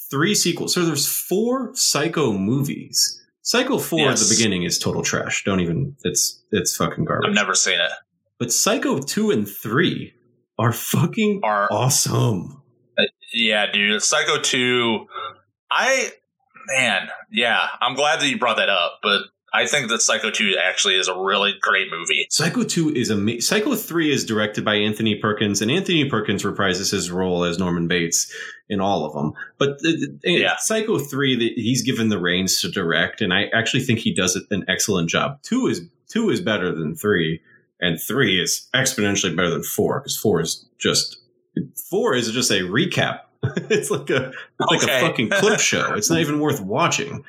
three 0.10 0.34
sequels. 0.34 0.74
So 0.74 0.86
there's 0.86 1.08
four 1.08 1.72
Psycho 1.76 2.32
movies. 2.34 3.16
Psycho 3.42 3.80
4 3.80 4.10
at 4.12 4.18
the 4.18 4.28
beginning 4.30 4.62
is 4.64 4.78
total 4.78 5.02
trash. 5.02 5.44
Don't 5.44 5.60
even 5.60 5.96
it's 6.04 6.44
it's 6.52 6.76
fucking 6.76 7.06
garbage. 7.06 7.30
I've 7.30 7.34
never 7.36 7.56
seen 7.56 7.80
it. 7.80 7.92
but 8.38 8.52
Psycho 8.52 9.00
2 9.00 9.32
and 9.32 9.48
3 9.50 10.14
are 10.60 10.72
fucking 10.74 11.40
Are 11.44 11.68
awesome. 11.72 12.59
Yeah, 13.34 13.72
dude. 13.72 14.02
Psycho 14.02 14.42
two. 14.42 15.08
I 15.72 16.12
man, 16.68 17.10
yeah. 17.32 17.68
I'm 17.82 17.96
glad 17.96 18.20
that 18.22 18.28
you 18.28 18.38
brought 18.38 18.58
that 18.58 18.70
up, 18.70 19.00
but 19.04 19.22
I 19.54 19.66
think 19.66 19.90
that 19.90 20.02
Psycho 20.02 20.30
two 20.30 20.56
actually 20.62 20.96
is 20.96 21.08
a 21.08 21.18
really 21.18 21.54
great 21.60 21.90
movie. 21.92 22.28
Psycho 22.30 22.64
2 22.64 22.94
is 22.94 23.10
amazing. 23.10 23.42
Psycho 23.42 23.76
3 23.76 24.12
is 24.12 24.26
directed 24.26 24.64
by 24.64 24.76
Anthony 24.76 25.16
Perkins, 25.16 25.62
and 25.62 25.72
Anthony 25.72 26.08
Perkins 26.08 26.44
reprises 26.44 26.92
his 26.92 27.10
role 27.10 27.44
as 27.44 27.58
Norman 27.58 27.88
Bates 27.88 28.32
in 28.70 28.80
all 28.80 29.06
of 29.06 29.14
them. 29.14 29.34
But 29.58 29.80
uh, 29.84 29.90
uh, 29.90 30.30
Yeah. 30.30 30.58
Psycho 30.58 31.00
3, 31.00 31.36
that 31.38 31.54
he's 31.56 31.82
given 31.82 32.10
the 32.10 32.20
reins 32.20 32.62
to 32.62 32.70
direct, 32.70 33.22
and 33.22 33.34
I 33.34 33.46
actually 33.54 33.84
think 33.84 34.00
he 34.00 34.14
does 34.14 34.36
an 34.52 34.66
excellent 34.68 35.10
job. 35.10 35.42
2 35.44 35.68
is 35.68 35.82
2 36.10 36.30
is 36.30 36.42
better 36.42 36.74
than 36.74 36.96
3, 36.96 37.42
and 37.82 38.00
3 38.00 38.42
is 38.42 38.68
exponentially 38.76 39.36
better 39.36 39.50
than 39.50 39.64
4, 39.64 40.02
because 40.02 40.18
4 40.18 40.42
is 40.42 40.66
just 40.78 41.18
4 41.90 42.16
is 42.16 42.32
just 42.32 42.52
a 42.52 42.62
recap. 42.62 43.22
it's 43.44 43.90
like 43.90 44.10
a 44.10 44.32
it's 44.60 44.72
like 44.72 44.84
a 44.84 45.00
fucking 45.08 45.30
clip 45.30 45.60
show. 45.62 45.94
It's 45.94 46.10
not 46.10 46.20
even 46.20 46.40
worth 46.42 46.60
watching. 46.60 47.24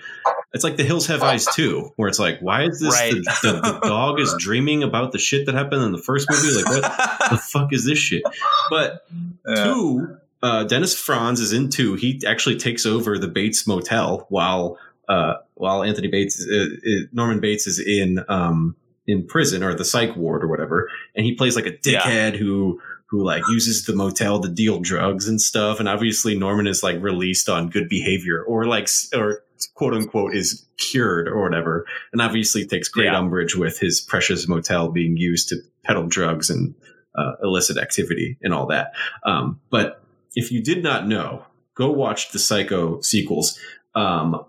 It's 0.52 0.64
like 0.64 0.76
The 0.76 0.82
Hills 0.82 1.06
Have 1.06 1.22
Eyes 1.22 1.46
too, 1.54 1.92
where 1.94 2.08
it's 2.08 2.18
like, 2.18 2.40
why 2.40 2.64
is 2.64 2.80
this 2.80 2.92
Right. 2.92 3.12
the, 3.12 3.36
the, 3.42 3.60
the 3.60 3.80
dog 3.88 4.18
is 4.18 4.34
dreaming 4.38 4.82
about 4.82 5.12
the 5.12 5.18
shit 5.18 5.46
that 5.46 5.54
happened 5.54 5.84
in 5.84 5.92
the 5.92 6.02
first 6.02 6.26
movie? 6.28 6.52
Like, 6.56 6.66
what 6.66 7.30
the 7.30 7.36
fuck 7.38 7.72
is 7.72 7.84
this 7.86 7.98
shit? 7.98 8.22
But 8.70 9.06
Yeah. 9.46 9.54
two, 9.64 10.16
uh, 10.42 10.64
Dennis 10.64 10.98
Franz 10.98 11.38
is 11.38 11.52
in 11.52 11.68
two. 11.68 11.94
He 11.94 12.20
actually 12.26 12.56
takes 12.56 12.84
over 12.86 13.16
the 13.16 13.28
Bates 13.28 13.66
Motel 13.68 14.26
while 14.30 14.78
uh, 15.08 15.34
while 15.54 15.82
Anthony 15.84 16.06
Bates, 16.08 16.44
uh, 16.48 16.54
uh, 16.56 16.90
Norman 17.12 17.40
Bates 17.40 17.66
is 17.68 17.78
in 17.80 18.24
um, 18.28 18.74
in 19.08 19.26
prison 19.26 19.62
or 19.64 19.74
the 19.74 19.84
psych 19.84 20.14
ward 20.16 20.42
or 20.44 20.48
whatever, 20.48 20.88
and 21.16 21.24
he 21.26 21.34
plays 21.34 21.54
like 21.56 21.66
a 21.66 21.72
Yeah. 21.84 22.00
dickhead 22.00 22.36
who 22.36 22.80
who 23.10 23.24
like 23.24 23.42
uses 23.48 23.84
the 23.86 23.94
motel 23.94 24.40
to 24.40 24.48
deal 24.48 24.78
drugs 24.80 25.26
and 25.28 25.40
stuff. 25.40 25.80
And 25.80 25.88
obviously 25.88 26.38
Norman 26.38 26.66
is 26.68 26.82
like 26.82 27.02
released 27.02 27.48
on 27.48 27.68
good 27.68 27.88
behavior 27.88 28.42
or 28.42 28.66
like 28.66 28.88
or 29.14 29.42
quote 29.74 29.94
unquote 29.94 30.34
is 30.34 30.64
cured 30.78 31.26
or 31.28 31.42
whatever, 31.42 31.86
and 32.12 32.22
obviously 32.22 32.66
takes 32.66 32.88
great 32.88 33.06
Yeah. 33.06 33.18
umbrage 33.18 33.56
with 33.56 33.78
his 33.78 34.00
precious 34.00 34.46
motel 34.48 34.90
being 34.90 35.16
used 35.16 35.48
to 35.48 35.56
peddle 35.84 36.06
drugs 36.06 36.50
and 36.50 36.74
uh, 37.18 37.32
illicit 37.42 37.76
activity 37.76 38.38
and 38.42 38.54
all 38.54 38.66
that. 38.66 38.92
Um, 39.26 39.60
but 39.70 40.02
if 40.36 40.52
you 40.52 40.62
did 40.62 40.82
not 40.82 41.08
know, 41.08 41.44
go 41.74 41.90
watch 41.90 42.30
the 42.30 42.38
Psycho 42.38 43.00
sequels. 43.00 43.58
Um, 43.96 44.44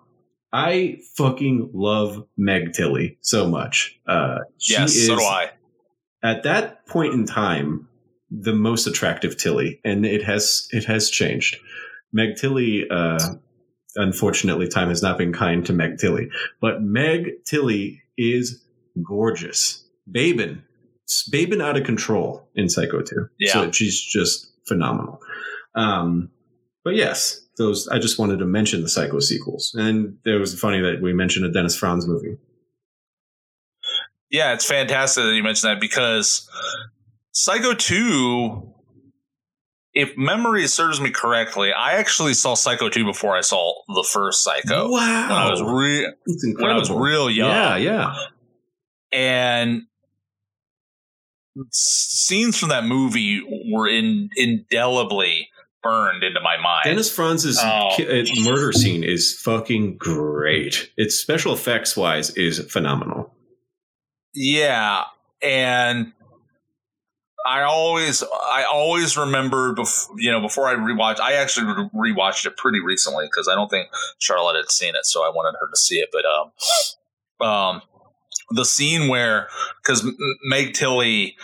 I 0.53 0.99
fucking 1.18 1.72
love 1.74 2.28
Meg 2.38 2.74
Tilly 2.74 3.18
so 3.22 3.47
much. 3.47 3.99
Uh, 4.07 4.39
she 4.59 4.74
yes, 4.74 4.95
is 4.95 5.07
so 5.07 5.16
do 5.16 5.24
I. 5.24 5.49
at 6.24 6.43
that 6.43 6.86
point 6.86 7.14
in 7.14 7.26
time 7.26 7.88
the 8.32 8.53
most 8.53 8.88
attractive 8.88 9.38
Tilly, 9.38 9.79
and 9.84 10.05
it 10.05 10.23
has 10.23 10.67
it 10.71 10.86
has 10.86 11.09
changed. 11.09 11.57
Meg 12.13 12.38
Tilly, 12.38 12.89
uh, 12.89 13.19
unfortunately, 13.95 14.67
time 14.67 14.89
has 14.89 15.03
not 15.03 15.17
been 15.17 15.34
kind 15.34 15.65
to 15.65 15.73
Meg 15.73 15.97
Tilly, 15.97 16.29
but 16.61 16.82
Meg 16.82 17.43
Tilly 17.45 18.01
is 18.17 18.63
gorgeous. 19.03 19.86
Babin, 20.09 20.63
Babin 21.32 21.61
out 21.61 21.77
of 21.77 21.84
control 21.84 22.49
in 22.55 22.69
Psycho 22.69 23.01
2. 23.01 23.27
Yeah. 23.39 23.53
So 23.53 23.71
she's 23.71 24.01
just 24.01 24.51
phenomenal. 24.67 25.19
Um, 25.75 26.29
but 26.84 26.95
yes, 26.95 27.41
those 27.57 27.88
I 27.88 27.99
just 27.99 28.17
wanted 28.17 28.39
to 28.39 28.45
mention 28.45 28.82
the 28.82 28.89
Psycho 28.89 29.19
sequels, 29.19 29.75
and 29.77 30.17
it 30.25 30.39
was 30.39 30.57
funny 30.59 30.82
that 30.82 31.01
we 31.01 31.13
mentioned 31.13 31.45
a 31.45 31.51
Dennis 31.51 31.75
Franz 31.75 32.07
movie. 32.07 32.38
Yeah, 34.29 34.53
it's 34.53 34.65
fantastic 34.65 35.23
that 35.25 35.34
you 35.34 35.43
mentioned 35.43 35.71
that 35.71 35.82
because 35.82 36.49
Psycho 37.34 37.73
2, 37.73 38.73
if 39.93 40.11
memory 40.17 40.67
serves 40.67 40.99
me 40.99 41.11
correctly, 41.11 41.71
I 41.71 41.93
actually 41.93 42.34
saw 42.34 42.53
Psycho 42.55 42.89
2 42.89 43.05
before 43.05 43.36
I 43.38 43.41
saw 43.41 43.73
the 43.88 44.05
first 44.11 44.43
Psycho. 44.43 44.89
wow, 44.89 45.29
When 45.29 45.38
I 45.38 45.49
was 45.49 45.61
re- 45.61 46.13
when 46.57 46.71
I 46.71 46.77
was 46.77 46.89
real 46.91 47.29
young. 47.29 47.49
Yeah, 47.49 47.75
yeah. 47.77 48.15
and 49.13 49.84
scenes 51.71 52.57
from 52.57 52.69
that 52.69 52.86
movie 52.86 53.41
were 53.71 53.88
in, 53.88 54.29
indelibly 54.38 55.49
burned 55.84 56.23
into 56.23 56.39
my 56.41 56.57
mind. 56.61 56.84
Dennis 56.86 57.13
Franz's 57.13 57.59
Oh. 57.61 57.89
ki- 57.95 58.07
uh, 58.07 58.43
murder 58.49 58.71
scene 58.71 59.03
is 59.03 59.38
fucking 59.41 59.97
great. 59.97 60.91
Its 60.95 61.15
special 61.15 61.53
effects 61.53 61.97
wise 61.97 62.29
is 62.32 62.59
phenomenal. 62.71 63.34
Yeah, 64.34 65.03
and 65.41 66.13
I 67.45 67.63
always 67.63 68.23
I 68.23 68.65
always 68.71 69.17
remembered 69.17 69.75
before 69.75 70.15
you 70.19 70.31
know 70.31 70.41
before 70.41 70.67
I 70.67 70.75
rewatched. 70.75 71.19
I 71.19 71.33
actually 71.33 71.87
rewatched 71.93 72.45
it 72.45 72.57
pretty 72.57 72.79
recently 72.79 73.25
because 73.25 73.47
I 73.47 73.55
don't 73.55 73.69
think 73.69 73.89
Charlotte 74.19 74.57
had 74.57 74.71
seen 74.71 74.95
it, 74.95 75.05
so 75.05 75.23
I 75.23 75.29
wanted 75.29 75.57
her 75.59 75.67
to 75.69 75.77
see 75.77 75.95
it. 75.95 76.09
But 76.11 76.25
um, 76.25 77.47
um, 77.47 77.81
the 78.51 78.65
scene 78.65 79.07
where 79.07 79.47
because 79.81 80.05
Meg 80.43 80.73
Tilly 80.73 81.35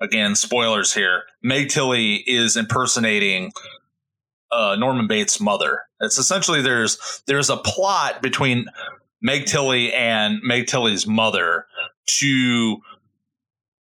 again 0.00 0.34
spoilers 0.34 0.92
here, 0.92 1.22
Meg 1.42 1.68
Tilly 1.68 2.16
is 2.26 2.56
impersonating 2.56 3.52
uh, 4.50 4.76
Norman 4.76 5.06
Bates' 5.06 5.40
mother. 5.40 5.82
It's 6.00 6.18
essentially 6.18 6.62
there's 6.62 7.22
there's 7.26 7.50
a 7.50 7.56
plot 7.56 8.22
between 8.22 8.66
Meg 9.22 9.46
Tilly 9.46 9.92
and 9.92 10.40
Meg 10.42 10.66
Tilly's 10.66 11.06
mother 11.06 11.66
to 12.18 12.76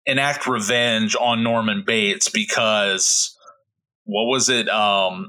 enact 0.05 0.47
revenge 0.47 1.15
on 1.19 1.43
Norman 1.43 1.83
Bates 1.85 2.29
because 2.29 3.37
what 4.05 4.25
was 4.25 4.49
it? 4.49 4.67
Um, 4.69 5.27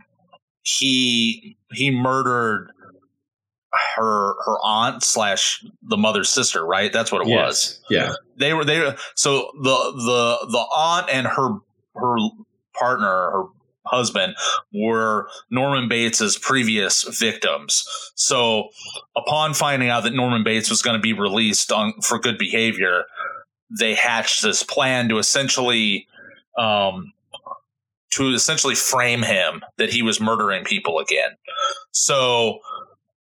he 0.63 1.57
he 1.73 1.91
murdered 1.91 2.71
her 3.97 4.35
her 4.45 4.57
aunt 4.65 5.03
slash 5.03 5.65
the 5.83 5.97
mother's 5.97 6.31
sister, 6.31 6.65
right? 6.65 6.93
That's 6.93 7.11
what 7.11 7.27
it 7.27 7.29
was. 7.31 7.81
Yeah. 7.91 8.15
They 8.39 8.53
were 8.53 8.65
they 8.65 8.81
were 8.81 8.97
so 9.15 9.51
the 9.63 9.93
the 9.97 10.47
the 10.51 10.67
aunt 10.75 11.09
and 11.11 11.27
her 11.27 11.59
her 11.97 12.17
partner, 12.75 13.31
her 13.31 13.45
husband, 13.87 14.35
were 14.73 15.29
Norman 15.51 15.89
Bates's 15.89 16.39
previous 16.39 17.03
victims. 17.19 17.85
So 18.15 18.69
upon 19.17 19.55
finding 19.55 19.89
out 19.89 20.05
that 20.05 20.15
Norman 20.15 20.45
Bates 20.45 20.71
was 20.71 20.83
going 20.83 20.97
to 20.97 21.03
be 21.03 21.13
released 21.13 21.71
on 21.71 21.95
for 22.01 22.19
good 22.19 22.39
behavior, 22.39 23.05
they 23.71 23.95
hatched 23.95 24.43
this 24.43 24.63
plan 24.63 25.09
to 25.09 25.19
essentially 25.19 26.07
um 26.59 27.13
to 28.11 28.33
essentially 28.33 28.75
frame 28.77 29.23
him 29.23 29.65
that 29.77 29.91
he 29.91 30.03
was 30.03 30.21
murdering 30.21 30.65
people 30.65 31.01
again. 31.01 31.31
So 31.91 32.61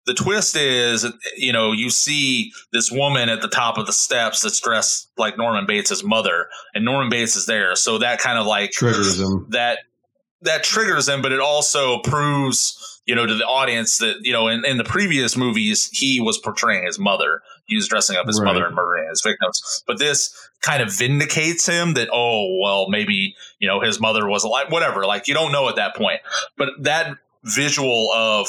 the 0.07 0.15
twist 0.15 0.57
is, 0.57 1.07
you 1.37 1.53
know, 1.53 1.71
you 1.71 1.91
see 1.91 2.51
this 2.73 2.91
woman 2.91 3.29
at 3.29 3.41
the 3.41 3.49
top 3.49 3.79
of 3.79 3.87
the 3.87 3.93
steps 3.93 4.41
that's 4.41 4.59
dressed 4.59 5.09
like 5.17 5.39
Norman 5.39 5.67
Bates' 5.67 6.03
mother, 6.03 6.49
and 6.75 6.85
Norman 6.85 7.09
Bates 7.09 7.37
is 7.37 7.47
there. 7.47 7.77
So 7.77 7.99
that 7.99 8.19
kind 8.19 8.39
of 8.39 8.47
like 8.47 8.73
Triggers 8.73 9.21
him. 9.21 9.47
that 9.51 9.79
that 10.43 10.65
triggers 10.65 11.09
him, 11.09 11.23
but 11.23 11.33
it 11.33 11.41
also 11.41 12.01
proves, 12.01 12.77
you 13.11 13.17
know, 13.17 13.27
to 13.27 13.35
the 13.35 13.45
audience 13.45 13.99
that, 13.99 14.19
you 14.23 14.33
know, 14.33 14.47
in, 14.47 14.65
in 14.65 14.77
the 14.77 14.85
previous 14.85 15.37
movies, 15.37 15.91
he 15.93 16.21
was 16.21 16.39
portraying 16.39 16.85
his 16.87 16.97
mother. 16.97 17.43
He 17.67 17.75
was 17.75 17.89
dressing 17.89 18.17
up 18.17 18.27
his 18.29 18.39
Right. 18.41 18.47
mother 18.47 18.65
and 18.67 18.75
murdering 18.77 19.09
his 19.09 19.21
victims. 19.21 19.83
But 19.85 19.99
this 19.99 20.33
kind 20.63 20.81
of 20.81 20.93
vindicates 20.97 21.67
him 21.67 21.95
that, 21.95 22.09
oh, 22.13 22.57
well, 22.63 22.89
maybe, 22.89 23.35
you 23.59 23.67
know, 23.67 23.81
his 23.81 23.99
mother 24.01 24.29
was 24.29 24.45
alive, 24.45 24.67
whatever. 24.71 25.07
Like, 25.07 25.27
you 25.27 25.35
don't 25.35 25.51
know 25.51 25.69
at 25.69 25.75
that 25.75 25.97
point. 25.97 26.21
But 26.57 26.69
that 26.83 27.17
visual 27.43 28.13
of 28.13 28.47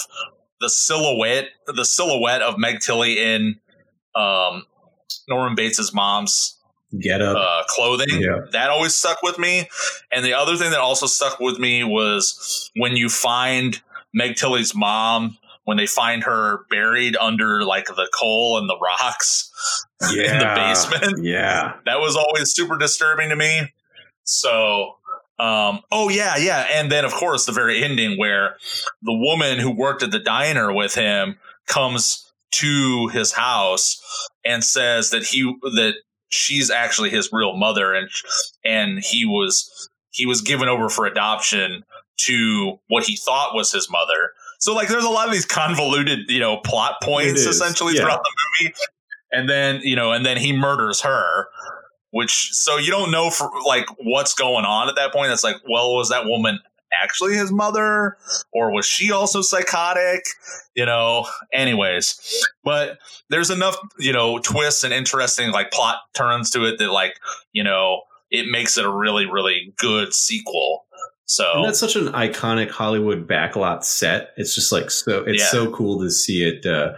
the 0.59 0.69
silhouette, 0.69 1.47
the 1.65 1.83
silhouette 1.85 2.43
of 2.43 2.59
Meg 2.59 2.81
Tilly 2.81 3.17
in 3.19 3.59
um, 4.15 4.67
Norman 5.27 5.55
Bates's 5.55 5.91
mom's 5.91 6.59
Get 6.99 7.19
up. 7.21 7.35
uh, 7.35 7.63
clothing. 7.67 8.09
Yeah. 8.21 8.41
That 8.51 8.69
always 8.69 8.93
stuck 8.93 9.23
with 9.23 9.39
me. 9.39 9.67
And 10.11 10.23
the 10.23 10.33
other 10.35 10.55
thing 10.55 10.69
that 10.69 10.81
also 10.81 11.07
stuck 11.07 11.39
with 11.39 11.57
me 11.57 11.83
was 11.83 12.69
when 12.75 12.95
you 12.95 13.09
find 13.09 13.81
Meg 14.13 14.35
Tilly's 14.35 14.75
mom 14.75 15.37
when 15.63 15.77
they 15.77 15.87
find 15.87 16.23
her 16.23 16.65
buried 16.69 17.15
under 17.15 17.63
like 17.63 17.85
the 17.85 18.09
coal 18.17 18.57
and 18.57 18.67
the 18.67 18.77
rocks 18.79 19.51
yeah. 20.13 20.23
in 20.33 20.39
the 20.39 20.53
basement. 20.55 21.25
Yeah. 21.25 21.75
That 21.85 21.99
was 21.99 22.15
always 22.15 22.53
super 22.53 22.77
disturbing 22.77 23.29
to 23.29 23.35
me. 23.35 23.71
So, 24.23 24.95
um, 25.39 25.81
oh 25.91 26.09
yeah, 26.09 26.37
yeah, 26.37 26.67
and 26.71 26.91
then 26.91 27.03
of 27.03 27.13
course 27.13 27.45
the 27.45 27.51
very 27.51 27.83
ending 27.83 28.17
where 28.17 28.57
the 29.01 29.13
woman 29.13 29.57
who 29.57 29.71
worked 29.71 30.03
at 30.03 30.11
the 30.11 30.19
diner 30.19 30.71
with 30.71 30.93
him 30.93 31.37
comes 31.67 32.31
to 32.51 33.07
his 33.07 33.31
house 33.31 33.99
and 34.45 34.63
says 34.63 35.09
that 35.09 35.23
he 35.23 35.43
that 35.61 35.93
she's 36.29 36.69
actually 36.69 37.09
his 37.09 37.29
real 37.31 37.57
mother 37.57 37.93
and 37.93 38.09
and 38.63 39.03
he 39.03 39.25
was 39.25 39.89
he 40.11 40.25
was 40.25 40.41
given 40.41 40.67
over 40.67 40.89
for 40.89 41.05
adoption 41.05 41.83
to 42.25 42.79
what 42.87 43.03
he 43.03 43.15
thought 43.15 43.55
was 43.55 43.71
his 43.71 43.89
mother. 43.89 44.31
So 44.59 44.73
like 44.73 44.87
there's 44.87 45.03
a 45.03 45.09
lot 45.09 45.27
of 45.27 45.33
these 45.33 45.45
convoluted, 45.45 46.29
you 46.29 46.39
know, 46.39 46.57
plot 46.57 46.95
points 47.01 47.41
essentially 47.41 47.95
yeah. 47.95 48.01
throughout 48.01 48.21
the 48.23 48.31
movie. 48.61 48.75
And 49.31 49.49
then, 49.49 49.81
you 49.83 49.95
know, 49.95 50.11
and 50.11 50.25
then 50.25 50.37
he 50.37 50.51
murders 50.53 51.01
her, 51.01 51.47
which 52.11 52.51
so 52.51 52.77
you 52.77 52.91
don't 52.91 53.11
know 53.11 53.29
for 53.29 53.49
like 53.65 53.85
what's 53.99 54.33
going 54.33 54.65
on 54.65 54.89
at 54.89 54.95
that 54.95 55.13
point. 55.13 55.31
It's 55.31 55.43
like, 55.43 55.55
well, 55.69 55.95
was 55.95 56.09
that 56.09 56.25
woman 56.25 56.59
actually 56.93 57.35
his 57.35 57.51
mother 57.51 58.17
or 58.51 58.71
was 58.71 58.85
she 58.85 59.11
also 59.11 59.41
psychotic? 59.41 60.25
You 60.75 60.85
know, 60.85 61.27
anyways. 61.53 62.45
But 62.63 62.99
there's 63.29 63.49
enough, 63.49 63.77
you 63.97 64.11
know, 64.11 64.39
twists 64.39 64.83
and 64.83 64.93
interesting 64.93 65.51
like 65.51 65.71
plot 65.71 65.97
turns 66.13 66.49
to 66.51 66.65
it 66.65 66.77
that 66.79 66.91
like, 66.91 67.17
you 67.53 67.63
know, 67.63 68.01
it 68.29 68.49
makes 68.49 68.77
it 68.77 68.85
a 68.85 68.89
really, 68.89 69.25
really 69.25 69.73
good 69.77 70.13
sequel. 70.13 70.85
So 71.31 71.45
And 71.55 71.63
that's 71.65 71.79
such 71.79 71.95
an 71.95 72.07
iconic 72.07 72.69
Hollywood 72.71 73.25
backlot 73.25 73.85
set. 73.85 74.31
It's 74.35 74.53
just 74.53 74.73
like 74.73 74.91
so. 74.91 75.23
It's 75.25 75.41
Yeah. 75.43 75.47
so 75.47 75.71
cool 75.71 76.01
to 76.01 76.09
see 76.11 76.43
it. 76.43 76.65
Uh, 76.65 76.91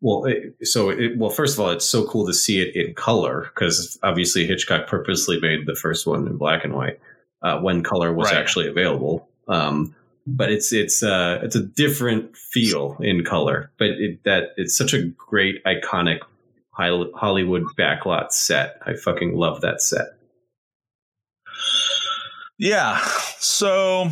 well, 0.00 0.24
it, 0.24 0.56
so 0.66 0.90
it, 0.90 1.16
well, 1.16 1.30
first 1.30 1.54
of 1.54 1.60
all, 1.60 1.70
it's 1.70 1.84
so 1.88 2.04
cool 2.04 2.26
to 2.26 2.34
see 2.34 2.60
it 2.60 2.74
in 2.74 2.92
color 2.94 3.50
because 3.54 3.96
obviously 4.02 4.48
Hitchcock 4.48 4.88
purposely 4.88 5.38
made 5.40 5.66
the 5.66 5.76
first 5.76 6.08
one 6.08 6.26
in 6.26 6.36
black 6.38 6.64
and 6.64 6.74
white 6.74 6.98
uh, 7.44 7.60
when 7.60 7.84
color 7.84 8.12
was 8.12 8.32
Right. 8.32 8.36
actually 8.36 8.66
available. 8.66 9.28
Um, 9.46 9.94
but 10.26 10.50
it's 10.50 10.72
it's 10.72 11.00
uh, 11.04 11.38
it's 11.44 11.54
a 11.54 11.62
different 11.62 12.36
feel 12.36 12.96
in 13.00 13.22
color. 13.24 13.70
But 13.78 13.90
it, 13.90 14.24
that 14.24 14.54
it's 14.56 14.76
such 14.76 14.92
a 14.92 15.02
great 15.04 15.62
iconic 15.64 16.18
Hollywood 16.74 17.64
backlot 17.78 18.32
set. 18.32 18.80
I 18.84 18.94
fucking 18.94 19.36
love 19.36 19.60
that 19.60 19.80
set. 19.82 20.16
Yeah. 22.58 23.04
So, 23.38 24.08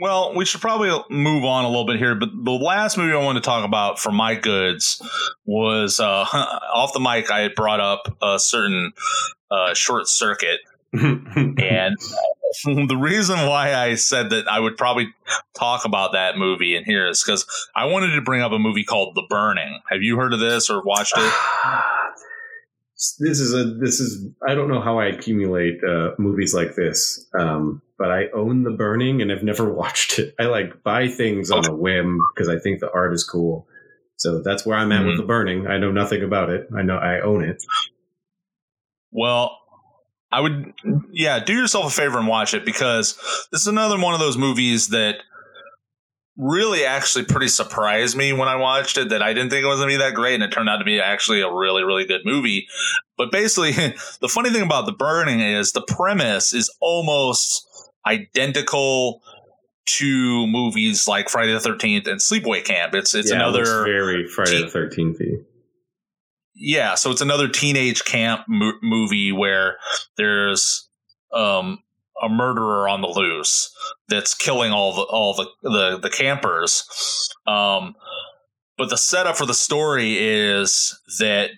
well, 0.00 0.34
we 0.34 0.44
should 0.44 0.60
probably 0.60 0.90
move 1.10 1.44
on 1.44 1.64
a 1.64 1.68
little 1.68 1.86
bit 1.86 1.98
here. 1.98 2.14
But 2.14 2.30
the 2.42 2.52
last 2.52 2.96
movie 2.96 3.12
I 3.12 3.22
wanted 3.22 3.42
to 3.42 3.46
talk 3.46 3.64
about 3.64 3.98
for 3.98 4.10
my 4.12 4.34
goods 4.34 5.00
was 5.44 6.00
uh, 6.00 6.24
off 6.74 6.92
the 6.92 7.00
mic. 7.00 7.30
I 7.30 7.40
had 7.40 7.54
brought 7.54 7.80
up 7.80 8.16
a 8.22 8.38
certain 8.38 8.92
uh, 9.50 9.74
short 9.74 10.08
circuit, 10.08 10.60
and 10.92 11.56
the 12.64 12.98
reason 12.98 13.36
why 13.46 13.74
I 13.74 13.94
said 13.94 14.30
that 14.30 14.48
I 14.48 14.58
would 14.60 14.76
probably 14.76 15.08
talk 15.58 15.84
about 15.84 16.12
that 16.12 16.38
movie 16.38 16.76
in 16.76 16.84
here 16.84 17.08
is 17.08 17.22
because 17.22 17.46
I 17.74 17.86
wanted 17.86 18.14
to 18.14 18.22
bring 18.22 18.42
up 18.42 18.52
a 18.52 18.58
movie 18.58 18.84
called 18.84 19.14
The 19.14 19.24
Burning. 19.28 19.80
Have 19.90 20.02
you 20.02 20.16
heard 20.16 20.32
of 20.32 20.40
this 20.40 20.70
or 20.70 20.82
watched 20.82 21.14
it? 21.16 21.32
this 23.18 23.40
is 23.40 23.52
a 23.54 23.64
this 23.64 24.00
is 24.00 24.26
I 24.46 24.54
don't 24.54 24.68
know 24.68 24.80
how 24.80 24.98
I 24.98 25.06
accumulate 25.06 25.78
uh, 25.82 26.10
movies 26.18 26.54
like 26.54 26.74
this, 26.76 27.26
um, 27.38 27.82
but 27.98 28.10
I 28.10 28.26
own 28.34 28.62
The 28.62 28.70
Burning 28.70 29.20
and 29.22 29.32
I've 29.32 29.42
never 29.42 29.72
watched 29.82 30.18
it. 30.18 30.34
I 30.38 30.44
like 30.44 30.82
buy 30.82 31.08
things 31.08 31.50
on 31.50 31.66
a 31.68 31.74
whim 31.74 32.18
because 32.34 32.48
I 32.48 32.58
think 32.58 32.80
the 32.80 32.90
art 32.92 33.12
is 33.12 33.24
cool. 33.24 33.66
So 34.16 34.42
that's 34.42 34.64
where 34.64 34.78
I'm 34.78 34.92
at 34.92 35.04
with 35.04 35.14
Mhm. 35.14 35.18
The 35.18 35.26
Burning. 35.26 35.66
I 35.66 35.78
know 35.78 35.90
nothing 35.90 36.22
about 36.22 36.50
it. 36.50 36.68
I 36.76 36.82
know 36.82 36.96
I 36.96 37.20
own 37.20 37.42
it. 37.44 37.62
Well, 39.10 39.58
I 40.30 40.40
would, 40.40 40.72
yeah, 41.12 41.38
do 41.44 41.52
yourself 41.52 41.86
a 41.86 41.90
favor 41.94 42.18
and 42.18 42.26
watch 42.26 42.54
it 42.54 42.64
because 42.64 43.14
this 43.52 43.60
is 43.60 43.66
another 43.68 43.98
one 44.00 44.14
of 44.14 44.20
those 44.20 44.36
movies 44.36 44.88
that 44.88 45.16
really 46.36 46.84
actually 46.84 47.24
pretty 47.24 47.48
surprised 47.48 48.16
me 48.16 48.32
when 48.32 48.48
I 48.48 48.56
watched 48.56 48.98
it 48.98 49.10
that 49.10 49.22
I 49.22 49.32
didn't 49.32 49.50
think 49.50 49.64
it 49.64 49.68
was 49.68 49.78
going 49.78 49.90
to 49.90 49.94
be 49.94 50.02
that 50.02 50.14
great 50.14 50.34
and 50.34 50.42
it 50.42 50.50
turned 50.50 50.68
out 50.68 50.78
to 50.78 50.84
be 50.84 51.00
actually 51.00 51.40
a 51.42 51.52
really, 51.52 51.84
really 51.84 52.04
good 52.06 52.22
movie. 52.24 52.66
But 53.16 53.30
basically, 53.30 53.70
the 54.20 54.28
funny 54.28 54.50
thing 54.50 54.62
about 54.62 54.86
The 54.86 54.92
Burning 54.92 55.40
is 55.40 55.72
the 55.72 55.82
premise 55.86 56.52
is 56.52 56.74
almost 56.80 57.66
identical 58.06 59.22
to 59.86 60.46
movies 60.46 61.06
like 61.06 61.28
Friday 61.28 61.52
the 61.52 61.58
13th 61.60 62.08
and 62.08 62.18
Sleepaway 62.20 62.64
Camp. 62.64 62.94
It's, 62.94 63.14
it's 63.14 63.30
Yeah, 63.30 63.36
another 63.36 63.84
very 63.84 64.26
Friday 64.26 64.62
the 64.62 64.68
Thirteenth. 64.70 65.18
yeah 66.54 66.94
so 66.94 67.10
it's 67.10 67.20
another 67.20 67.48
teenage 67.48 68.04
camp 68.04 68.42
mo- 68.48 68.78
movie 68.82 69.30
where 69.32 69.76
there's 70.16 70.88
um 71.32 71.78
a 72.24 72.28
murderer 72.28 72.88
on 72.88 73.00
the 73.00 73.08
loose 73.08 73.74
that's 74.08 74.34
killing 74.34 74.72
all 74.72 74.94
the 74.94 75.02
all 75.02 75.34
the 75.34 75.46
the, 75.62 75.98
the 75.98 76.10
campers 76.10 76.84
um 77.46 77.94
but 78.76 78.90
the 78.90 78.96
setup 78.96 79.36
for 79.36 79.46
the 79.46 79.54
story 79.54 80.16
is 80.18 80.98
that 81.18 81.50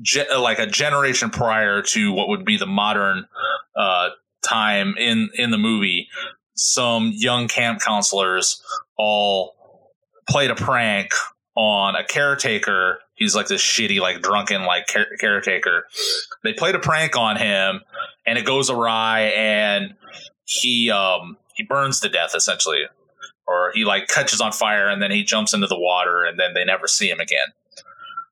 ge- 0.00 0.28
like 0.38 0.58
a 0.58 0.66
generation 0.66 1.30
prior 1.30 1.82
to 1.82 2.12
what 2.12 2.28
would 2.28 2.44
be 2.44 2.56
the 2.56 2.66
modern 2.66 3.24
uh 3.76 4.10
time 4.42 4.94
in 4.98 5.28
in 5.34 5.50
the 5.50 5.58
movie 5.58 6.08
some 6.54 7.12
young 7.14 7.48
camp 7.48 7.80
counselors 7.80 8.62
all 8.96 9.54
played 10.28 10.50
a 10.50 10.54
prank 10.54 11.12
on 11.54 11.96
a 11.96 12.04
caretaker. 12.04 13.00
He's 13.18 13.34
like 13.34 13.48
this 13.48 13.60
shitty, 13.60 14.00
like 14.00 14.22
drunken, 14.22 14.64
like 14.64 14.86
care- 14.86 15.16
caretaker. 15.18 15.86
They 16.44 16.52
played 16.52 16.76
a 16.76 16.78
prank 16.78 17.16
on 17.16 17.36
him, 17.36 17.80
and 18.24 18.38
it 18.38 18.44
goes 18.44 18.70
awry, 18.70 19.32
and 19.36 19.94
he 20.44 20.90
um 20.90 21.36
he 21.54 21.64
burns 21.64 21.98
to 22.00 22.08
death 22.08 22.34
essentially, 22.34 22.84
or 23.46 23.72
he 23.74 23.84
like 23.84 24.06
catches 24.06 24.40
on 24.40 24.52
fire, 24.52 24.88
and 24.88 25.02
then 25.02 25.10
he 25.10 25.24
jumps 25.24 25.52
into 25.52 25.66
the 25.66 25.78
water, 25.78 26.24
and 26.24 26.38
then 26.38 26.54
they 26.54 26.64
never 26.64 26.86
see 26.86 27.10
him 27.10 27.18
again. 27.18 27.48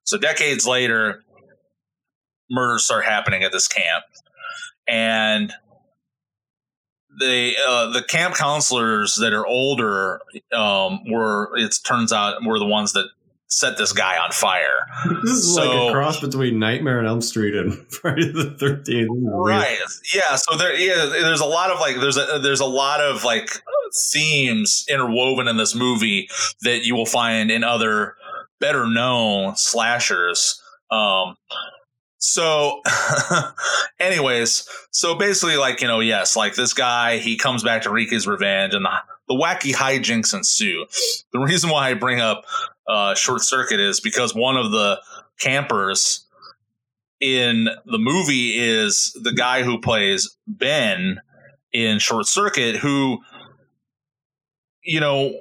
So 0.04 0.16
decades 0.16 0.66
later, 0.66 1.24
murders 2.48 2.84
start 2.84 3.04
happening 3.04 3.42
at 3.42 3.50
this 3.50 3.66
camp, 3.66 4.04
and 4.86 5.52
the 7.18 7.54
uh, 7.66 7.90
the 7.90 8.02
camp 8.02 8.36
counselors 8.36 9.16
that 9.16 9.32
are 9.32 9.46
older 9.46 10.20
um, 10.52 11.00
were 11.10 11.50
it 11.56 11.74
turns 11.84 12.12
out 12.12 12.44
were 12.44 12.60
the 12.60 12.66
ones 12.66 12.92
that 12.92 13.08
set 13.48 13.78
this 13.78 13.92
guy 13.92 14.18
on 14.18 14.32
fire. 14.32 14.86
This 15.22 15.32
is 15.32 15.56
like 15.56 15.68
a 15.68 15.92
cross 15.92 16.20
between 16.20 16.58
Nightmare 16.58 16.98
on 16.98 17.06
Elm 17.06 17.20
Street 17.20 17.54
and 17.54 17.74
Friday 17.92 18.32
the 18.32 18.56
Thirteenth. 18.58 19.08
Right. 19.10 19.78
Yeah. 20.14 20.36
So 20.36 20.56
there, 20.56 20.74
yeah, 20.74 21.06
there's 21.06 21.40
a 21.40 21.46
lot 21.46 21.70
of 21.70 21.80
like, 21.80 21.96
there's 21.96 22.16
a, 22.16 22.40
there's 22.42 22.60
a 22.60 22.66
lot 22.66 23.00
of 23.00 23.24
like 23.24 23.62
themes 24.12 24.84
interwoven 24.88 25.48
in 25.48 25.56
this 25.56 25.74
movie 25.74 26.28
that 26.62 26.84
you 26.84 26.94
will 26.94 27.06
find 27.06 27.50
in 27.50 27.64
other 27.64 28.16
better 28.60 28.86
known 28.86 29.56
slashers. 29.56 30.60
Um, 30.90 31.36
so 32.18 32.80
anyways, 34.00 34.68
so 34.90 35.14
basically 35.14 35.56
like, 35.56 35.80
you 35.80 35.86
know, 35.86 36.00
yes, 36.00 36.36
like 36.36 36.54
this 36.54 36.74
guy, 36.74 37.18
he 37.18 37.36
comes 37.36 37.62
back 37.62 37.82
to 37.82 37.90
wreak 37.90 38.10
his 38.10 38.26
revenge 38.26 38.74
and 38.74 38.84
the, 38.84 38.90
the 39.28 39.34
wacky 39.34 39.72
hijinks 39.72 40.34
ensue. 40.34 40.86
The 41.32 41.38
reason 41.38 41.70
why 41.70 41.90
I 41.90 41.94
bring 41.94 42.20
up 42.20 42.44
uh, 42.88 43.14
short 43.14 43.42
circuit 43.42 43.80
is 43.80 44.00
because 44.00 44.34
one 44.34 44.56
of 44.56 44.70
the 44.70 45.00
campers 45.38 46.26
in 47.20 47.68
the 47.86 47.98
movie 47.98 48.58
is 48.58 49.16
the 49.22 49.32
guy 49.32 49.62
who 49.62 49.80
plays 49.80 50.36
Ben 50.46 51.20
in 51.72 51.98
Short 51.98 52.26
Circuit, 52.26 52.76
who, 52.76 53.18
you 54.82 55.00
know, 55.00 55.40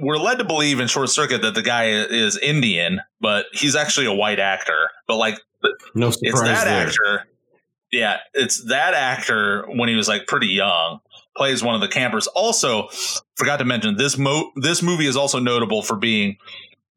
we're 0.00 0.16
led 0.16 0.38
to 0.38 0.44
believe 0.44 0.80
in 0.80 0.88
Short 0.88 1.08
Circuit 1.08 1.42
that 1.42 1.54
the 1.54 1.62
guy 1.62 1.88
is 1.90 2.36
Indian, 2.38 3.00
but 3.20 3.46
he's 3.52 3.76
actually 3.76 4.06
a 4.06 4.12
white 4.12 4.40
actor. 4.40 4.90
But 5.06 5.16
like, 5.16 5.38
No 5.94 6.08
it's 6.08 6.18
surprise 6.18 6.48
that 6.48 6.64
there. 6.64 6.86
actor. 6.88 7.28
Yeah, 7.92 8.18
it's 8.34 8.64
that 8.64 8.94
actor 8.94 9.64
when 9.68 9.88
he 9.88 9.94
was 9.94 10.08
like 10.08 10.26
pretty 10.26 10.48
young 10.48 11.00
plays 11.36 11.62
one 11.62 11.74
of 11.74 11.80
the 11.80 11.88
campers. 11.88 12.26
Also, 12.28 12.88
forgot 13.36 13.58
to 13.58 13.64
mention 13.64 13.96
this 13.96 14.18
mo 14.18 14.50
this 14.56 14.82
movie 14.82 15.06
is 15.06 15.16
also 15.16 15.38
notable 15.38 15.82
for 15.82 15.96
being 15.96 16.36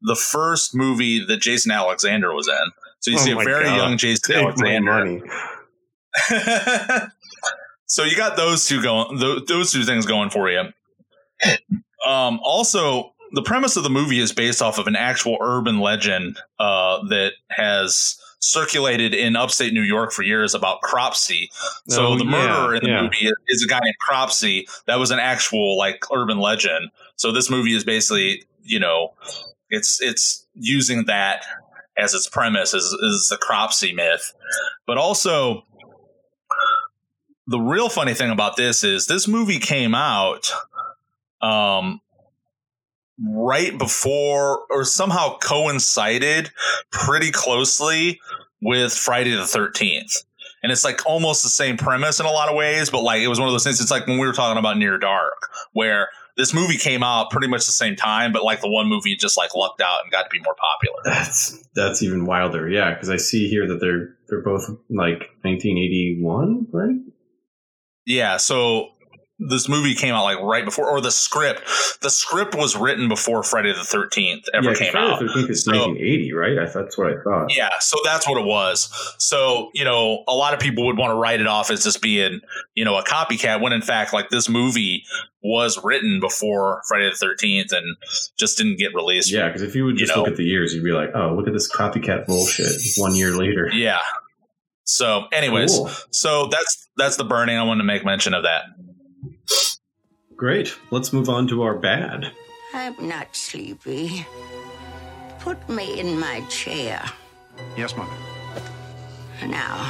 the 0.02 0.16
first 0.16 0.74
movie 0.74 1.24
that 1.24 1.38
Jason 1.38 1.72
Alexander 1.72 2.34
was 2.34 2.48
in. 2.48 2.70
So 3.00 3.10
you 3.10 3.16
Oh 3.18 3.20
see 3.20 3.30
a 3.32 3.36
very 3.36 3.64
God. 3.64 3.76
young 3.76 3.98
Jason 3.98 4.34
Take 4.34 4.44
Alexander. 4.44 5.20
so 7.86 8.04
you 8.04 8.16
got 8.16 8.36
those 8.36 8.66
two 8.66 8.82
going, 8.82 9.18
those, 9.18 9.44
those 9.46 9.72
two 9.72 9.84
things 9.84 10.06
going 10.06 10.30
for 10.30 10.50
you. 10.50 10.60
Um, 12.06 12.40
also, 12.42 13.12
the 13.32 13.42
premise 13.42 13.76
of 13.76 13.84
the 13.84 13.90
movie 13.90 14.20
is 14.20 14.32
based 14.32 14.60
off 14.60 14.78
of 14.78 14.86
an 14.86 14.96
actual 14.96 15.38
urban 15.40 15.80
legend 15.80 16.38
uh, 16.58 17.02
that 17.08 17.32
has 17.50 18.16
circulated 18.40 19.14
in 19.14 19.36
upstate 19.36 19.72
New 19.74 19.82
York 19.82 20.12
for 20.12 20.22
years 20.22 20.54
about 20.54 20.80
Cropsey. 20.82 21.50
So 21.88 22.08
Oh, 22.08 22.18
the 22.18 22.24
murderer 22.24 22.72
yeah, 22.72 22.78
in 22.78 22.84
the 22.84 22.90
yeah. 22.90 23.02
movie 23.02 23.30
is 23.48 23.62
a 23.62 23.68
guy 23.68 23.80
named 23.80 23.96
Cropsey. 24.00 24.66
That 24.86 24.98
was 24.98 25.10
an 25.10 25.18
actual 25.18 25.76
like 25.76 26.04
urban 26.12 26.38
legend. 26.38 26.90
So 27.16 27.32
this 27.32 27.50
movie 27.50 27.74
is 27.74 27.84
basically 27.84 28.44
you 28.62 28.78
know, 28.78 29.12
it's 29.70 30.00
it's 30.02 30.46
using 30.54 31.04
that 31.06 31.44
as 31.96 32.14
its 32.14 32.28
premise 32.28 32.74
is 32.74 32.84
is 32.84 33.28
the 33.30 33.36
Cropsey 33.36 33.94
myth, 33.94 34.32
but 34.86 34.98
also 34.98 35.62
the 37.46 37.60
real 37.60 37.88
funny 37.88 38.14
thing 38.14 38.30
about 38.30 38.56
this 38.56 38.84
is 38.84 39.06
this 39.06 39.26
movie 39.26 39.58
came 39.58 39.94
out 39.94 40.52
um 41.40 42.00
right 43.22 43.76
before 43.78 44.60
or 44.70 44.84
somehow 44.84 45.36
coincided 45.38 46.50
pretty 46.90 47.30
closely 47.30 48.20
with 48.62 48.94
Friday 48.94 49.32
the 49.32 49.42
13th. 49.42 50.24
And 50.62 50.70
it's 50.70 50.84
like 50.84 51.04
almost 51.06 51.42
the 51.42 51.48
same 51.48 51.76
premise 51.76 52.20
in 52.20 52.26
a 52.26 52.30
lot 52.30 52.48
of 52.48 52.54
ways, 52.54 52.90
but 52.90 53.02
like 53.02 53.20
it 53.22 53.28
was 53.28 53.38
one 53.38 53.48
of 53.48 53.52
those 53.52 53.64
things. 53.64 53.80
It's 53.80 53.90
like 53.90 54.06
when 54.06 54.18
we 54.18 54.26
were 54.26 54.32
talking 54.32 54.58
about 54.58 54.76
Near 54.76 54.98
Dark, 54.98 55.48
where 55.72 56.08
this 56.40 56.54
movie 56.54 56.78
came 56.78 57.02
out 57.02 57.30
pretty 57.30 57.48
much 57.48 57.66
the 57.66 57.72
same 57.72 57.96
time, 57.96 58.32
but 58.32 58.42
like 58.42 58.62
the 58.62 58.68
one 58.68 58.88
movie 58.88 59.14
just 59.14 59.36
like 59.36 59.54
lucked 59.54 59.82
out 59.82 60.02
and 60.02 60.10
got 60.10 60.22
to 60.22 60.28
be 60.30 60.40
more 60.40 60.54
popular. 60.54 60.96
That's 61.04 61.68
that's 61.74 62.02
even 62.02 62.24
wilder. 62.24 62.68
Yeah, 62.68 62.94
because 62.94 63.10
I 63.10 63.18
see 63.18 63.48
here 63.48 63.68
that 63.68 63.78
they're 63.80 64.16
they're 64.28 64.42
both 64.42 64.66
like 64.88 65.20
1981, 65.42 66.68
right? 66.72 66.96
Yeah, 68.06 68.38
so 68.38 68.88
this 69.48 69.68
movie 69.68 69.94
came 69.94 70.14
out 70.14 70.24
like 70.24 70.38
right 70.40 70.64
before, 70.64 70.86
or 70.88 71.00
the 71.00 71.10
script. 71.10 71.62
The 72.02 72.10
script 72.10 72.54
was 72.54 72.76
written 72.76 73.08
before 73.08 73.42
Friday 73.42 73.72
the 73.72 73.82
Thirteenth 73.84 74.44
ever 74.52 74.70
yeah, 74.72 74.76
came 74.78 74.92
Friday 74.92 75.12
out. 75.12 75.18
the 75.20 75.26
13th 75.26 75.50
is 75.50 75.64
So- 75.64 75.72
1980, 75.72 76.32
right? 76.34 76.58
I, 76.58 76.64
that's 76.66 76.98
what 76.98 77.06
I 77.08 77.14
thought. 77.24 77.56
Yeah, 77.56 77.70
so 77.80 77.96
that's 78.04 78.28
what 78.28 78.38
it 78.40 78.44
was. 78.46 78.88
So, 79.18 79.70
you 79.74 79.84
know, 79.84 80.24
a 80.28 80.34
lot 80.34 80.52
of 80.54 80.60
people 80.60 80.84
would 80.86 80.98
want 80.98 81.10
to 81.10 81.14
write 81.16 81.40
it 81.40 81.46
off 81.46 81.70
as 81.70 81.82
just 81.82 82.02
being, 82.02 82.40
you 82.74 82.84
know, 82.84 82.96
a 82.96 83.02
copycat 83.02 83.60
when 83.62 83.72
in 83.72 83.82
fact, 83.82 84.12
like 84.12 84.28
this 84.28 84.48
movie 84.48 85.04
was 85.42 85.82
written 85.82 86.20
before 86.20 86.82
Friday 86.86 87.10
the 87.10 87.26
13th 87.26 87.72
and 87.72 87.96
just 88.38 88.58
didn't 88.58 88.78
get 88.78 88.94
released. 88.94 89.32
Yeah, 89.32 89.46
because 89.48 89.62
if 89.62 89.74
you 89.74 89.86
would 89.86 89.98
You 89.98 90.04
just 90.06 90.14
know. 90.14 90.22
look 90.22 90.32
at 90.32 90.36
the 90.36 90.44
years, 90.44 90.74
you'd 90.74 90.84
be 90.84 90.92
like, 90.92 91.10
oh, 91.14 91.34
look 91.34 91.46
at 91.46 91.54
this 91.54 91.70
copycat 91.74 92.26
bullshit. 92.26 92.72
One 92.98 93.14
year 93.14 93.30
later. 93.30 93.70
Yeah. 93.72 94.00
So, 94.84 95.24
anyways, 95.32 95.70
Cool. 95.76 95.90
so 96.10 96.46
that's 96.50 96.88
that's 96.96 97.16
the 97.16 97.24
burning. 97.24 97.56
I 97.56 97.62
wanted 97.62 97.78
to 97.82 97.84
make 97.86 98.04
mention 98.04 98.34
of 98.34 98.42
that. 98.42 98.64
Great. 100.36 100.74
Let's 100.90 101.12
move 101.12 101.28
on 101.28 101.48
to 101.48 101.62
our 101.62 101.74
bad. 101.74 102.32
I'm 102.72 102.96
not 103.06 103.36
sleepy. 103.36 104.26
Put 105.40 105.68
me 105.68 106.00
in 106.00 106.18
my 106.18 106.40
chair. 106.48 107.04
Yes, 107.76 107.94
Mother. 107.96 108.12
Now, 109.46 109.86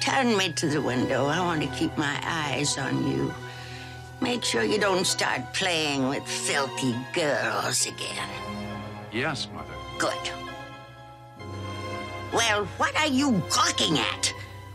turn 0.00 0.36
me 0.36 0.52
to 0.52 0.68
the 0.68 0.80
window. 0.80 1.26
I 1.26 1.40
want 1.40 1.62
to 1.62 1.68
keep 1.68 1.96
my 1.98 2.18
eyes 2.24 2.78
on 2.78 3.10
you. 3.10 3.32
Make 4.20 4.44
sure 4.44 4.62
you 4.62 4.78
don't 4.78 5.06
start 5.06 5.52
playing 5.52 6.08
with 6.08 6.26
filthy 6.26 6.94
girls 7.12 7.86
again. 7.86 8.28
Yes, 9.12 9.48
Mother. 9.52 9.74
Good. 9.98 10.30
Well, 12.32 12.64
what 12.78 12.96
are 12.96 13.06
you 13.06 13.42
gawking 13.50 13.98
at? 13.98 14.34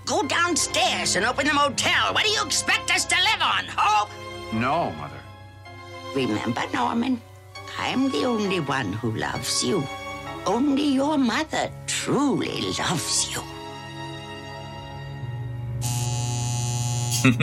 Go 0.10 0.24
downstairs 0.24 1.16
and 1.16 1.24
open 1.24 1.46
the 1.46 1.54
motel. 1.54 2.16
What 2.16 2.24
do 2.24 2.32
you 2.32 2.44
expect 2.44 2.90
us 2.90 3.06
to 3.06 3.16
live 3.16 3.42
on, 3.44 3.66
Hope? 3.68 4.10
No, 4.52 4.92
Mother. 4.94 5.22
Remember, 6.16 6.64
Norman, 6.74 7.22
I'm 7.78 8.10
the 8.10 8.26
only 8.26 8.60
one 8.60 8.92
who 8.92 9.12
loves 9.12 9.64
you. 9.64 9.84
Only 10.48 10.96
your 10.96 11.16
mother 11.20 11.70
truly 11.86 12.74
loves 12.80 13.32
you. 13.32 13.44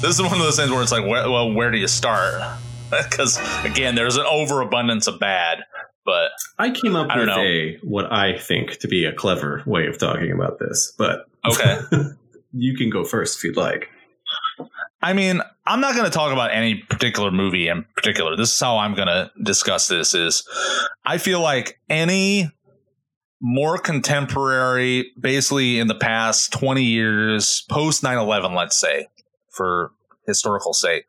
this 0.00 0.14
is 0.14 0.22
one 0.22 0.32
of 0.34 0.38
those 0.38 0.56
things 0.56 0.70
where 0.70 0.80
it's 0.80 0.92
like, 0.92 1.04
well, 1.04 1.52
where 1.52 1.72
do 1.72 1.78
you 1.78 1.88
start? 1.88 2.40
Because 2.90 3.40
again, 3.64 3.96
there's 3.96 4.16
an 4.16 4.26
overabundance 4.30 5.08
of 5.08 5.18
bad, 5.18 5.64
but 6.04 6.30
I 6.58 6.70
came 6.70 6.96
up 6.96 7.08
I 7.10 7.18
with 7.18 7.26
know. 7.26 7.40
a 7.40 7.78
what 7.82 8.12
I 8.12 8.38
think 8.38 8.78
to 8.78 8.88
be 8.88 9.04
a 9.04 9.12
clever 9.12 9.62
way 9.66 9.86
of 9.86 9.98
talking 9.98 10.30
about 10.30 10.58
this, 10.58 10.92
but 10.96 11.26
okay. 11.44 11.78
you 12.52 12.76
can 12.76 12.90
go 12.90 13.04
first 13.04 13.38
if 13.38 13.44
you'd 13.44 13.56
like. 13.56 13.88
I 15.02 15.12
mean, 15.12 15.42
I'm 15.66 15.80
not 15.80 15.94
going 15.94 16.06
to 16.06 16.10
talk 16.10 16.32
about 16.32 16.50
any 16.52 16.76
particular 16.76 17.30
movie 17.30 17.68
in 17.68 17.84
particular. 17.94 18.36
This 18.36 18.52
is 18.52 18.60
how 18.60 18.78
I'm 18.78 18.94
going 18.94 19.08
to 19.08 19.30
discuss 19.42 19.88
this 19.88 20.14
is 20.14 20.48
I 21.04 21.18
feel 21.18 21.40
like 21.40 21.78
any 21.90 22.50
more 23.40 23.76
contemporary, 23.76 25.12
basically 25.20 25.78
in 25.78 25.88
the 25.88 25.94
past 25.94 26.52
20 26.52 26.82
years, 26.82 27.64
post 27.68 28.02
9/11, 28.02 28.54
let's 28.56 28.78
say, 28.78 29.08
for 29.50 29.92
historical 30.26 30.72
sake, 30.72 31.04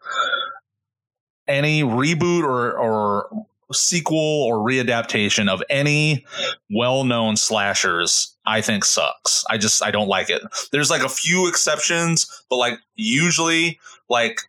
any 1.47 1.81
reboot 1.81 2.43
or 2.43 2.77
or 2.77 3.45
sequel 3.73 4.43
or 4.43 4.57
readaptation 4.57 5.49
of 5.49 5.63
any 5.69 6.25
well-known 6.69 7.35
slashers 7.35 8.35
I 8.47 8.61
think 8.61 8.85
sucks. 8.85 9.43
I 9.49 9.57
just 9.57 9.83
I 9.83 9.89
don't 9.89 10.07
like 10.07 10.29
it. 10.29 10.43
There's 10.71 10.91
like 10.91 11.01
a 11.01 11.09
few 11.09 11.47
exceptions, 11.47 12.27
but 12.49 12.57
like 12.57 12.77
usually 12.93 13.79
like 14.07 14.39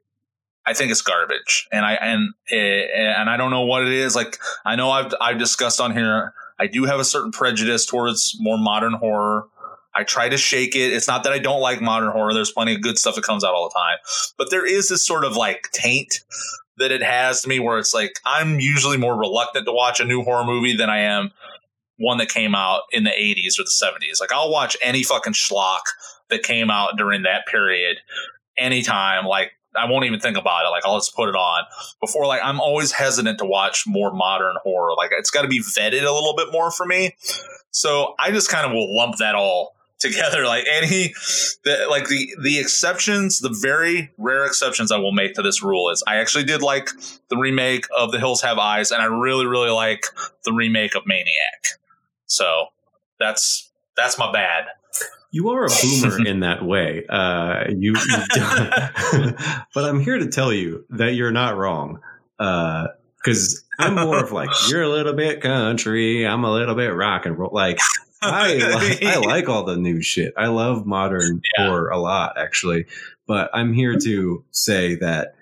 I 0.66 0.74
think 0.74 0.90
it's 0.90 1.00
garbage. 1.00 1.66
And 1.72 1.86
I 1.86 1.94
and 1.94 2.34
eh, 2.50 2.86
and 2.94 3.30
I 3.30 3.38
don't 3.38 3.50
know 3.50 3.62
what 3.62 3.82
it 3.82 3.92
is. 3.92 4.14
Like 4.14 4.36
I 4.66 4.76
know 4.76 4.90
I've 4.90 5.14
I've 5.18 5.38
discussed 5.38 5.80
on 5.80 5.92
here 5.92 6.34
I 6.58 6.66
do 6.66 6.84
have 6.84 7.00
a 7.00 7.04
certain 7.04 7.32
prejudice 7.32 7.86
towards 7.86 8.36
more 8.40 8.58
modern 8.58 8.94
horror. 8.94 9.48
I 9.94 10.04
try 10.04 10.28
to 10.28 10.36
shake 10.36 10.76
it. 10.76 10.92
It's 10.92 11.08
not 11.08 11.24
that 11.24 11.32
I 11.32 11.38
don't 11.38 11.60
like 11.60 11.80
modern 11.80 12.10
horror. 12.10 12.34
There's 12.34 12.52
plenty 12.52 12.74
of 12.74 12.82
good 12.82 12.98
stuff 12.98 13.14
that 13.14 13.24
comes 13.24 13.44
out 13.44 13.54
all 13.54 13.68
the 13.68 13.74
time. 13.74 13.96
But 14.36 14.50
there 14.50 14.66
is 14.66 14.88
this 14.88 15.06
sort 15.06 15.24
of 15.24 15.36
like 15.36 15.70
taint 15.72 16.20
that 16.78 16.92
it 16.92 17.02
has 17.02 17.42
to 17.42 17.48
me 17.48 17.58
where 17.58 17.78
it's 17.78 17.94
like 17.94 18.20
I'm 18.24 18.60
usually 18.60 18.96
more 18.96 19.18
reluctant 19.18 19.66
to 19.66 19.72
watch 19.72 20.00
a 20.00 20.04
new 20.04 20.22
horror 20.22 20.44
movie 20.44 20.76
than 20.76 20.90
I 20.90 21.00
am 21.00 21.30
one 21.98 22.18
that 22.18 22.28
came 22.28 22.54
out 22.54 22.82
in 22.92 23.04
the 23.04 23.10
80s 23.10 23.58
or 23.58 23.64
the 23.64 23.70
70s. 23.70 24.20
Like 24.20 24.32
I'll 24.32 24.50
watch 24.50 24.76
any 24.82 25.02
fucking 25.02 25.32
schlock 25.32 25.82
that 26.28 26.42
came 26.42 26.70
out 26.70 26.96
during 26.96 27.22
that 27.22 27.46
period 27.46 27.98
anytime. 28.58 29.26
Like 29.26 29.52
I 29.74 29.90
won't 29.90 30.04
even 30.04 30.20
think 30.20 30.36
about 30.36 30.66
it. 30.66 30.70
Like 30.70 30.84
I'll 30.84 30.98
just 30.98 31.14
put 31.14 31.28
it 31.28 31.34
on 31.34 31.64
before. 32.00 32.26
Like 32.26 32.40
I'm 32.42 32.60
always 32.60 32.92
hesitant 32.92 33.38
to 33.38 33.44
watch 33.44 33.84
more 33.86 34.12
modern 34.12 34.56
horror. 34.62 34.94
Like 34.96 35.10
it's 35.16 35.30
got 35.30 35.42
to 35.42 35.48
be 35.48 35.60
vetted 35.60 36.02
a 36.02 36.12
little 36.12 36.34
bit 36.36 36.48
more 36.52 36.70
for 36.70 36.86
me. 36.86 37.16
So 37.70 38.14
I 38.18 38.30
just 38.30 38.50
kind 38.50 38.66
of 38.66 38.72
will 38.72 38.94
lump 38.94 39.16
that 39.18 39.34
all 39.34 39.75
together. 40.08 40.44
Like 40.56 40.64
any, 40.70 41.12
the, 41.64 41.86
like 41.90 42.08
the 42.08 42.28
the 42.42 42.60
exceptions, 42.60 43.40
the 43.40 43.54
very 43.60 44.12
rare 44.16 44.44
exceptions 44.44 44.92
I 44.92 44.98
will 44.98 45.12
make 45.12 45.34
to 45.34 45.42
this 45.42 45.62
rule 45.62 45.90
is 45.90 46.02
I 46.06 46.16
actually 46.16 46.44
did 46.44 46.62
like 46.62 46.88
the 47.28 47.36
remake 47.36 47.84
of 47.96 48.12
The 48.12 48.18
Hills 48.18 48.42
Have 48.42 48.58
Eyes, 48.58 48.90
and 48.90 49.02
I 49.02 49.06
really 49.06 49.44
really 49.44 49.70
like 49.70 50.04
the 50.44 50.52
remake 50.52 50.94
of 50.94 51.02
Maniac. 51.04 51.78
So 52.26 52.66
that's 53.18 53.70
that's 53.96 54.18
my 54.18 54.30
bad. 54.32 54.66
You 55.30 55.50
are 55.50 55.66
a 55.66 55.68
boomer 55.68 56.24
in 56.26 56.40
that 56.40 56.64
way. 56.64 57.04
Uh, 57.08 57.64
you, 57.68 57.94
but 59.74 59.84
I'm 59.84 60.00
here 60.00 60.18
to 60.18 60.28
tell 60.28 60.52
you 60.52 60.84
that 60.90 61.14
you're 61.14 61.32
not 61.32 61.56
wrong. 61.56 62.00
Because 62.38 63.64
I'm 63.78 63.96
more 63.96 64.22
of 64.22 64.32
like 64.32 64.50
you're 64.68 64.82
a 64.82 64.88
little 64.88 65.14
bit 65.14 65.40
country, 65.40 66.26
I'm 66.26 66.44
a 66.44 66.52
little 66.52 66.74
bit 66.74 66.88
rock 66.88 67.26
and 67.26 67.36
roll. 67.36 67.50
Like 67.52 67.78
I, 68.22 68.98
I 69.02 69.18
like 69.18 69.48
all 69.48 69.64
the 69.64 69.76
new 69.76 70.02
shit. 70.02 70.32
I 70.36 70.46
love 70.48 70.86
modern 70.86 71.40
Yeah. 71.58 71.66
horror 71.68 71.88
a 71.90 71.98
lot, 71.98 72.36
actually. 72.38 72.86
But 73.26 73.50
I'm 73.52 73.72
here 73.72 73.96
to 73.98 74.44
say 74.50 74.94
that 74.96 75.34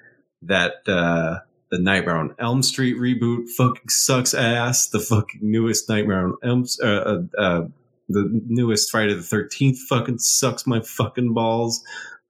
that 0.43 0.87
uh, 0.89 1.41
the 1.71 1.79
Nightmare 1.79 2.17
on 2.17 2.35
Elm 2.39 2.63
Street 2.63 2.97
reboot 2.97 3.49
fucking 3.57 3.89
sucks 3.89 4.35
ass. 4.35 4.89
The 4.89 5.01
fucking 5.01 5.41
newest 5.43 5.89
Nightmare 5.89 6.27
on 6.27 6.35
Elm, 6.43 6.65
uh, 6.83 6.87
uh, 6.87 7.23
uh, 7.39 7.67
the 8.09 8.43
newest 8.47 8.91
Friday 8.91 9.15
the 9.15 9.23
Thirteenth 9.23 9.79
fucking 9.89 10.19
sucks 10.19 10.67
my 10.67 10.81
fucking 10.81 11.33
balls. 11.35 11.83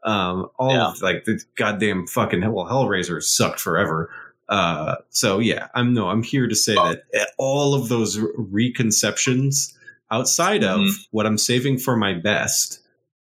Um, 0.05 0.51
all 0.59 0.71
Yeah. 0.73 0.89
of 0.89 1.01
like 1.03 1.25
the 1.25 1.43
goddamn 1.57 2.07
fucking 2.07 2.41
well, 2.53 2.67
Hellraiser 2.67 3.23
sucked 3.23 3.59
forever. 3.61 4.11
Uh, 4.49 4.97
so 5.11 5.39
yeah, 5.39 5.69
I'm 5.75 5.95
no, 5.95 6.09
I'm 6.11 6.23
here 6.23 6.47
to 6.47 6.55
say 6.55 6.75
that 6.75 7.31
all 7.39 7.75
of 7.75 7.89
those 7.89 8.19
re- 8.19 8.29
reconceptions 8.37 9.77
outside 10.11 10.63
of 10.65 10.81
Mhm. 10.81 10.93
what 11.11 11.27
I'm 11.27 11.39
saving 11.39 11.79
for 11.79 11.97
my 11.97 12.13
best. 12.15 12.81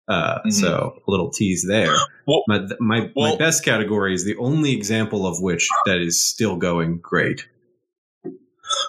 Uh, 0.09 0.41
Mhm. 0.47 0.53
so 0.53 1.01
a 1.07 1.11
little 1.11 1.31
tease 1.31 1.65
there. 1.67 1.95
Well- 2.27 2.45
my 2.49 2.67
my, 2.81 3.11
my 3.17 3.37
best 3.37 3.65
category 3.65 4.15
is 4.15 4.25
the 4.25 4.37
only 4.37 4.73
example 4.73 5.27
of 5.27 5.41
which 5.41 5.69
that 5.87 5.99
is 5.99 6.23
still 6.25 6.57
going 6.57 6.99
great. 6.99 7.47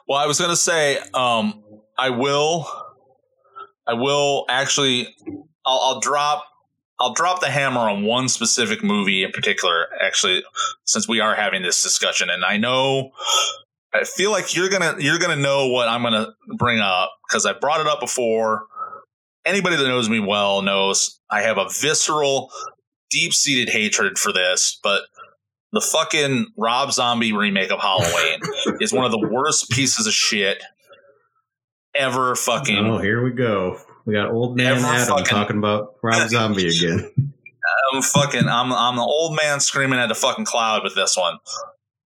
Well, 0.07 0.19
I 0.19 0.25
was 0.27 0.37
going 0.39 0.49
to 0.51 0.55
say, 0.55 0.99
um, 1.13 1.63
I 1.97 2.09
will, 2.11 2.67
I 3.87 3.93
will 3.93 4.45
actually, 4.49 5.13
I'll, 5.65 5.79
I'll 5.79 5.99
drop, 5.99 6.45
I'll 6.99 7.13
drop 7.13 7.41
the 7.41 7.49
hammer 7.49 7.81
on 7.81 8.03
one 8.03 8.29
specific 8.29 8.83
movie 8.83 9.23
in 9.23 9.31
particular. 9.31 9.87
Actually, 10.01 10.43
since 10.85 11.07
we 11.07 11.19
are 11.19 11.35
having 11.35 11.63
this 11.63 11.81
discussion, 11.83 12.29
and 12.29 12.45
I 12.45 12.57
know, 12.57 13.11
I 13.93 14.03
feel 14.05 14.31
like 14.31 14.55
you're 14.55 14.69
gonna, 14.69 14.95
you're 14.99 15.19
gonna 15.19 15.35
know 15.35 15.67
what 15.67 15.87
I'm 15.87 16.01
gonna 16.03 16.27
bring 16.57 16.79
up 16.79 17.11
because 17.27 17.45
I 17.45 17.53
brought 17.53 17.79
it 17.81 17.87
up 17.87 17.99
before. 17.99 18.65
Anybody 19.45 19.75
that 19.75 19.83
knows 19.87 20.09
me 20.09 20.19
well 20.19 20.61
knows 20.61 21.19
I 21.29 21.41
have 21.41 21.57
a 21.57 21.67
visceral, 21.81 22.49
deep 23.09 23.33
seated 23.33 23.69
hatred 23.71 24.17
for 24.17 24.31
this, 24.33 24.79
but 24.81 25.01
the 25.73 25.81
fucking 25.81 26.47
Rob 26.57 26.91
Zombie 26.93 27.33
remake 27.33 27.71
of 27.71 27.79
Halloween 27.79 28.39
is 28.79 28.93
one 28.93 29.05
of 29.05 29.11
the 29.11 29.27
worst 29.29 29.69
pieces 29.69 30.07
of 30.07 30.13
shit 30.13 30.61
ever 31.95 32.35
fucking 32.35 32.77
Oh, 32.85 32.97
here 32.99 33.23
we 33.23 33.31
go. 33.31 33.79
We 34.05 34.13
got 34.13 34.31
old 34.31 34.57
man 34.57 34.77
Adam 34.77 35.07
fucking- 35.07 35.25
talking 35.25 35.57
about 35.57 35.95
Rob 36.01 36.29
Zombie 36.29 36.67
again. 36.67 37.11
I'm 37.93 38.01
fucking 38.01 38.47
I'm 38.47 38.73
I'm 38.73 38.95
the 38.95 39.01
old 39.03 39.35
man 39.41 39.59
screaming 39.59 39.99
at 39.99 40.07
the 40.07 40.15
fucking 40.15 40.45
cloud 40.45 40.83
with 40.83 40.95
this 40.95 41.15
one. 41.15 41.37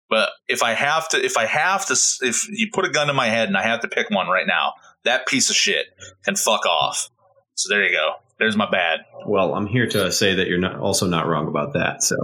But 0.09 0.29
if 0.47 0.63
I 0.63 0.73
have 0.73 1.09
to 1.09 1.23
if 1.23 1.37
I 1.37 1.45
have 1.45 1.85
to 1.87 1.97
if 2.21 2.47
you 2.49 2.69
put 2.71 2.85
a 2.85 2.89
gun 2.89 3.07
to 3.07 3.13
my 3.13 3.27
head 3.27 3.47
and 3.47 3.57
I 3.57 3.63
have 3.63 3.81
to 3.81 3.87
pick 3.87 4.09
one 4.09 4.27
right 4.27 4.47
now, 4.47 4.73
that 5.03 5.27
piece 5.27 5.49
of 5.49 5.55
shit 5.55 5.87
can 6.23 6.35
fuck 6.35 6.65
off. 6.65 7.09
So 7.55 7.73
there 7.73 7.83
you 7.83 7.91
go. 7.91 8.13
There's 8.39 8.55
my 8.55 8.69
bad. 8.69 8.99
Well, 9.25 9.55
I'm 9.55 9.65
here 9.65 9.87
to 9.87 10.11
say 10.11 10.35
that 10.35 10.47
you're 10.47 10.59
not 10.59 10.79
also 10.79 11.07
not 11.07 11.27
wrong 11.27 11.47
about 11.47 11.73
that. 11.73 12.03
So, 12.03 12.15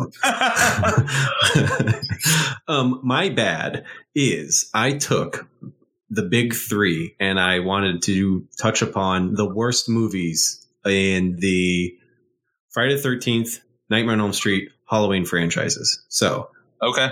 um, 2.74 3.00
my 3.04 3.30
bad 3.30 3.86
is 4.14 4.70
I 4.76 4.94
took 4.94 5.48
the 6.12 6.22
big 6.22 6.54
three 6.54 7.16
and 7.20 7.40
I 7.40 7.60
wanted 7.60 8.04
to 8.04 8.48
touch 8.62 8.84
upon 8.84 9.34
the 9.34 9.50
worst 9.52 9.90
movies 9.90 10.64
in 10.86 11.38
the 11.40 11.96
Friday 12.70 12.96
the 12.96 13.02
Thirteenth, 13.02 13.60
Nightmare 13.90 14.14
on 14.14 14.22
Elm 14.22 14.34
Street, 14.34 14.70
Halloween 14.88 15.26
franchises. 15.26 16.04
So, 16.10 16.50
okay. 16.80 17.10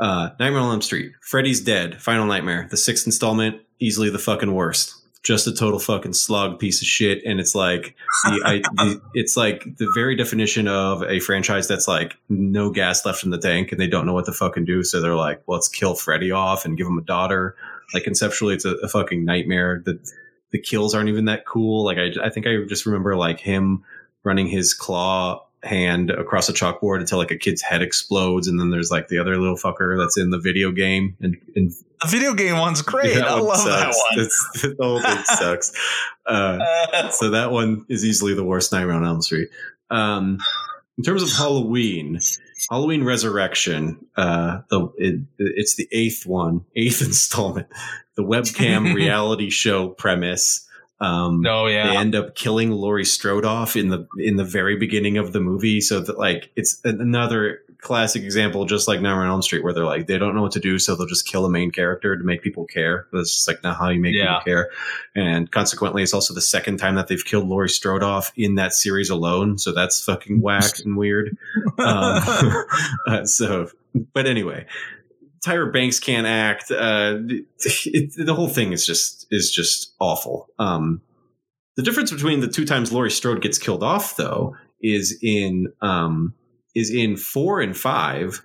Uh, 0.00 0.30
Nightmare 0.38 0.60
on 0.60 0.70
Elm 0.70 0.82
Street, 0.82 1.12
Freddy's 1.20 1.60
Dead, 1.60 2.00
Final 2.00 2.26
Nightmare, 2.26 2.68
the 2.70 2.76
sixth 2.76 3.06
installment, 3.06 3.60
easily 3.80 4.10
the 4.10 4.18
fucking 4.18 4.54
worst. 4.54 4.94
Just 5.24 5.48
a 5.48 5.52
total 5.52 5.80
fucking 5.80 6.12
slug 6.12 6.60
piece 6.60 6.80
of 6.80 6.86
shit, 6.86 7.22
and 7.26 7.40
it's 7.40 7.54
like 7.54 7.96
the, 8.24 8.40
I, 8.44 8.58
the 8.58 9.02
it's 9.14 9.36
like 9.36 9.64
the 9.76 9.90
very 9.92 10.14
definition 10.14 10.68
of 10.68 11.02
a 11.02 11.18
franchise 11.18 11.66
that's 11.66 11.88
like 11.88 12.16
no 12.28 12.70
gas 12.70 13.04
left 13.04 13.24
in 13.24 13.30
the 13.30 13.38
tank, 13.38 13.72
and 13.72 13.80
they 13.80 13.88
don't 13.88 14.06
know 14.06 14.14
what 14.14 14.26
to 14.26 14.32
fucking 14.32 14.64
do, 14.64 14.84
so 14.84 15.00
they're 15.00 15.16
like, 15.16 15.42
well, 15.46 15.56
let's 15.56 15.68
kill 15.68 15.96
Freddy 15.96 16.30
off 16.30 16.64
and 16.64 16.78
give 16.78 16.86
him 16.86 16.98
a 16.98 17.02
daughter. 17.02 17.56
Like 17.92 18.04
conceptually, 18.04 18.54
it's 18.54 18.64
a, 18.64 18.74
a 18.76 18.88
fucking 18.88 19.24
nightmare. 19.24 19.82
The 19.84 19.98
the 20.52 20.60
kills 20.60 20.94
aren't 20.94 21.08
even 21.08 21.24
that 21.24 21.46
cool. 21.46 21.84
Like 21.84 21.98
I, 21.98 22.26
I 22.26 22.30
think 22.30 22.46
I 22.46 22.56
just 22.68 22.86
remember 22.86 23.16
like 23.16 23.40
him 23.40 23.84
running 24.22 24.46
his 24.46 24.72
claw 24.72 25.47
hand 25.64 26.10
across 26.10 26.48
a 26.48 26.52
chalkboard 26.52 27.00
until 27.00 27.18
like 27.18 27.30
a 27.30 27.36
kid's 27.36 27.62
head 27.62 27.82
explodes, 27.82 28.46
and 28.48 28.60
then 28.60 28.70
there's 28.70 28.90
like 28.90 29.08
the 29.08 29.18
other 29.18 29.36
little 29.36 29.56
fucker 29.56 29.98
that's 29.98 30.16
in 30.18 30.30
the 30.30 30.38
video 30.38 30.70
game, 30.70 31.16
and, 31.20 31.36
and 31.56 31.70
The 32.02 32.08
video 32.08 32.34
game 32.34 32.58
one's 32.58 32.82
great. 32.82 33.14
that 33.14 33.26
I 33.28 33.34
one 33.34 33.44
love 33.44 33.64
that 33.66 33.92
sucks. 33.94 34.02
one. 34.10 34.20
It's- 34.20 34.62
the 34.76 34.84
whole 34.84 35.00
thing 35.02 35.24
sucks. 35.24 35.72
Uh, 36.26 37.10
so 37.10 37.30
that 37.30 37.50
one 37.50 37.84
is 37.88 38.04
easily 38.04 38.34
the 38.34 38.44
worst 38.44 38.70
Nightmare 38.72 38.94
on 38.96 39.04
Elm 39.04 39.20
Street. 39.22 39.48
Um, 39.90 40.38
in 40.96 41.04
terms 41.04 41.22
of 41.22 41.30
Halloween, 41.30 42.18
Halloween 42.70 43.04
Resurrection, 43.04 44.04
uh, 44.16 44.60
the 44.70 44.88
it, 44.96 45.20
it's 45.38 45.76
the 45.76 45.88
eighth 45.92 46.26
one, 46.26 46.64
eighth 46.76 47.02
installment, 47.06 47.68
the 48.16 48.22
webcam 48.24 48.94
reality 48.94 49.50
show 49.50 49.88
premise. 49.88 50.64
Um, 51.00 51.42
no, 51.42 51.66
they 51.66 51.78
end 51.78 52.14
up 52.14 52.34
killing 52.34 52.70
Laurie 52.72 53.04
Strode 53.04 53.44
off 53.44 53.76
in 53.76 53.88
the 53.88 54.08
in 54.18 54.36
the 54.36 54.44
very 54.44 54.76
beginning 54.76 55.16
of 55.16 55.32
the 55.32 55.40
movie. 55.40 55.80
So 55.80 56.00
that 56.00 56.18
like 56.18 56.50
it's 56.56 56.80
another 56.84 57.62
classic 57.80 58.24
example, 58.24 58.64
just 58.64 58.88
like 58.88 59.00
Nightmare 59.00 59.22
on 59.22 59.28
Elm 59.30 59.42
Street, 59.42 59.62
where 59.62 59.72
they're 59.72 59.84
like 59.84 60.08
they 60.08 60.18
don't 60.18 60.34
know 60.34 60.42
what 60.42 60.50
to 60.52 60.60
do, 60.60 60.80
so 60.80 60.96
they'll 60.96 61.06
just 61.06 61.28
kill 61.28 61.44
a 61.44 61.50
main 61.50 61.70
character 61.70 62.16
to 62.16 62.24
make 62.24 62.42
people 62.42 62.64
care. 62.64 63.06
That's 63.12 63.32
just 63.32 63.46
like 63.46 63.62
not 63.62 63.76
how 63.76 63.90
you 63.90 64.00
make 64.00 64.16
Yeah. 64.16 64.38
people 64.38 64.44
care. 64.44 64.70
And 65.14 65.48
consequently, 65.52 66.02
it's 66.02 66.12
also 66.12 66.34
the 66.34 66.40
second 66.40 66.78
time 66.78 66.96
that 66.96 67.06
they've 67.06 67.24
killed 67.24 67.46
Laurie 67.48 67.68
Strode 67.68 68.02
off 68.02 68.32
in 68.36 68.56
that 68.56 68.72
series 68.72 69.08
alone. 69.10 69.58
So 69.58 69.72
that's 69.72 70.02
fucking 70.04 70.40
whack 70.40 70.80
and 70.84 70.96
weird. 70.96 71.36
Um, 71.78 72.22
uh, 73.06 73.24
so, 73.24 73.70
but 74.12 74.26
anyway, 74.26 74.66
Tyra 75.44 75.72
Banks 75.72 76.00
can't 76.00 76.26
act. 76.26 76.70
Uh, 76.70 77.18
it, 77.58 78.12
the 78.16 78.34
whole 78.34 78.48
thing 78.48 78.72
is 78.72 78.86
just 78.86 79.26
is 79.30 79.50
just 79.50 79.94
awful. 80.00 80.48
Um, 80.58 81.02
the 81.76 81.82
difference 81.82 82.10
between 82.10 82.40
the 82.40 82.48
two 82.48 82.64
times 82.64 82.92
Laurie 82.92 83.10
Strode 83.10 83.40
gets 83.40 83.58
killed 83.58 83.82
off, 83.82 84.16
though, 84.16 84.56
is 84.82 85.16
in 85.22 85.72
um, 85.80 86.34
is 86.74 86.90
in 86.90 87.16
four 87.16 87.60
and 87.60 87.76
five. 87.76 88.42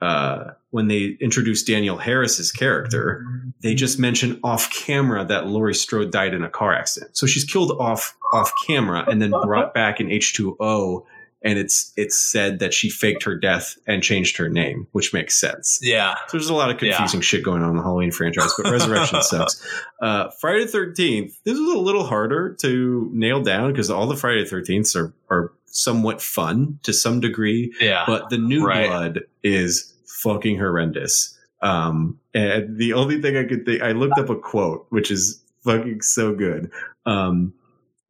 Uh, 0.00 0.52
when 0.70 0.88
they 0.88 1.16
introduce 1.20 1.62
Danielle 1.62 1.98
Harris's 1.98 2.50
character, 2.50 3.24
they 3.62 3.74
just 3.74 3.98
mention 4.00 4.40
off 4.42 4.68
camera 4.72 5.24
that 5.24 5.46
Laurie 5.46 5.74
Strode 5.74 6.10
died 6.10 6.34
in 6.34 6.42
a 6.42 6.48
car 6.48 6.74
accident. 6.74 7.16
So 7.16 7.26
she's 7.26 7.44
killed 7.44 7.70
off 7.78 8.16
off 8.32 8.50
camera 8.66 9.04
and 9.06 9.20
then 9.20 9.30
brought 9.30 9.74
back 9.74 10.00
in 10.00 10.10
H 10.10 10.34
two 10.34 10.56
O, 10.58 11.06
and 11.44 11.58
it's 11.58 11.92
it's 11.96 12.16
said 12.18 12.58
that 12.60 12.72
she 12.72 12.88
faked 12.88 13.24
her 13.24 13.34
death 13.36 13.76
and 13.86 14.02
changed 14.02 14.36
her 14.36 14.48
name, 14.48 14.86
which 14.92 15.12
makes 15.12 15.38
sense. 15.40 15.78
yeah. 15.82 16.14
So 16.28 16.36
there's 16.38 16.48
a 16.50 16.54
lot 16.54 16.70
of 16.70 16.78
confusing 16.78 17.20
shit 17.20 17.42
going 17.42 17.62
on 17.62 17.70
in 17.70 17.76
the 17.76 17.82
Halloween 17.82 18.10
franchise, 18.12 18.52
but 18.56 18.70
Resurrection 18.70 19.22
sucks. 19.22 19.66
Uh, 20.00 20.30
Friday 20.40 20.64
13th, 20.66 21.32
this 21.44 21.58
is 21.58 21.68
a 21.74 21.78
little 21.78 22.04
harder 22.04 22.54
to 22.60 23.10
nail 23.12 23.42
down 23.42 23.72
because 23.72 23.90
all 23.90 24.06
the 24.06 24.16
Friday 24.16 24.44
the 24.44 24.50
13ths 24.56 24.94
are, 24.96 25.12
are 25.30 25.52
somewhat 25.66 26.20
fun 26.22 26.78
to 26.82 26.92
some 26.92 27.18
degree, 27.20 27.72
Yeah. 27.80 28.04
but 28.06 28.30
the 28.30 28.38
new 28.38 28.64
Right. 28.64 28.86
blood 28.88 29.20
is 29.42 29.92
fucking 30.06 30.58
horrendous. 30.58 31.38
Um, 31.62 32.18
and 32.34 32.76
the 32.76 32.92
only 32.92 33.20
thing 33.22 33.36
I 33.36 33.44
could 33.44 33.64
think, 33.64 33.82
I 33.82 33.92
looked 33.92 34.18
up 34.18 34.28
a 34.30 34.36
quote, 34.36 34.86
which 34.90 35.10
is 35.10 35.42
fucking 35.64 36.02
so 36.02 36.34
good. 36.34 36.70
Um, 37.06 37.54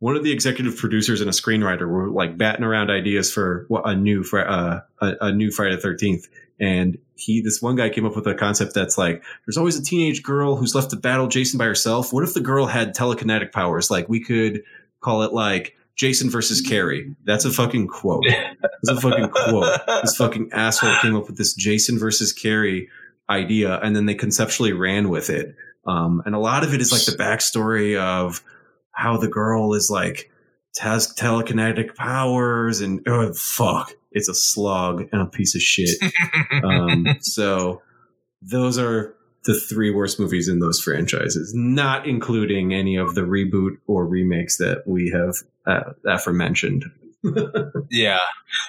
one 0.03 0.17
of 0.17 0.25
the 0.25 0.33
executive 0.33 0.77
producers 0.77 1.21
and 1.21 1.31
a 1.31 1.33
screenwriter 1.33 1.89
were 1.89 2.11
like 2.11 2.37
batting 2.37 2.65
around 2.65 2.91
ideas 2.91 3.33
for 3.33 3.69
a 3.85 3.95
new 3.95 4.25
uh, 4.33 4.81
a, 5.01 5.13
a 5.21 5.33
new 5.33 5.53
Friday 5.53 5.77
Thirteenth, 5.77 6.27
and 6.59 6.99
he 7.15 7.41
this 7.41 7.63
one 7.63 7.77
guy 7.77 7.89
came 7.89 8.05
up 8.05 8.17
with 8.17 8.27
a 8.27 8.35
concept 8.35 8.75
that's 8.75 8.99
like 8.99 9.23
there's 9.47 9.57
always 9.57 9.79
a 9.79 9.83
teenage 9.83 10.25
girl 10.25 10.57
who's 10.57 10.75
left 10.75 10.91
to 10.91 10.97
battle 10.97 11.29
Jason 11.29 11.57
by 11.57 11.67
herself. 11.67 12.13
What 12.13 12.25
if 12.25 12.35
the 12.35 12.41
girl 12.41 12.67
had 12.67 12.97
telekinetic 12.97 13.53
powers? 13.53 13.93
Like 13.93 14.09
we 14.09 14.19
could 14.19 14.65
call 15.01 15.23
it 15.23 15.33
like 15.33 15.77
Jason 15.95 16.31
versus 16.31 16.61
Carrie. 16.61 17.15
That's 17.25 17.45
a 17.45 17.53
fucking 17.53 17.87
quote. 17.87 18.25
That's 18.27 18.99
a 18.99 19.01
fucking 19.01 19.29
quote. 19.29 19.83
This 20.03 20.17
fucking 20.17 20.51
asshole 20.53 20.97
came 21.01 21.15
up 21.15 21.29
with 21.29 21.39
this 21.39 21.55
Jason 21.55 21.97
versus 21.97 22.33
Carrie 22.33 22.89
idea, 23.31 23.79
and 23.79 23.95
then 23.95 24.07
they 24.07 24.17
conceptually 24.17 24.73
ran 24.73 25.11
with 25.11 25.31
it. 25.31 25.55
Um, 25.87 26.25
and 26.27 26.35
a 26.35 26.41
lot 26.41 26.65
of 26.65 26.75
it 26.75 26.81
is 26.81 26.91
like 26.91 27.05
the 27.05 27.13
backstory 27.13 27.97
of 27.97 28.43
how 28.93 29.17
the 29.17 29.29
girl 29.29 29.75
is 29.75 29.91
like 29.91 30.31
has 30.79 31.15
telekinetic 31.15 31.95
powers, 31.95 32.81
and 32.81 33.07
oh 33.07 33.33
fuck, 33.35 33.93
it's 34.13 34.29
a 34.29 34.35
slog 34.35 35.09
and 35.13 35.23
a 35.23 35.27
piece 35.27 35.55
of 35.55 35.63
shit. 35.63 35.91
um, 36.65 37.07
so 37.21 37.83
those 38.41 38.79
are 38.79 39.15
the 39.45 39.59
three 39.59 39.91
worst 39.91 40.21
movies 40.21 40.49
in 40.49 40.61
those 40.61 40.81
franchises, 40.81 41.53
not 41.55 42.07
including 42.07 42.73
any 42.73 42.97
of 42.97 43.15
the 43.15 43.23
reboot 43.23 43.79
or 43.87 44.07
remakes 44.07 44.59
that 44.59 44.85
we 44.87 45.11
have 45.11 45.37
uh, 45.67 45.93
aforementioned. 46.07 46.85
Yeah. 47.91 48.19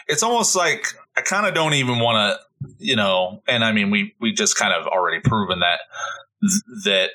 It's 0.07 0.21
almost 0.21 0.55
like 0.55 0.85
I 1.17 1.21
kind 1.21 1.47
of 1.47 1.53
don't 1.53 1.73
even 1.73 1.99
want 1.99 2.37
to, 2.61 2.67
you 2.77 2.95
know, 2.95 3.41
and 3.47 3.63
I 3.63 3.71
mean 3.71 3.89
we 3.89 4.13
we 4.19 4.31
just 4.31 4.57
kind 4.57 4.73
of 4.73 4.85
already 4.85 5.19
proven 5.21 5.61
that 5.61 5.79
that 6.83 7.11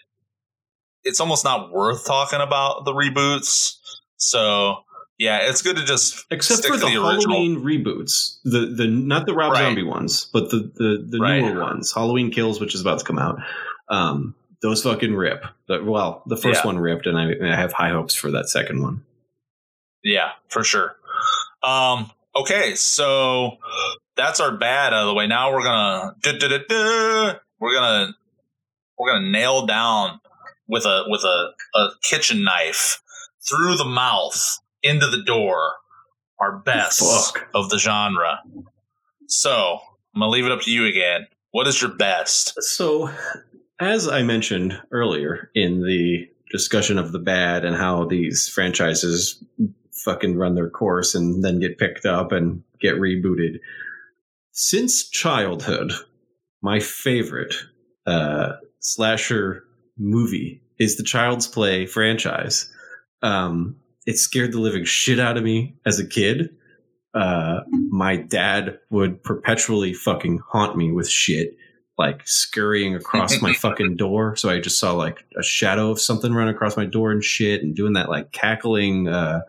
it's 1.09 1.21
almost 1.21 1.45
not 1.45 1.73
worth 1.73 2.07
talking 2.07 2.41
about 2.41 2.85
the 2.85 2.93
reboots. 2.93 3.77
So, 4.17 4.77
yeah, 5.19 5.49
it's 5.49 5.63
good 5.63 5.77
to 5.77 5.85
just 5.85 6.25
Except 6.31 6.65
for 6.65 6.77
the, 6.77 6.87
the. 6.87 6.93
Halloween 6.93 7.63
reboots, 7.63 8.39
the 8.45 8.67
the 8.77 8.87
not 8.87 9.27
the 9.27 9.35
Rob 9.35 9.53
Right. 9.53 9.63
Zombie 9.63 9.83
ones, 9.83 10.29
but 10.33 10.51
the 10.51 10.71
the, 10.75 11.07
the 11.09 11.19
Right. 11.19 11.41
newer 11.41 11.61
ones, 11.63 11.93
Halloween 11.93 12.31
Kills, 12.31 12.61
which 12.61 12.75
is 12.75 12.81
about 12.81 13.01
to 13.01 13.05
come 13.05 13.19
out. 13.19 13.39
Um, 13.89 14.35
those 14.61 14.83
fucking 14.83 15.15
rip. 15.15 15.45
The, 15.69 15.83
well, 15.85 16.23
the 16.27 16.37
first 16.37 16.61
Yeah. 16.63 16.67
one 16.67 16.79
ripped, 16.79 17.07
and 17.07 17.17
I, 17.19 17.31
I 17.53 17.57
have 17.57 17.73
high 17.73 17.91
hopes 17.91 18.15
for 18.15 18.31
that 18.33 18.49
second 18.49 18.83
one. 18.83 19.05
Yeah, 20.05 20.31
for 20.49 20.65
sure. 20.65 20.97
Um, 21.63 22.11
okay, 22.37 22.75
so 22.75 23.59
that's 24.17 24.41
our 24.41 24.57
bad 24.57 24.93
out 24.93 25.03
of 25.03 25.07
the 25.09 25.15
way. 25.15 25.27
Now 25.27 25.53
we're 25.53 25.63
gonna 25.63 26.15
we're 27.61 27.75
gonna 27.75 28.15
we're 28.99 29.13
gonna 29.13 29.31
nail 29.31 29.67
down 29.67 30.21
with 30.69 30.85
a 30.85 31.05
with 31.09 31.25
a, 31.25 31.53
a 31.75 31.89
kitchen 32.03 32.45
knife 32.45 33.03
through 33.49 33.77
the 33.77 33.85
mouth 33.85 34.59
into 34.83 35.07
the 35.07 35.23
door 35.23 35.73
our 36.39 36.59
best 36.59 37.01
Fuck. 37.01 37.49
of 37.55 37.69
the 37.71 37.79
genre. 37.79 38.41
So 39.27 39.79
I'm 40.14 40.21
gonna 40.21 40.31
leave 40.31 40.47
it 40.47 40.53
up 40.53 40.62
to 40.62 40.71
you 40.71 40.87
again. 40.87 41.27
What 41.51 41.66
is 41.66 41.81
your 41.81 41.95
best? 41.95 42.55
So, 42.62 43.11
as 43.81 44.09
I 44.09 44.23
mentioned 44.23 44.79
earlier 44.93 45.51
in 45.55 45.83
the 45.83 46.29
discussion 46.51 46.99
of 46.99 47.12
the 47.12 47.19
bad 47.19 47.64
and 47.64 47.77
how 47.77 48.05
these 48.05 48.49
franchises 48.49 49.43
fucking 50.05 50.37
run 50.37 50.55
their 50.55 50.71
course 50.71 51.14
and 51.14 51.45
then 51.45 51.59
get 51.61 51.79
picked 51.79 52.07
up 52.07 52.33
and 52.33 52.62
get 52.81 52.95
rebooted, 52.95 53.59
since 54.53 55.09
childhood, 55.09 55.93
my 56.62 56.81
favorite 56.81 57.55
uh, 58.07 58.53
slasher 58.81 59.64
movie 59.99 60.63
is 60.79 60.97
the 60.97 61.03
Child's 61.03 61.47
Play 61.47 61.87
franchise. 61.87 62.73
Um, 63.23 63.77
it 64.07 64.19
scared 64.19 64.53
the 64.53 64.61
living 64.61 64.85
shit 64.85 65.19
out 65.21 65.37
of 65.37 65.43
me 65.45 65.77
as 65.85 65.99
a 65.99 66.07
kid. 66.07 66.51
uh, 67.15 67.61
my 67.91 68.17
dad 68.17 68.79
would 68.91 69.23
perpetually 69.23 69.93
fucking 69.93 70.39
haunt 70.47 70.77
me 70.77 70.93
with 70.93 71.09
shit, 71.09 71.57
like 71.97 72.23
scurrying 72.27 72.95
across 72.95 73.41
my 73.43 73.53
fucking 73.61 73.97
door. 73.97 74.37
So 74.37 74.49
I 74.49 74.61
just 74.61 74.79
saw 74.79 74.93
like 74.93 75.25
a 75.37 75.43
shadow 75.43 75.91
of 75.91 76.01
something 76.01 76.33
run 76.33 76.49
across 76.49 76.77
my 76.77 76.85
door 76.85 77.11
and 77.11 77.25
shit, 77.25 77.63
and 77.63 77.75
doing 77.75 77.95
that 77.95 78.09
like 78.09 78.31
cackling 78.31 79.09
uh, 79.09 79.41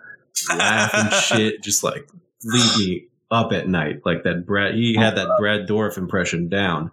laugh 0.50 0.94
and 0.94 1.14
shit, 1.22 1.62
just 1.64 1.84
like 1.84 2.10
leave 2.44 2.78
me 2.78 3.08
up 3.30 3.52
at 3.52 3.68
night. 3.68 4.02
Like 4.06 4.24
that 4.24 4.46
Brad, 4.46 4.74
he 4.74 4.96
had 4.96 5.16
that 5.18 5.38
Brad 5.40 5.68
Dourif 5.68 5.98
impression 5.98 6.50
down. 6.50 6.92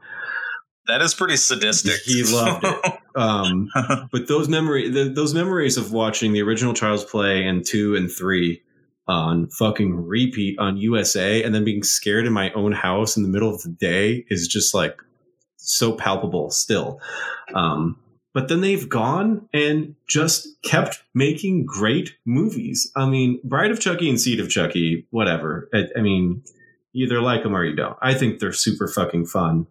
That 0.86 1.02
is 1.02 1.14
pretty 1.14 1.36
sadistic. 1.36 2.00
He 2.02 2.22
loved 2.22 2.64
it. 2.64 2.92
Um, 3.16 3.70
but 4.12 4.28
those 4.28 4.46
memory, 4.46 4.90
the, 4.90 5.04
those 5.04 5.32
memories 5.32 5.78
of 5.78 5.90
watching 5.90 6.34
the 6.34 6.42
original 6.42 6.74
Child's 6.74 7.02
Play 7.02 7.46
and 7.46 7.64
two 7.64 7.96
and 7.96 8.12
three 8.12 8.60
on 9.08 9.48
fucking 9.48 10.06
repeat 10.06 10.58
on 10.58 10.76
USA, 10.76 11.42
and 11.42 11.54
then 11.54 11.64
being 11.64 11.82
scared 11.82 12.26
in 12.26 12.34
my 12.34 12.52
own 12.52 12.72
house 12.72 13.16
in 13.16 13.22
the 13.22 13.30
middle 13.30 13.48
of 13.48 13.62
the 13.62 13.70
day 13.70 14.26
is 14.28 14.46
just 14.46 14.74
like 14.74 15.00
so 15.56 15.92
palpable 15.92 16.50
still. 16.50 17.00
Um, 17.54 17.98
but 18.34 18.48
then 18.48 18.60
they've 18.60 18.86
gone 18.86 19.48
and 19.54 19.94
just 20.06 20.46
kept 20.62 21.02
making 21.14 21.64
great 21.64 22.16
movies. 22.26 22.90
I 22.94 23.08
mean, 23.08 23.40
Bride 23.42 23.70
of 23.70 23.80
Chucky 23.80 24.10
and 24.10 24.20
Seed 24.20 24.40
of 24.40 24.50
Chucky, 24.50 25.06
whatever. 25.08 25.70
I, 25.72 25.84
I 25.96 26.02
mean, 26.02 26.42
you 26.92 27.06
either 27.06 27.22
like 27.22 27.44
them 27.44 27.56
or 27.56 27.64
you 27.64 27.74
don't. 27.74 27.96
I 28.02 28.12
think 28.12 28.38
they're 28.38 28.52
super 28.52 28.88
fucking 28.88 29.24
fun. 29.26 29.66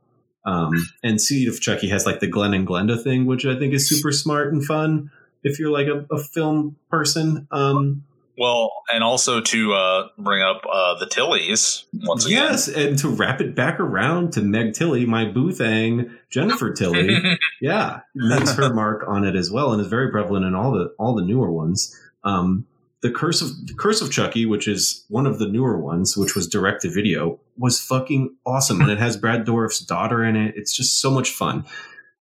Um, 0.45 0.73
and 1.03 1.19
Seed 1.19 1.47
of 1.47 1.59
Chucky 1.59 1.89
has 1.89 2.05
like 2.05 2.19
the 2.19 2.27
Glen 2.27 2.53
and 2.53 2.67
Glenda 2.67 3.01
thing, 3.01 3.25
which 3.25 3.45
I 3.45 3.57
think 3.57 3.73
is 3.73 3.89
super 3.89 4.11
smart 4.11 4.53
and 4.53 4.63
fun 4.63 5.11
if 5.43 5.59
you're 5.59 5.71
like 5.71 5.87
a, 5.87 6.05
a 6.13 6.19
film 6.19 6.75
person. 6.89 7.47
Um, 7.51 8.03
well, 8.37 8.71
and 8.93 9.03
also 9.03 9.39
to 9.39 9.73
uh, 9.73 10.07
bring 10.17 10.43
up 10.43 10.61
uh, 10.69 10.99
the 10.99 11.05
Tillies 11.05 11.85
once 11.93 12.25
again. 12.25 12.43
yes, 12.43 12.67
and 12.67 12.97
to 12.99 13.09
wrap 13.09 13.39
it 13.39 13.55
back 13.55 13.79
around 13.79 14.33
to 14.33 14.41
Meg 14.41 14.73
Tilly, 14.73 15.05
my 15.05 15.25
boo 15.25 15.51
thing, 15.51 16.11
Jennifer 16.29 16.73
Tilly, 16.73 17.17
yeah, 17.61 18.01
makes 18.13 18.53
her 18.55 18.73
mark 18.73 19.05
on 19.07 19.23
it 19.23 19.35
as 19.35 19.49
well, 19.49 19.71
and 19.71 19.81
is 19.81 19.87
very 19.87 20.11
prevalent 20.11 20.45
in 20.45 20.53
all 20.53 20.71
the 20.71 20.93
all 20.99 21.15
the 21.15 21.23
newer 21.23 21.49
ones. 21.49 21.97
Um, 22.23 22.65
the 23.05 23.11
Curse 23.11 23.39
of 23.39 23.67
the 23.67 23.75
Curse 23.75 24.01
of 24.01 24.11
Chucky, 24.11 24.47
which 24.47 24.67
is 24.67 25.05
one 25.09 25.27
of 25.27 25.37
the 25.37 25.47
newer 25.47 25.79
ones, 25.79 26.17
which 26.17 26.33
was 26.33 26.47
direct 26.47 26.81
to 26.81 26.89
video, 26.89 27.39
was 27.55 27.79
fucking 27.79 28.35
awesome, 28.47 28.81
and 28.81 28.89
it 28.89 28.97
has 28.97 29.15
Brad 29.15 29.45
Dourif's 29.45 29.79
daughter 29.79 30.23
in 30.23 30.35
it. 30.35 30.55
It's 30.57 30.75
just 30.75 30.99
so 30.99 31.11
much 31.11 31.29
fun. 31.29 31.65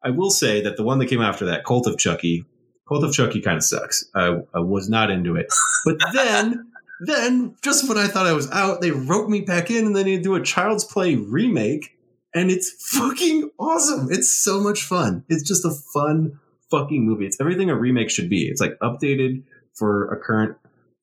I 0.02 0.10
will 0.10 0.30
say 0.30 0.60
that 0.62 0.76
the 0.76 0.82
one 0.82 0.98
that 0.98 1.06
came 1.06 1.20
after 1.20 1.44
that, 1.46 1.64
Cult 1.64 1.86
of 1.86 1.98
Chucky, 1.98 2.44
Cult 2.88 3.04
of 3.04 3.12
Chucky 3.12 3.40
kind 3.40 3.58
of 3.58 3.62
sucks. 3.62 4.04
I, 4.16 4.40
I 4.52 4.58
was 4.58 4.88
not 4.88 5.08
into 5.08 5.36
it. 5.36 5.46
But 5.84 5.98
then, 6.12 6.72
then 7.06 7.54
just 7.62 7.88
when 7.88 7.96
I 7.96 8.08
thought 8.08 8.26
I 8.26 8.32
was 8.32 8.50
out, 8.50 8.80
they 8.80 8.90
wrote 8.90 9.30
me 9.30 9.42
back 9.42 9.70
in 9.70 9.86
and 9.86 9.94
then 9.94 10.06
they 10.06 10.18
do 10.18 10.34
a 10.34 10.42
Child's 10.42 10.84
Play 10.84 11.14
remake. 11.14 11.96
And 12.34 12.50
it's 12.50 12.72
fucking 12.96 13.50
awesome. 13.56 14.08
It's 14.10 14.34
so 14.34 14.60
much 14.60 14.82
fun. 14.82 15.22
It's 15.28 15.46
just 15.46 15.64
a 15.64 15.70
fun 15.94 16.40
fucking 16.72 17.04
movie. 17.04 17.26
It's 17.26 17.40
everything 17.40 17.70
a 17.70 17.76
remake 17.76 18.10
should 18.10 18.28
be. 18.28 18.48
It's 18.48 18.60
like 18.60 18.76
updated 18.82 19.44
for 19.74 20.12
a 20.12 20.18
current 20.18 20.56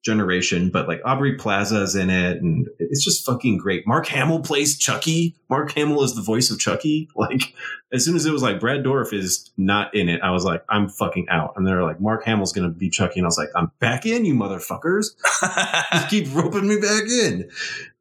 generation, 0.04 0.70
but 0.70 0.88
like 0.88 1.02
Aubrey 1.04 1.36
Plaza 1.36 1.82
is 1.82 1.96
in 1.96 2.10
it, 2.10 2.42
and 2.42 2.68
it's 2.80 3.04
just 3.04 3.26
fucking 3.26 3.58
great. 3.58 3.86
Mark 3.86 4.08
Hamill 4.08 4.42
plays 4.42 4.78
Chucky. 4.78 5.36
Mark 5.50 5.72
Hamill 5.74 6.04
is 6.04 6.16
the 6.16 6.22
voice 6.22 6.50
of 6.52 6.60
Chucky. 6.60 7.10
Like 7.20 7.54
as 7.92 8.06
soon 8.06 8.16
as 8.16 8.26
it 8.26 8.32
was 8.32 8.42
like 8.42 8.62
Brad 8.62 8.82
Dourif 8.82 9.12
is 9.12 9.52
not 9.58 9.94
in 9.94 10.08
it, 10.08 10.22
I 10.24 10.32
was 10.32 10.46
like, 10.46 10.64
I'm 10.70 10.88
fucking 10.88 11.28
out. 11.30 11.54
And 11.58 11.68
they're 11.68 11.84
like, 11.84 12.00
Mark 12.00 12.24
Hamill's 12.24 12.54
gonna 12.54 12.70
be 12.70 12.90
Chucky, 12.90 13.20
and 13.20 13.26
I 13.26 13.28
was 13.28 13.38
like, 13.38 13.50
I'm 13.56 13.72
back 13.80 14.06
in, 14.06 14.24
you 14.24 14.34
motherfuckers. 14.34 15.08
Just 15.92 16.10
keep 16.10 16.34
roping 16.34 16.68
me 16.68 16.80
back 16.80 17.04
in. 17.04 17.50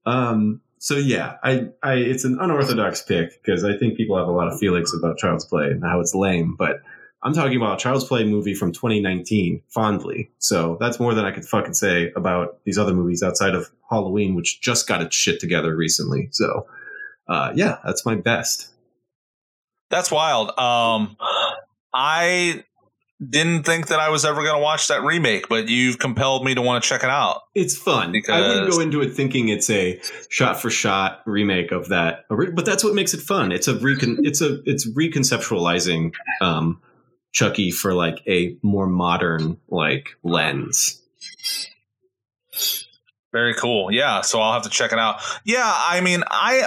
Um, 0.07 0.61
so 0.79 0.95
yeah, 0.97 1.37
I, 1.43 1.69
I, 1.83 1.95
it's 1.95 2.25
an 2.25 2.39
unorthodox 2.41 3.03
pick 3.03 3.43
because 3.43 3.65
I 3.65 3.77
think 3.77 3.97
people 3.97 4.17
have 4.17 4.29
a 4.29 4.33
lot 4.33 4.47
of 4.47 4.59
feelings 4.61 4.95
about 4.95 5.19
Child's 5.19 5.45
Play 5.45 5.67
and 5.67 5.83
how 5.83 6.01
it's 6.01 6.15
lame, 6.15 6.55
but 6.57 6.81
I'm 7.23 7.35
talking 7.35 7.57
about 7.57 7.81
a 7.81 7.83
Child's 7.83 8.05
Play 8.05 8.25
movie 8.25 8.55
from 8.55 8.73
2019 8.73 9.63
fondly. 9.69 10.31
So 10.39 10.77
that's 10.81 11.01
more 11.01 11.15
than 11.15 11.25
I 11.25 11.33
could 11.33 11.45
fucking 11.45 11.75
say 11.75 12.13
about 12.15 12.59
these 12.65 12.79
other 12.79 12.95
movies 12.95 13.23
outside 13.23 13.55
of 13.55 13.71
Halloween, 13.91 14.35
which 14.35 14.61
just 14.61 14.87
got 14.87 15.03
its 15.03 15.17
shit 15.17 15.41
together 15.41 15.75
recently. 15.75 16.29
So, 16.31 16.67
uh, 17.29 17.53
yeah, 17.55 17.79
that's 17.85 18.07
my 18.07 18.15
best. 18.15 18.71
That's 19.91 20.13
wild. 20.13 20.51
Um, 20.59 21.17
I 21.93 22.63
didn't 23.27 23.65
think 23.65 23.89
that 23.89 23.99
I 23.99 24.11
was 24.11 24.25
ever 24.25 24.43
going 24.43 24.55
to 24.55 24.63
watch 24.63 24.87
that 24.89 25.03
remake, 25.03 25.49
but 25.49 25.69
you've 25.69 25.99
compelled 25.99 26.45
me 26.45 26.55
to 26.55 26.63
want 26.63 26.85
to 26.85 26.89
check 26.89 27.03
it 27.03 27.11
out. 27.11 27.41
It's 27.55 27.77
fun. 27.77 28.15
I 28.29 28.41
wouldn't 28.47 28.71
go 28.71 28.81
into 28.81 29.01
it 29.01 29.15
thinking 29.15 29.49
it's 29.49 29.69
a 29.71 30.01
shot 30.29 30.61
for 30.61 30.71
shot 30.71 31.23
remake 31.27 31.73
of 31.73 31.89
that, 31.89 32.27
but 32.29 32.65
that's 32.65 32.85
what 32.85 32.95
makes 32.95 33.15
it 33.15 33.21
fun. 33.21 33.51
It's 33.51 33.67
a 33.67 33.77
recon, 33.77 34.19
it's 34.23 34.41
a 34.41 34.61
it's 34.65 34.89
reconceptualizing 34.91 36.15
um, 36.41 36.81
Chucky 37.33 37.71
for 37.71 37.95
like 37.95 38.23
a 38.27 38.57
more 38.63 38.87
modern 38.87 39.59
like 39.69 40.17
lens. 40.23 41.03
Very 43.33 43.55
cool. 43.55 43.93
Yeah, 43.93 44.23
so 44.23 44.41
I'll 44.41 44.55
have 44.55 44.63
to 44.63 44.71
check 44.71 44.93
it 44.93 44.99
out. 44.99 45.21
Yeah, 45.45 45.71
I 45.87 46.01
mean, 46.01 46.25
I 46.31 46.63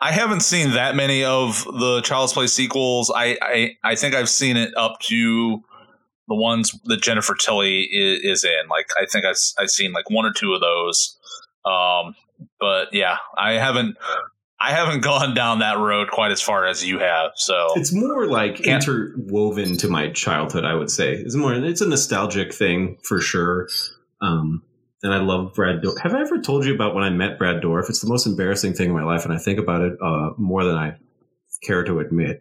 I 0.00 0.12
haven't 0.12 0.40
seen 0.40 0.72
that 0.72 0.94
many 0.94 1.24
of 1.24 1.64
the 1.64 2.02
Child's 2.02 2.32
Play 2.32 2.46
sequels. 2.46 3.10
I 3.14 3.38
I, 3.40 3.76
I 3.82 3.94
think 3.94 4.14
I've 4.14 4.28
seen 4.28 4.56
it 4.56 4.76
up 4.76 5.00
to 5.04 5.62
the 6.28 6.34
ones 6.34 6.78
that 6.84 7.00
Jennifer 7.00 7.34
Tilly 7.34 7.82
is, 7.82 8.20
is 8.22 8.44
in. 8.44 8.68
Like 8.68 8.90
I 9.00 9.06
think 9.06 9.24
I've 9.24 9.38
I've 9.58 9.70
seen 9.70 9.92
like 9.92 10.10
one 10.10 10.26
or 10.26 10.32
two 10.32 10.52
of 10.52 10.60
those. 10.60 11.16
Um, 11.64 12.14
but 12.60 12.92
yeah, 12.92 13.16
I 13.36 13.52
haven't 13.52 13.96
I 14.60 14.70
haven't 14.72 15.00
gone 15.04 15.34
down 15.34 15.58
that 15.60 15.78
road 15.78 16.08
quite 16.10 16.32
as 16.32 16.40
far 16.40 16.66
as 16.66 16.84
you 16.86 16.98
have. 16.98 17.32
So 17.36 17.68
It's 17.76 17.92
more 17.92 18.26
like 18.26 18.64
Yeah. 18.64 18.76
interwoven 18.76 19.76
to 19.78 19.88
my 19.88 20.10
childhood, 20.10 20.64
I 20.64 20.74
would 20.74 20.90
say. 20.90 21.12
It's 21.14 21.34
more 21.36 21.52
it's 21.54 21.80
a 21.80 21.88
nostalgic 21.88 22.54
thing 22.54 22.98
for 23.02 23.20
sure. 23.20 23.68
Um, 24.22 24.62
and 25.02 25.12
I 25.12 25.18
love 25.18 25.52
Brad 25.54 25.82
Dourif. 25.82 26.00
Have 26.02 26.14
I 26.14 26.20
ever 26.22 26.40
told 26.40 26.64
you 26.64 26.74
about 26.74 26.94
when 26.94 27.04
I 27.04 27.10
met 27.10 27.38
Brad 27.38 27.62
Dourif? 27.62 27.88
It's 27.90 28.00
the 28.00 28.08
most 28.08 28.26
embarrassing 28.26 28.72
thing 28.72 28.88
in 28.88 28.94
my 28.94 29.04
life, 29.04 29.24
and 29.24 29.32
I 29.34 29.38
think 29.38 29.58
about 29.58 29.82
it 29.82 29.92
uh, 30.02 30.30
more 30.38 30.64
than 30.64 30.74
I 30.76 30.96
care 31.62 31.84
to 31.84 32.00
admit. 32.00 32.40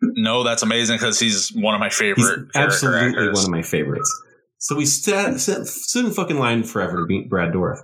no, 0.00 0.42
that's 0.44 0.62
amazing 0.62 0.96
because 0.96 1.18
he's 1.18 1.50
one 1.50 1.74
of 1.74 1.80
my 1.80 1.90
favorite. 1.90 2.48
absolutely 2.54 3.08
actors. 3.08 3.34
one 3.34 3.44
of 3.44 3.50
my 3.50 3.62
favorites. 3.62 4.10
So 4.58 4.76
we 4.76 4.86
sat, 4.86 5.40
sat, 5.40 5.66
stood 5.66 6.04
in 6.04 6.12
fucking 6.12 6.38
line 6.38 6.62
forever 6.62 6.98
to 6.98 7.06
meet 7.06 7.28
Brad 7.28 7.52
Dourif. 7.52 7.78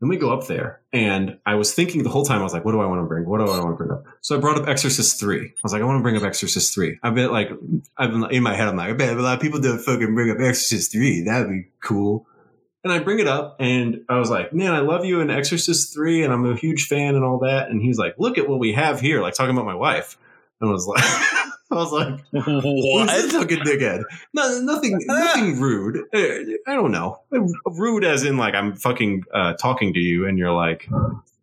Then 0.00 0.08
we 0.08 0.16
go 0.16 0.32
up 0.32 0.46
there, 0.46 0.80
and 0.92 1.38
I 1.44 1.56
was 1.56 1.74
thinking 1.74 2.04
the 2.04 2.08
whole 2.08 2.24
time, 2.24 2.38
I 2.40 2.44
was 2.44 2.52
like, 2.52 2.64
what 2.64 2.70
do 2.70 2.80
I 2.80 2.86
want 2.86 3.00
to 3.00 3.06
bring? 3.06 3.28
What 3.28 3.38
do 3.38 3.50
I 3.50 3.58
want 3.58 3.72
to 3.72 3.76
bring 3.76 3.90
up? 3.90 4.04
So 4.20 4.36
I 4.36 4.40
brought 4.40 4.56
up 4.56 4.68
Exorcist 4.68 5.18
3. 5.18 5.40
I 5.40 5.50
was 5.62 5.72
like, 5.72 5.82
I 5.82 5.84
want 5.84 5.98
to 5.98 6.02
bring 6.02 6.16
up 6.16 6.22
Exorcist 6.22 6.72
3. 6.72 6.98
I 7.02 7.10
bet, 7.10 7.32
like, 7.32 7.50
I've 7.96 8.12
been 8.12 8.24
in 8.30 8.44
my 8.44 8.54
head, 8.54 8.68
I'm 8.68 8.76
like, 8.76 8.90
I 8.90 8.92
bet 8.92 9.16
a 9.16 9.20
lot 9.20 9.34
of 9.34 9.40
people 9.40 9.60
don't 9.60 9.80
fucking 9.80 10.14
bring 10.14 10.30
up 10.30 10.38
Exorcist 10.38 10.92
3. 10.92 11.24
That'd 11.24 11.48
be 11.48 11.66
cool. 11.82 12.26
And 12.84 12.92
I 12.92 13.00
bring 13.00 13.18
it 13.18 13.26
up, 13.26 13.56
and 13.58 14.02
I 14.08 14.20
was 14.20 14.30
like, 14.30 14.52
man, 14.52 14.72
I 14.72 14.78
love 14.80 15.04
you 15.04 15.20
in 15.20 15.30
Exorcist 15.30 15.92
3, 15.94 16.22
and 16.22 16.32
I'm 16.32 16.46
a 16.46 16.56
huge 16.56 16.86
fan 16.86 17.16
and 17.16 17.24
all 17.24 17.40
that. 17.40 17.68
And 17.68 17.82
he's 17.82 17.98
like, 17.98 18.14
look 18.18 18.38
at 18.38 18.48
what 18.48 18.60
we 18.60 18.74
have 18.74 19.00
here, 19.00 19.20
like 19.20 19.34
talking 19.34 19.54
about 19.54 19.66
my 19.66 19.74
wife. 19.74 20.16
And 20.60 20.70
I 20.70 20.72
was 20.72 20.86
like, 20.86 21.02
I 21.70 21.74
was 21.74 21.92
like, 21.92 22.20
What? 22.32 23.06
this 23.08 23.32
fucking 23.32 23.58
dickhead? 23.58 24.02
No, 24.32 24.60
nothing, 24.60 24.98
nothing 25.06 25.60
rude. 25.60 25.98
Uh, 26.14 26.70
I 26.70 26.74
don't 26.74 26.92
know. 26.92 27.20
Rude 27.66 28.04
as 28.04 28.24
in 28.24 28.36
like 28.36 28.54
I'm 28.54 28.74
fucking 28.76 29.24
uh, 29.32 29.54
talking 29.54 29.92
to 29.94 30.00
you, 30.00 30.26
and 30.26 30.38
you're 30.38 30.52
like, 30.52 30.88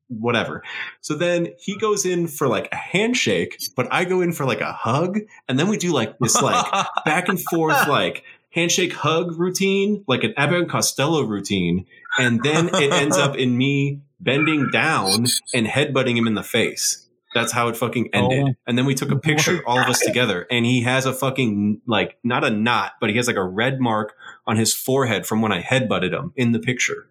whatever. 0.07 0.63
So 1.01 1.15
then 1.15 1.49
he 1.59 1.77
goes 1.77 2.05
in 2.05 2.27
for 2.27 2.47
like 2.47 2.69
a 2.71 2.75
handshake, 2.75 3.57
but 3.75 3.87
I 3.91 4.05
go 4.05 4.21
in 4.21 4.33
for 4.33 4.45
like 4.45 4.61
a 4.61 4.71
hug, 4.71 5.19
and 5.47 5.59
then 5.59 5.67
we 5.67 5.77
do 5.77 5.91
like 5.91 6.17
this 6.19 6.41
like 6.41 6.65
back 7.05 7.27
and 7.29 7.39
forth 7.39 7.87
like 7.87 8.23
handshake 8.49 8.93
hug 8.93 9.37
routine, 9.37 10.03
like 10.07 10.23
an 10.23 10.33
Abbott 10.37 10.59
and 10.59 10.69
Costello 10.69 11.21
routine, 11.21 11.85
and 12.17 12.41
then 12.43 12.69
it 12.73 12.91
ends 12.91 13.17
up 13.17 13.35
in 13.35 13.57
me 13.57 14.01
bending 14.19 14.69
down 14.71 15.25
and 15.53 15.67
headbutting 15.67 16.17
him 16.17 16.25
in 16.25 16.33
the 16.33 16.43
face. 16.43 17.04
That's 17.35 17.51
how 17.51 17.67
it 17.67 17.75
fucking 17.75 18.11
ended. 18.13 18.45
Oh. 18.47 18.53
and 18.65 18.77
then 18.77 18.85
we 18.85 18.95
took 18.95 19.11
a 19.11 19.17
picture, 19.17 19.61
all 19.67 19.77
of 19.77 19.87
us 19.87 19.99
together, 19.99 20.47
and 20.49 20.65
he 20.65 20.81
has 20.83 21.05
a 21.05 21.11
fucking 21.11 21.81
like 21.85 22.17
not 22.23 22.45
a 22.45 22.49
knot, 22.49 22.93
but 23.01 23.09
he 23.09 23.17
has 23.17 23.27
like 23.27 23.35
a 23.35 23.43
red 23.43 23.81
mark 23.81 24.15
on 24.47 24.55
his 24.55 24.73
forehead 24.73 25.27
from 25.27 25.41
when 25.41 25.51
I 25.51 25.61
headbutted 25.61 26.13
him 26.13 26.31
in 26.37 26.53
the 26.53 26.59
picture. 26.59 27.09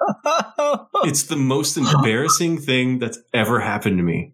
It's 1.04 1.24
the 1.24 1.36
most 1.36 1.76
embarrassing 1.76 2.58
thing 2.58 2.98
that's 2.98 3.18
ever 3.34 3.60
happened 3.60 3.98
to 3.98 4.02
me. 4.02 4.32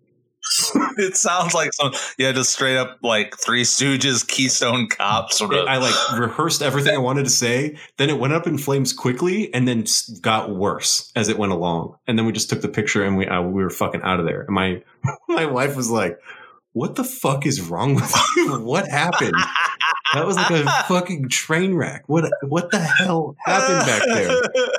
it 0.99 1.16
sounds 1.16 1.55
like 1.55 1.72
some 1.72 1.93
yeah, 2.18 2.33
just 2.33 2.53
straight 2.53 2.77
up 2.77 2.99
like 3.03 3.37
Three 3.39 3.62
Stooges, 3.62 4.27
Keystone 4.27 4.89
Cop 4.89 5.33
sort 5.33 5.55
of. 5.55 5.66
I 5.66 5.77
like 5.77 5.95
rehearsed 6.18 6.62
everything 6.62 6.95
I 6.95 6.99
wanted 6.99 7.24
to 7.24 7.31
say. 7.31 7.77
Then 7.97 8.11
it 8.11 8.18
went 8.18 8.33
up 8.33 8.47
in 8.47 8.59
flames 8.59 8.93
quickly, 8.93 9.53
and 9.55 9.66
then 9.66 9.85
got 10.20 10.55
worse 10.55 11.11
as 11.16 11.29
it 11.29 11.39
went 11.39 11.53
along. 11.53 11.97
And 12.07 12.18
then 12.18 12.27
we 12.27 12.33
just 12.33 12.51
took 12.51 12.61
the 12.61 12.68
picture, 12.68 13.05
and 13.05 13.16
we 13.16 13.27
uh, 13.27 13.43
we 13.43 13.62
were 13.62 13.70
fucking 13.70 14.03
out 14.03 14.20
of 14.20 14.27
there. 14.27 14.43
And 14.43 14.55
my 14.55 14.83
my 15.29 15.47
wife 15.47 15.77
was 15.77 15.91
like, 15.91 16.18
"What 16.77 16.95
the 16.97 17.05
fuck 17.05 17.47
is 17.47 17.62
wrong 17.62 17.95
with 17.95 18.14
you? 18.37 18.61
what 18.62 18.87
happened?" 18.87 19.35
That 20.12 20.27
was 20.27 20.37
like 20.37 20.51
a 20.51 20.64
fucking 20.89 21.31
train 21.31 21.74
wreck. 21.74 22.05
What 22.07 22.31
what 22.43 22.70
the 22.70 22.79
hell 22.79 23.35
happened 23.45 23.87
back 23.87 24.03
there? 24.07 24.29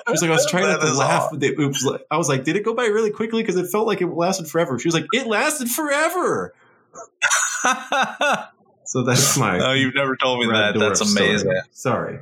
I 0.05 0.11
was 0.11 0.21
like, 0.21 0.29
I 0.29 0.33
was 0.35 0.45
trying 0.45 0.67
not 0.67 0.81
to 0.81 0.93
laugh. 0.93 1.29
but 1.31 1.41
it 1.43 1.57
was 1.57 1.83
like, 1.83 2.01
I 2.11 2.17
was 2.17 2.29
like, 2.29 2.43
did 2.43 2.55
it 2.55 2.63
go 2.63 2.75
by 2.75 2.85
really 2.85 3.09
quickly? 3.11 3.41
Because 3.41 3.55
it 3.55 3.67
felt 3.71 3.87
like 3.87 4.01
it 4.01 4.07
lasted 4.07 4.47
forever. 4.47 4.77
She 4.77 4.87
was 4.87 4.93
like, 4.93 5.07
it 5.11 5.25
lasted 5.25 5.69
forever. 5.69 6.53
So 8.87 9.03
that's 9.03 9.37
my. 9.37 9.57
no, 9.57 9.73
you've 9.73 9.95
never 9.95 10.15
told 10.15 10.39
me 10.39 10.45
that. 10.47 10.79
That's 10.79 11.01
Dourif 11.01 11.07
story. 11.07 11.29
amazing. 11.29 11.61
Sorry. 11.71 12.19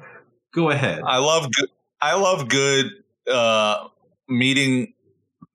Go 0.51 0.71
ahead. 0.71 1.03
I 1.05 1.19
love 1.19 1.51
good. 1.51 1.69
I 2.01 2.15
love 2.15 2.49
good 2.49 2.87
uh, 3.31 3.87
meeting 4.27 4.93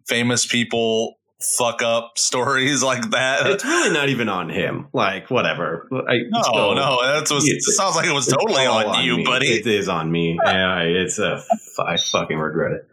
famous 0.06 0.46
people 0.46 1.18
fuck 1.58 1.82
up 1.82 2.18
stories 2.18 2.82
like 2.90 3.10
that. 3.10 3.46
it's 3.46 3.64
really 3.64 3.92
not 3.92 4.08
even 4.08 4.28
on 4.28 4.48
him. 4.50 4.88
Like 4.92 5.30
whatever. 5.30 5.88
I, 6.08 6.18
no, 6.28 6.42
so- 6.42 6.74
no, 6.74 7.02
that's 7.14 7.30
what 7.30 7.42
it 7.44 7.62
sounds 7.62 7.96
like. 7.96 8.06
It 8.06 8.12
was 8.12 8.26
totally 8.26 8.66
all 8.66 8.86
on, 8.86 9.04
you, 9.04 9.18
me. 9.18 9.24
buddy. 9.24 9.46
It 9.48 9.66
is 9.66 9.88
on 9.88 10.10
me. 10.10 10.38
Yeah, 10.44 10.80
it's 10.80 11.18
a. 11.18 11.42
I 11.78 11.96
fucking 11.96 12.38
regret 12.38 12.72
it. 12.72 12.88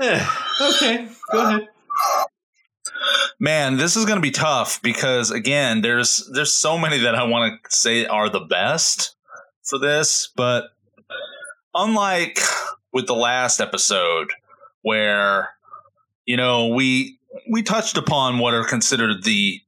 Eh, 0.00 0.26
okay, 0.60 1.08
go 1.32 1.46
ahead. 1.46 1.68
Man, 3.40 3.76
this 3.76 3.96
is 3.96 4.04
going 4.04 4.16
to 4.16 4.22
be 4.22 4.30
tough 4.30 4.80
because 4.82 5.30
again, 5.30 5.80
there's 5.82 6.28
there's 6.32 6.52
so 6.52 6.76
many 6.78 6.98
that 6.98 7.14
I 7.14 7.24
want 7.24 7.62
to 7.64 7.70
say 7.76 8.06
are 8.06 8.28
the 8.28 8.40
best 8.40 9.16
for 9.64 9.78
this, 9.78 10.30
but 10.36 10.64
unlike 11.74 12.38
with 12.92 13.06
the 13.06 13.14
last 13.14 13.60
episode 13.60 14.28
where 14.82 15.50
you 16.26 16.36
know 16.36 16.68
we 16.68 17.17
we 17.50 17.62
touched 17.62 17.96
upon 17.96 18.38
what 18.38 18.54
are 18.54 18.64
considered 18.64 19.22
the 19.24 19.60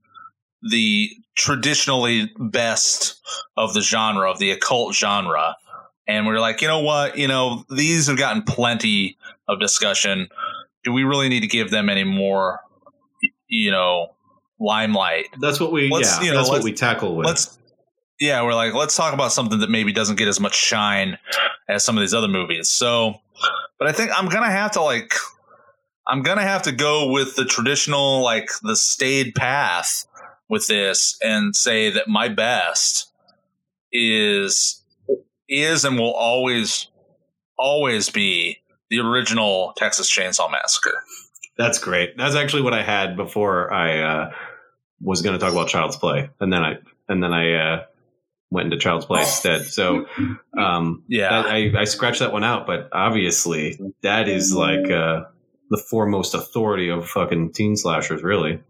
the 0.62 1.10
traditionally 1.36 2.30
best 2.38 3.20
of 3.56 3.72
the 3.74 3.80
genre 3.80 4.30
of 4.30 4.38
the 4.38 4.50
occult 4.50 4.94
genre 4.94 5.56
and 6.06 6.26
we 6.26 6.32
are 6.34 6.40
like 6.40 6.60
you 6.60 6.68
know 6.68 6.80
what 6.80 7.16
you 7.16 7.28
know 7.28 7.64
these 7.70 8.08
have 8.08 8.18
gotten 8.18 8.42
plenty 8.42 9.16
of 9.48 9.58
discussion 9.60 10.28
do 10.84 10.92
we 10.92 11.02
really 11.04 11.28
need 11.28 11.40
to 11.40 11.46
give 11.46 11.70
them 11.70 11.88
any 11.88 12.04
more 12.04 12.60
you 13.48 13.70
know 13.70 14.14
limelight 14.58 15.26
That's 15.40 15.58
what 15.58 15.72
we. 15.72 15.88
Let's, 15.90 16.18
yeah, 16.18 16.24
you 16.24 16.30
know, 16.32 16.36
that's 16.38 16.50
what 16.50 16.62
we 16.62 16.72
tackle 16.72 17.16
with. 17.16 17.26
let's 17.26 17.58
yeah 18.18 18.42
we're 18.42 18.54
like 18.54 18.74
let's 18.74 18.94
talk 18.94 19.14
about 19.14 19.32
something 19.32 19.60
that 19.60 19.70
maybe 19.70 19.92
doesn't 19.92 20.16
get 20.16 20.28
as 20.28 20.38
much 20.40 20.54
shine 20.54 21.18
as 21.68 21.84
some 21.84 21.96
of 21.96 22.02
these 22.02 22.12
other 22.12 22.28
movies 22.28 22.68
so 22.68 23.14
but 23.78 23.88
i 23.88 23.92
think 23.92 24.10
i'm 24.14 24.28
gonna 24.28 24.50
have 24.50 24.72
to 24.72 24.82
like 24.82 25.14
i'm 26.10 26.22
gonna 26.22 26.42
have 26.42 26.62
to 26.62 26.72
go 26.72 27.10
with 27.10 27.36
the 27.36 27.44
traditional 27.44 28.22
like 28.22 28.48
the 28.62 28.76
stayed 28.76 29.34
path 29.34 30.06
with 30.48 30.66
this 30.66 31.16
and 31.22 31.56
say 31.56 31.90
that 31.90 32.08
my 32.08 32.28
best 32.28 33.10
is 33.92 34.82
is 35.48 35.84
and 35.84 35.98
will 35.98 36.12
always 36.12 36.88
always 37.58 38.10
be 38.10 38.58
the 38.90 38.98
original 38.98 39.72
texas 39.76 40.10
chainsaw 40.10 40.50
massacre 40.50 41.02
That's 41.60 41.78
great. 41.78 42.16
That's 42.16 42.36
actually 42.36 42.62
what 42.62 42.72
I 42.72 42.82
had 42.82 43.16
before 43.16 43.70
I 43.70 44.00
uh, 44.00 44.30
was 45.02 45.20
going 45.20 45.38
to 45.38 45.38
talk 45.38 45.52
about 45.52 45.68
Child's 45.68 45.96
Play, 45.98 46.30
and 46.40 46.50
then 46.50 46.62
I 46.62 46.78
and 47.06 47.22
then 47.22 47.34
I 47.34 47.52
uh, 47.52 47.84
went 48.50 48.66
into 48.72 48.78
Child's 48.78 49.04
Play 49.04 49.20
instead. 49.20 49.66
So 49.66 50.06
um, 50.56 51.04
yeah 51.06 51.28
that, 51.28 51.46
I, 51.50 51.72
I 51.78 51.84
scratched 51.84 52.20
that 52.20 52.32
one 52.32 52.44
out, 52.44 52.66
but 52.66 52.88
obviously 52.92 53.78
that 54.02 54.26
is 54.26 54.54
like 54.54 54.90
uh, 54.90 55.24
the 55.70 55.78
foremost 55.78 56.34
authority 56.34 56.88
of 56.88 57.08
fucking 57.08 57.52
teen 57.52 57.76
slashers, 57.76 58.22
really. 58.22 58.60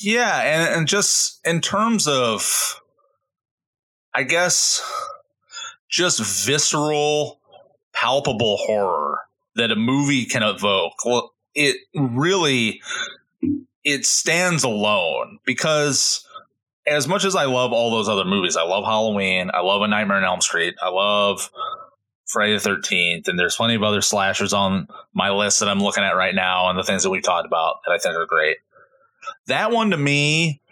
Yeah, 0.00 0.40
and, 0.40 0.74
and 0.74 0.88
just 0.88 1.40
in 1.46 1.60
terms 1.60 2.08
of, 2.08 2.80
I 4.14 4.22
guess, 4.22 4.82
just 5.88 6.20
visceral, 6.46 7.38
palpable 7.92 8.56
horror 8.56 9.18
that 9.54 9.70
a 9.70 9.76
movie 9.76 10.24
can 10.24 10.42
evoke. 10.42 11.04
Well, 11.04 11.34
it 11.54 11.76
really 11.94 12.80
it 13.84 14.06
stands 14.06 14.64
alone 14.64 15.38
because 15.44 16.26
as 16.86 17.06
much 17.06 17.24
as 17.24 17.36
I 17.36 17.44
love 17.44 17.72
all 17.72 17.90
those 17.90 18.08
other 18.08 18.24
movies, 18.24 18.56
I 18.56 18.62
love 18.62 18.84
Halloween, 18.84 19.50
I 19.52 19.60
love 19.60 19.82
A 19.82 19.88
Nightmare 19.88 20.16
on 20.16 20.24
Elm 20.24 20.40
Street, 20.40 20.74
I 20.82 20.88
love 20.88 21.50
Friday 22.32 22.54
the 22.54 22.60
Thirteenth, 22.60 23.28
and 23.28 23.38
there's 23.38 23.56
plenty 23.56 23.74
of 23.74 23.82
other 23.82 24.00
slashers 24.00 24.52
on 24.52 24.88
my 25.12 25.30
list 25.30 25.60
that 25.60 25.68
I'm 25.68 25.80
looking 25.80 26.04
at 26.04 26.16
right 26.16 26.34
now, 26.34 26.68
and 26.68 26.78
the 26.78 26.82
things 26.82 27.02
that 27.02 27.10
we've 27.10 27.22
talked 27.22 27.46
about 27.46 27.76
that 27.86 27.92
I 27.92 27.98
think 27.98 28.14
are 28.16 28.26
great. 28.26 28.56
That 29.46 29.70
one 29.70 29.90
to 29.90 29.96
me 29.96 30.62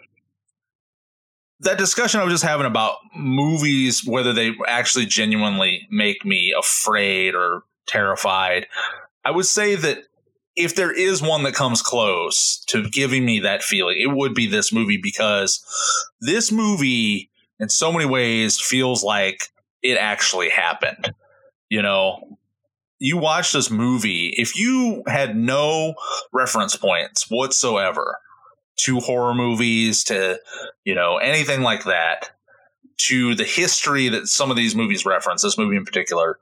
that 1.61 1.79
discussion 1.79 2.21
i 2.21 2.25
was 2.25 2.33
just 2.33 2.45
having 2.45 2.67
about 2.67 2.97
movies 3.15 4.05
whether 4.05 4.33
they 4.33 4.53
actually 4.67 5.07
genuinely 5.07 5.87
make 5.91 6.25
me 6.25 6.53
afraid 6.59 7.35
or 7.35 7.63
terrified 7.87 8.67
i 9.25 9.31
would 9.31 9.47
say 9.47 9.75
that 9.75 9.99
if 10.57 10.75
there 10.75 10.93
is 10.93 11.23
one 11.23 11.43
that 11.45 11.55
comes 11.55 11.81
close 11.81 12.63
to 12.67 12.89
giving 12.91 13.25
me 13.25 13.41
that 13.41 13.63
feeling 13.63 13.97
it 14.01 14.15
would 14.15 14.35
be 14.35 14.47
this 14.47 14.73
movie 14.73 14.99
because 15.01 15.63
this 16.21 16.51
movie 16.51 17.31
in 17.59 17.69
so 17.69 17.93
many 17.93 18.07
ways 18.07 18.59
feels 18.59 19.05
like 19.05 19.49
it 19.83 19.97
actually 19.99 20.49
happened 20.49 21.13
you 21.71 21.81
know 21.81 22.37
you 22.99 23.17
watch 23.17 23.53
this 23.53 23.71
movie 23.71 24.35
if 24.37 24.59
you 24.59 25.03
had 25.07 25.35
no 25.35 25.95
reference 26.33 26.77
points 26.77 27.31
whatsoever 27.31 28.19
to 28.77 29.01
horror 29.01 29.35
movies 29.35 30.05
to 30.05 30.39
you 30.85 30.95
know 30.95 31.17
anything 31.17 31.63
like 31.63 31.85
that 31.85 32.31
to 32.99 33.35
the 33.35 33.45
history 33.45 34.11
that 34.11 34.27
some 34.27 34.51
of 34.51 34.59
these 34.59 34.75
movies 34.75 35.07
reference 35.07 35.43
this 35.43 35.57
movie 35.57 35.77
in 35.77 35.87
particular 35.87 36.39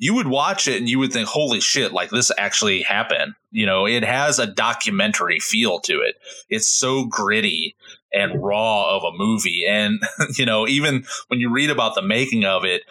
you 0.00 0.14
would 0.14 0.28
watch 0.28 0.66
it 0.66 0.78
and 0.78 0.88
you 0.88 0.98
would 0.98 1.12
think 1.12 1.28
holy 1.28 1.60
shit 1.60 1.92
like 1.92 2.08
this 2.08 2.32
actually 2.38 2.80
happened. 2.80 3.34
You 3.50 3.66
know 3.66 3.86
it 3.86 4.02
has 4.02 4.38
a 4.38 4.46
documentary 4.46 5.38
feel 5.38 5.78
to 5.80 6.00
it. 6.00 6.16
It's 6.48 6.66
so 6.66 7.04
gritty 7.04 7.76
and 8.12 8.42
raw 8.42 8.96
of 8.96 9.04
a 9.04 9.16
movie. 9.16 9.66
And 9.68 10.00
you 10.38 10.46
know 10.46 10.66
even 10.66 11.04
when 11.28 11.38
you 11.38 11.52
read 11.52 11.68
about 11.68 11.94
the 11.94 12.02
making 12.02 12.46
of 12.46 12.64
it 12.64 12.82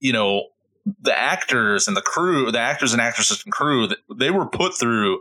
you 0.00 0.12
know 0.12 0.48
the 1.00 1.16
actors 1.16 1.86
and 1.86 1.96
the 1.96 2.02
crew 2.02 2.50
the 2.50 2.58
actors 2.58 2.92
and 2.92 3.00
actresses 3.00 3.42
and 3.44 3.52
crew 3.52 3.88
they 4.18 4.30
were 4.30 4.46
put 4.46 4.76
through 4.76 5.20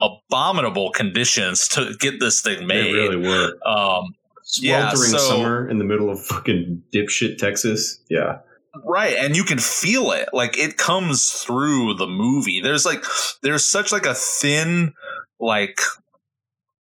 abominable 0.00 0.90
conditions 0.90 1.68
to 1.68 1.94
get 2.00 2.18
this 2.20 2.40
thing 2.40 2.66
made. 2.66 2.86
They 2.86 2.92
really 2.92 3.16
were. 3.16 3.56
um, 3.66 4.14
Yeah, 4.58 4.90
Sweltering 4.90 5.10
so- 5.12 5.18
summer 5.18 5.68
in 5.68 5.78
the 5.78 5.84
middle 5.84 6.10
of 6.10 6.20
fucking 6.24 6.82
dipshit 6.92 7.38
Texas. 7.38 8.00
Yeah. 8.10 8.38
right, 8.84 9.14
and 9.16 9.36
you 9.36 9.44
can 9.44 9.58
feel 9.58 10.10
it. 10.12 10.28
Like 10.32 10.58
it 10.58 10.76
comes 10.76 11.30
through 11.32 11.94
the 11.94 12.06
movie. 12.06 12.60
There's 12.60 12.84
like 12.84 13.04
there's 13.42 13.64
such 13.64 13.92
like 13.92 14.06
a 14.06 14.14
thin 14.14 14.94
like 15.38 15.78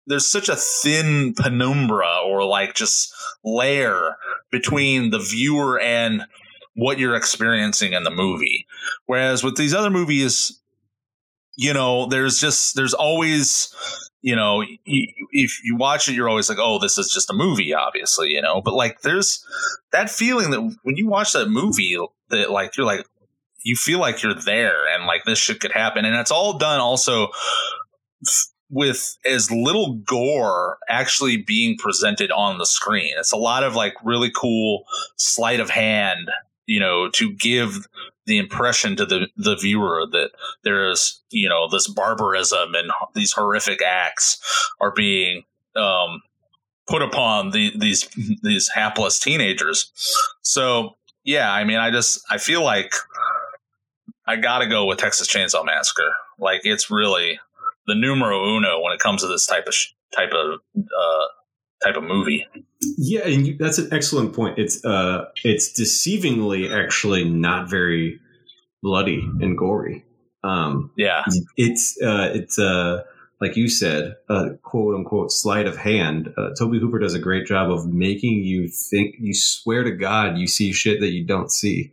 there's 0.07 0.31
such 0.31 0.49
a 0.49 0.57
thin 0.57 1.35
penumbra 1.35 2.20
or 2.24 2.45
like 2.45 2.74
just 2.74 3.12
layer 3.45 4.16
between 4.53 5.11
the 5.11 5.19
viewer 5.19 5.81
and 5.81 6.23
what 6.77 6.98
you're 6.98 7.16
experiencing 7.16 7.93
in 7.93 8.05
the 8.05 8.11
movie. 8.11 8.66
Whereas 9.07 9.43
with 9.43 9.57
these 9.57 9.74
other 9.74 9.90
movies, 9.90 10.61
you 11.57 11.74
know, 11.74 12.07
there's 12.07 12.39
just 12.39 12.77
there's 12.77 12.94
always 12.94 13.74
you 14.27 14.35
know, 14.35 14.65
if 14.85 15.62
you 15.62 15.77
watch 15.77 16.09
it, 16.09 16.15
you're 16.15 16.28
always 16.28 16.48
like, 16.48 16.59
oh, 16.61 16.81
this 16.81 16.98
is 16.98 17.12
just 17.12 17.31
a 17.31 17.32
movie, 17.32 17.73
obviously, 17.73 18.31
you 18.31 18.43
know. 18.43 18.61
But 18.61 18.74
like, 18.74 19.03
there's 19.03 19.44
that 19.93 20.11
feeling 20.11 20.51
that 20.51 20.61
when 20.82 20.97
you 20.97 21.07
watch 21.07 21.32
that 21.32 21.48
movie, 21.48 21.97
that 22.31 22.51
like 22.51 22.77
you're 22.77 22.86
like, 22.86 23.07
you 23.62 23.77
feel 23.77 24.01
like 24.01 24.24
you're 24.24 24.35
there, 24.35 24.93
and 24.93 25.07
like 25.07 25.23
this 25.24 25.39
shit 25.39 25.61
could 25.61 25.70
happen, 25.70 26.05
and 26.05 26.16
it's 26.16 26.32
all 26.32 26.59
done 26.59 26.81
also 26.81 27.28
with 28.69 29.16
as 29.24 29.53
little 29.53 29.94
gore 29.94 30.78
actually 30.89 31.36
being 31.36 31.77
presented 31.78 32.32
on 32.32 32.59
the 32.59 32.66
screen. 32.66 33.12
It's 33.16 33.32
a 33.32 33.36
lot 33.36 33.62
of 33.62 33.77
like 33.77 33.94
really 34.03 34.32
cool 34.35 34.86
sleight 35.16 35.61
of 35.61 35.70
hand, 35.70 36.31
you 36.66 36.80
know, 36.80 37.09
to 37.10 37.32
give 37.32 37.86
the 38.26 38.38
impression 38.38 38.97
to 38.97 39.06
the 39.06 39.28
the 39.36 39.56
viewer 39.56 40.05
that 40.10 40.30
there 40.64 40.90
is 40.90 41.22
you 41.30 41.48
know 41.48 41.68
this 41.70 41.88
barbarism 41.88 42.74
and 42.74 42.90
these 43.14 43.32
horrific 43.32 43.80
acts 43.82 44.38
are 44.80 44.93
being 44.93 45.44
um, 45.76 46.22
put 46.88 47.02
upon 47.02 47.51
the, 47.51 47.72
these 47.76 48.09
these 48.43 48.68
hapless 48.74 49.18
teenagers. 49.18 49.90
So 50.43 50.97
yeah, 51.24 51.52
I 51.52 51.64
mean, 51.64 51.78
I 51.78 51.90
just 51.90 52.20
I 52.30 52.38
feel 52.38 52.62
like 52.62 52.93
I 54.26 54.36
got 54.36 54.59
to 54.59 54.66
go 54.66 54.84
with 54.84 54.98
Texas 54.98 55.28
Chainsaw 55.28 55.64
Massacre. 55.64 56.12
Like 56.38 56.62
it's 56.64 56.90
really 56.90 57.38
the 57.86 57.94
numero 57.94 58.56
uno 58.56 58.80
when 58.80 58.93
it 58.93 59.01
comes 59.01 59.22
to 59.22 59.28
this 59.28 59.47
type 59.47 59.66
of 59.66 59.74
sh- 59.74 59.93
type 60.14 60.32
of 60.32 60.60
uh, 60.76 61.26
type 61.84 61.97
of 61.97 62.05
movie. 62.05 62.47
Yeah, 62.81 63.27
and 63.27 63.47
you, 63.47 63.57
that's 63.59 63.78
an 63.78 63.89
excellent 63.93 64.35
point. 64.35 64.59
It's 64.59 64.85
uh, 64.85 65.27
it's 65.44 65.78
deceivingly 65.78 66.70
actually 66.73 67.24
not 67.24 67.70
very 67.70 68.20
bloody 68.82 69.20
and 69.40 69.57
gory. 69.57 70.05
Um, 70.44 70.90
Yeah, 70.97 71.23
it's 71.57 71.98
uh, 72.03 72.31
it's 72.35 72.59
uh, 72.59 73.03
like 73.40 73.57
you 73.57 73.69
said, 73.69 74.16
a 74.28 74.51
quote 74.62 74.94
unquote 74.94 75.32
sleight 75.32 75.66
of 75.66 75.77
hand. 75.77 76.32
Uh, 76.36 76.51
Tobe 76.59 76.74
Hooper 76.74 76.98
does 76.98 77.15
a 77.15 77.19
great 77.19 77.47
job 77.47 77.70
of 77.70 77.86
making 77.86 78.44
you 78.44 78.69
think. 78.69 79.16
You 79.19 79.35
swear 79.35 79.82
to 79.82 79.93
God, 79.93 80.39
you 80.39 80.47
see 80.47 80.73
shit 80.73 81.01
that 81.01 81.12
you 81.12 81.24
don't 81.24 81.51
see, 81.51 81.93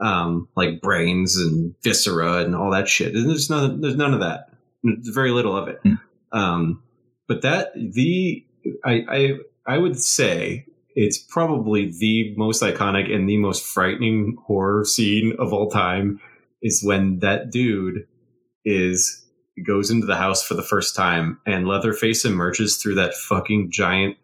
um, 0.00 0.48
like 0.56 0.80
brains 0.80 1.36
and 1.36 1.74
viscera 1.82 2.38
and 2.38 2.54
all 2.54 2.70
that 2.70 2.88
shit. 2.88 3.14
And 3.14 3.28
there's 3.28 3.50
none. 3.50 3.80
There's 3.80 3.96
none 3.96 4.14
of 4.14 4.20
that. 4.20 4.50
There's 4.82 5.08
very 5.08 5.30
little 5.30 5.56
of 5.56 5.68
it. 5.68 5.80
Hmm. 5.82 5.94
Um, 6.32 6.82
but 7.28 7.42
that 7.42 7.72
the 7.74 8.44
I 8.84 9.04
I 9.08 9.30
I 9.66 9.78
would 9.78 10.00
say 10.00 10.66
it's 10.94 11.18
probably 11.18 11.92
the 11.98 12.34
most 12.36 12.62
iconic 12.62 13.12
and 13.12 13.28
the 13.28 13.38
most 13.38 13.64
frightening 13.64 14.36
horror 14.46 14.84
scene 14.84 15.34
of 15.38 15.52
all 15.52 15.70
time 15.70 16.20
is 16.62 16.82
when 16.84 17.20
that 17.20 17.50
dude 17.50 18.06
is 18.64 19.24
goes 19.66 19.90
into 19.90 20.06
the 20.06 20.16
house 20.16 20.42
for 20.42 20.54
the 20.54 20.62
first 20.62 20.96
time 20.96 21.38
and 21.46 21.68
Leatherface 21.68 22.24
emerges 22.24 22.76
through 22.76 22.94
that 22.94 23.14
fucking 23.14 23.70
giant 23.70 24.16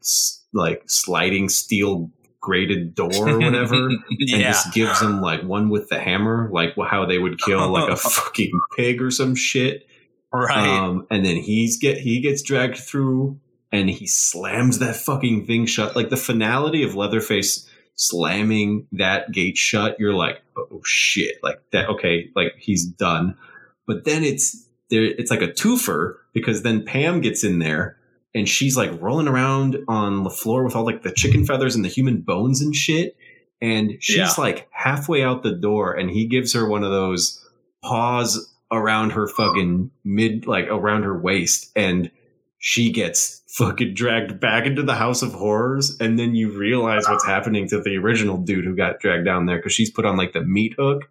like 0.53 0.83
sliding 0.87 1.49
steel 1.49 2.11
grated 2.41 2.95
door 2.95 3.29
or 3.29 3.39
whatever 3.39 3.75
and 3.89 4.03
just 4.29 4.73
gives 4.73 5.01
him 5.01 5.21
like 5.21 5.43
one 5.43 5.69
with 5.69 5.89
the 5.89 5.99
hammer 5.99 6.49
like 6.53 6.75
how 6.89 7.05
they 7.05 7.19
would 7.19 7.39
kill 7.41 7.69
like 7.71 7.91
a 7.91 7.97
fucking 7.97 8.59
pig 8.77 9.03
or 9.03 9.11
some 9.11 9.35
shit 9.35 9.89
right. 10.33 10.69
um, 10.69 11.07
and 11.11 11.25
then 11.25 11.37
he's 11.37 11.79
get 11.79 11.99
he 11.99 12.21
gets 12.21 12.43
dragged 12.43 12.77
through, 12.77 13.39
and 13.73 13.89
he 13.91 14.07
slams 14.07 14.79
that 14.79 14.97
fucking 14.97 15.47
thing 15.47 15.67
shut. 15.67 15.95
Like 15.97 16.11
the 16.11 16.17
finality 16.17 16.83
of 16.83 16.95
Leatherface 16.95 17.69
slamming 17.95 18.87
that 18.93 19.33
gate 19.33 19.57
shut, 19.57 19.97
you're 19.99 20.15
like, 20.15 20.41
oh 20.57 20.81
shit, 20.85 21.37
like 21.43 21.61
that. 21.73 21.89
Okay, 21.89 22.31
like 22.35 22.55
he's 22.59 22.85
done. 22.87 23.37
But 23.87 24.05
then 24.05 24.25
it's 24.25 24.67
there. 24.91 25.05
It's 25.05 25.31
like 25.31 25.43
a 25.43 25.49
twofer 25.49 26.15
because 26.33 26.63
then 26.63 26.85
Pam 26.85 27.21
gets 27.21 27.45
in 27.45 27.59
there. 27.59 27.97
And 28.35 28.47
she's 28.49 28.77
like 28.77 28.91
rolling 29.01 29.27
around 29.27 29.79
on 29.89 30.23
the 30.23 30.31
floor 30.31 30.63
with 30.63 30.77
all 30.77 30.85
like 30.85 31.03
the 31.03 31.11
chicken 31.11 31.47
feathers 31.47 31.75
and 31.75 31.83
the 31.85 31.89
human 31.89 32.21
bones 32.21 32.61
and 32.61 32.75
shit. 32.77 33.17
And 33.61 33.95
she's 34.01 34.17
Yeah. 34.17 34.33
like 34.39 34.69
halfway 34.71 35.25
out 35.25 35.43
the 35.43 35.55
door, 35.57 35.95
and 35.95 36.11
he 36.11 36.27
gives 36.27 36.53
her 36.53 36.69
one 36.69 36.85
of 36.85 36.91
those 36.93 37.43
paws 37.83 38.55
around 38.71 39.11
her 39.13 39.27
fucking 39.27 39.91
mid, 40.05 40.47
like 40.47 40.67
around 40.69 41.03
her 41.05 41.19
waist, 41.19 41.73
and 41.75 42.11
she 42.59 42.93
gets 42.93 43.38
fucking 43.57 43.95
dragged 43.95 44.39
back 44.41 44.67
into 44.67 44.83
the 44.83 44.95
house 44.95 45.23
of 45.23 45.33
horrors. 45.33 45.97
And 46.01 46.19
then 46.19 46.35
you 46.35 46.51
realize 46.51 47.07
what's 47.09 47.25
happening 47.27 47.69
to 47.69 47.81
the 47.81 47.97
original 47.97 48.37
dude 48.37 48.65
who 48.65 48.77
got 48.77 49.01
dragged 49.01 49.25
down 49.25 49.47
there 49.47 49.57
because 49.57 49.73
she's 49.73 49.91
put 49.91 50.05
on 50.05 50.17
like 50.17 50.33
the 50.33 50.43
meat 50.43 50.75
hook. 50.79 51.09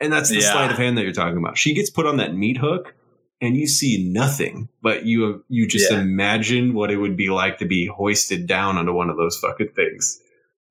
And 0.00 0.12
that's 0.12 0.30
the 0.30 0.36
Yeah. 0.40 0.52
sleight 0.52 0.70
of 0.70 0.78
hand 0.78 0.96
that 0.98 1.04
you're 1.04 1.12
talking 1.12 1.38
about. 1.38 1.56
She 1.58 1.74
gets 1.74 1.90
put 1.90 2.06
on 2.06 2.16
that 2.18 2.34
meat 2.34 2.56
hook 2.58 2.94
and 3.40 3.56
you 3.56 3.66
see 3.66 4.10
nothing, 4.10 4.68
but 4.82 5.04
you 5.04 5.44
you 5.48 5.66
just 5.68 5.90
Yeah. 5.90 6.00
imagine 6.00 6.72
what 6.74 6.90
it 6.90 6.96
would 6.96 7.16
be 7.16 7.28
like 7.28 7.58
to 7.58 7.66
be 7.66 7.86
hoisted 7.86 8.46
down 8.46 8.78
onto 8.78 8.92
one 8.92 9.10
of 9.10 9.16
those 9.18 9.36
fucking 9.38 9.70
things. 9.76 10.20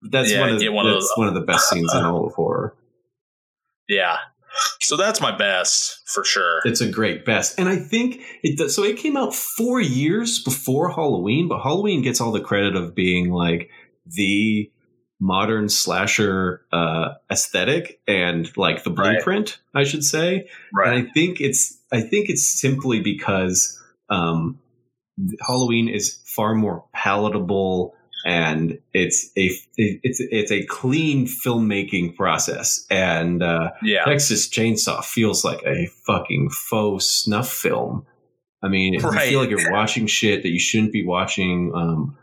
That's 0.02 0.32
Yeah, 0.32 0.41
one 0.41 0.49
of 0.49 0.73
one 0.73 0.86
of 0.88 0.94
those- 0.94 1.11
one 1.15 1.27
of 1.27 1.34
the 1.36 1.41
best 1.41 1.69
scenes 1.69 1.94
in 1.94 2.03
all 2.03 2.26
of 2.27 2.34
horror. 2.34 2.76
yeah. 3.88 4.18
So 4.82 4.98
that's 4.98 5.19
my 5.22 5.36
best 5.36 6.02
for 6.07 6.23
sure. 6.23 6.61
It's 6.65 6.82
a 6.82 6.90
great 6.90 7.26
best, 7.26 7.60
and 7.60 7.68
I 7.68 7.77
think 7.77 8.22
it. 8.44 8.57
Does, 8.57 8.76
so 8.76 8.84
it 8.84 8.98
came 8.98 9.18
out 9.18 9.34
four 9.36 9.82
years 9.82 10.41
before 10.44 10.91
Halloween, 10.91 11.48
but 11.48 11.61
Halloween 11.61 12.02
gets 12.02 12.22
all 12.22 12.32
the 12.32 12.41
credit 12.41 12.76
of 12.76 12.95
being 12.95 13.32
like 13.32 13.69
the 14.06 14.72
modern 15.19 15.69
slasher 15.69 16.65
uh, 16.72 17.14
aesthetic 17.32 17.99
and 18.07 18.56
like 18.57 18.84
the 18.84 18.91
Right. 18.91 19.15
blueprint, 19.15 19.60
I 19.73 19.84
should 19.84 20.03
say. 20.03 20.48
Right. 20.73 20.94
And 20.95 21.07
I 21.07 21.11
think 21.11 21.41
it's 21.41 21.80
I 21.91 22.02
think 22.02 22.30
it's 22.30 22.60
simply 22.60 22.99
because 23.02 23.82
um, 24.10 24.60
Halloween 25.45 25.88
is 25.90 26.22
far 26.26 26.53
more 26.53 26.86
palatable 26.94 27.94
and 28.26 28.80
it's 28.93 29.27
a 29.38 29.52
it's 29.77 30.19
it's 30.19 30.52
a 30.52 30.65
clean 30.65 31.27
filmmaking 31.27 32.15
process 32.15 32.85
and 32.89 33.43
uh, 33.43 33.69
Yeah. 33.84 34.03
Texas 34.03 34.49
Chainsaw 34.49 35.03
feels 35.06 35.45
like 35.45 35.61
a 35.64 35.85
fucking 36.07 36.49
faux 36.49 37.06
snuff 37.06 37.49
film. 37.49 38.06
I 38.64 38.68
mean, 38.68 38.93
you 38.93 38.99
Right. 38.99 39.30
feel 39.30 39.39
like 39.41 39.52
you're 39.52 39.72
watching 39.80 40.07
shit 40.07 40.41
that 40.41 40.49
you 40.49 40.60
shouldn't 40.60 40.91
be 40.91 41.06
watching. 41.06 41.72
Um, 41.76 42.18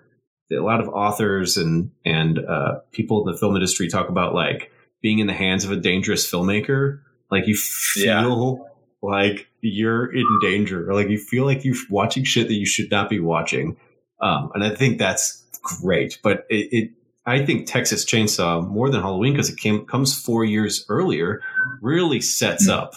a 0.52 0.56
lot 0.56 0.80
of 0.80 0.88
authors 0.88 1.56
and 1.56 1.92
and 2.04 2.38
uh, 2.38 2.80
people 2.92 3.24
in 3.26 3.32
the 3.32 3.38
film 3.38 3.54
industry 3.54 3.88
talk 3.88 4.08
about 4.08 4.34
like 4.34 4.70
being 5.02 5.18
in 5.20 5.26
the 5.28 5.32
hands 5.32 5.64
of 5.64 5.70
a 5.70 5.76
dangerous 5.76 6.30
filmmaker. 6.30 7.00
Like 7.30 7.46
you 7.46 7.56
Yeah. 7.96 8.22
feel 8.22 8.68
like 9.02 9.46
you're 9.60 10.12
in 10.12 10.26
danger, 10.42 10.90
or 10.90 10.94
like 10.94 11.08
you 11.08 11.18
feel 11.18 11.44
like 11.46 11.64
you're 11.64 11.76
watching 11.90 12.24
shit 12.24 12.48
that 12.48 12.54
you 12.54 12.66
should 12.66 12.90
not 12.90 13.08
be 13.08 13.20
watching. 13.20 13.76
Um, 14.20 14.50
and 14.54 14.62
I 14.64 14.74
think 14.74 14.98
that's 14.98 15.41
great. 15.62 16.18
But 16.22 16.46
it, 16.50 16.68
it 16.72 16.90
I 17.24 17.44
think 17.44 17.66
Texas 17.66 18.04
Chainsaw 18.04 18.66
more 18.68 18.90
than 18.90 19.00
Halloween 19.00 19.32
because 19.32 19.48
it 19.48 19.58
came 19.58 19.86
comes 19.86 20.18
four 20.18 20.44
years 20.44 20.84
earlier, 20.88 21.40
really 21.80 22.20
sets 22.20 22.68
up 22.68 22.94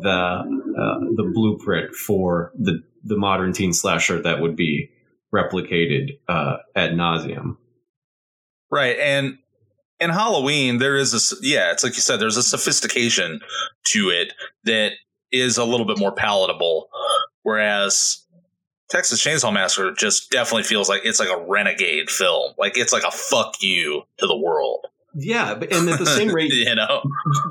the 0.00 0.10
uh, 0.10 0.98
the 1.16 1.30
blueprint 1.34 1.94
for 1.94 2.52
the 2.58 2.82
the 3.04 3.16
modern 3.16 3.52
teen 3.52 3.72
slasher 3.72 4.22
that 4.22 4.40
would 4.40 4.56
be 4.56 4.90
replicated 5.34 6.18
uh, 6.28 6.56
ad 6.74 6.92
nauseum. 6.92 7.56
Right. 8.70 8.98
And 8.98 9.38
in 10.00 10.10
Halloween, 10.10 10.78
there 10.78 10.96
is 10.96 11.14
a, 11.14 11.36
yeah, 11.42 11.72
it's 11.72 11.82
like 11.82 11.94
you 11.94 12.00
said, 12.00 12.20
there's 12.20 12.36
a 12.36 12.42
sophistication 12.42 13.40
to 13.86 14.10
it 14.10 14.32
that 14.64 14.92
is 15.32 15.58
a 15.58 15.64
little 15.64 15.86
bit 15.86 15.98
more 15.98 16.12
palatable. 16.12 16.88
Whereas 17.42 18.24
Texas 18.88 19.22
Chainsaw 19.24 19.52
Massacre 19.52 19.92
just 19.92 20.30
definitely 20.30 20.62
feels 20.62 20.88
like 20.88 21.02
it's 21.04 21.20
like 21.20 21.28
a 21.28 21.44
renegade 21.46 22.10
film. 22.10 22.54
Like 22.58 22.76
it's 22.76 22.92
like 22.92 23.04
a 23.04 23.10
fuck 23.10 23.62
you 23.62 24.02
to 24.18 24.26
the 24.26 24.36
world. 24.36 24.86
Yeah, 25.14 25.54
but 25.54 25.72
and 25.72 25.88
at 25.88 25.98
the 25.98 26.06
same 26.06 26.28
rate, 26.34 26.52
you 26.52 26.74
know? 26.74 27.02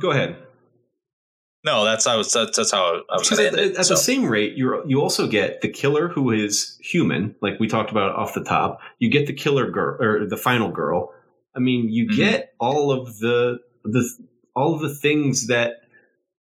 go 0.01 0.11
ahead. 0.11 0.37
No, 1.65 1.83
that's 1.83 2.05
how 2.05 2.19
it's, 2.21 2.31
that's, 2.31 2.55
that's 2.55 2.71
how 2.71 3.01
I 3.09 3.17
was 3.17 3.31
at, 3.33 3.39
end 3.57 3.77
at. 3.77 3.85
So, 3.85 3.95
the 3.95 3.99
same 3.99 4.25
rate, 4.25 4.53
you 4.53 4.81
you 4.87 5.01
also 5.01 5.27
get 5.27 5.61
the 5.61 5.67
killer 5.67 6.07
who 6.07 6.31
is 6.31 6.77
human, 6.81 7.35
like 7.41 7.59
we 7.59 7.67
talked 7.67 7.91
about 7.91 8.15
off 8.15 8.33
the 8.33 8.43
top. 8.43 8.79
You 8.99 9.09
get 9.09 9.27
the 9.27 9.33
killer 9.33 9.69
girl 9.69 10.01
or 10.01 10.25
the 10.27 10.37
final 10.37 10.69
girl. 10.71 11.13
I 11.55 11.59
mean, 11.59 11.89
you 11.89 12.07
Mhm. 12.07 12.15
get 12.15 12.53
all 12.59 12.91
of 12.91 13.17
the 13.19 13.59
the 13.83 14.07
all 14.55 14.75
of 14.75 14.81
the 14.81 14.93
things 14.95 15.47
that 15.47 15.81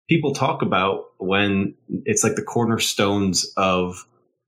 people 0.09 0.35
talk 0.35 0.61
about 0.63 1.05
when 1.19 1.75
it's 2.05 2.23
like 2.23 2.35
the 2.35 2.43
cornerstones 2.43 3.51
of 3.57 4.05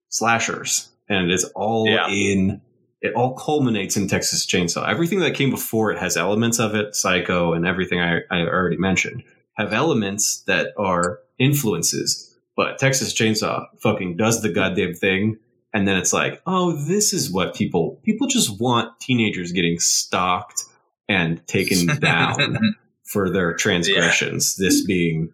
slashers, 0.09 0.89
and 1.09 1.31
it's 1.31 1.45
all 1.55 1.89
Yeah. 1.89 2.09
in. 2.09 2.61
It 3.03 3.15
all 3.15 3.35
culminates 3.35 3.97
in 3.97 4.09
Texas 4.09 4.47
Chainsaw. 4.47 4.89
Everything 4.89 5.21
that 5.21 5.35
came 5.35 5.51
before 5.51 5.93
it 5.93 5.99
has 5.99 6.17
elements 6.17 6.59
of 6.59 6.75
it, 6.75 6.97
Psycho, 6.97 7.53
and 7.53 7.67
everything 7.67 8.01
I, 8.01 8.21
I 8.31 8.41
already 8.41 8.79
mentioned 8.79 9.23
have 9.57 9.73
elements 9.73 10.43
that 10.47 10.73
are 10.79 11.21
influences, 11.39 12.35
but 12.57 12.79
Texas 12.79 13.13
Chainsaw 13.15 13.67
fucking 13.83 14.17
does 14.17 14.43
the 14.43 14.49
goddamn 14.49 14.95
thing. 14.95 15.37
And 15.75 15.87
then 15.87 15.99
it's 15.99 16.13
like, 16.15 16.41
oh, 16.47 16.73
this 16.73 17.13
is 17.13 17.31
what 17.31 17.55
people 17.55 18.01
people 18.03 18.27
just 18.29 18.59
want 18.59 18.99
teenagers 18.99 19.53
getting 19.53 19.79
stalked 19.79 20.63
and 21.09 21.47
taken 21.47 21.87
down 22.01 22.59
for 23.05 23.31
their 23.31 23.53
transgressions. 23.55 24.57
This 24.57 24.85
being, 24.85 25.33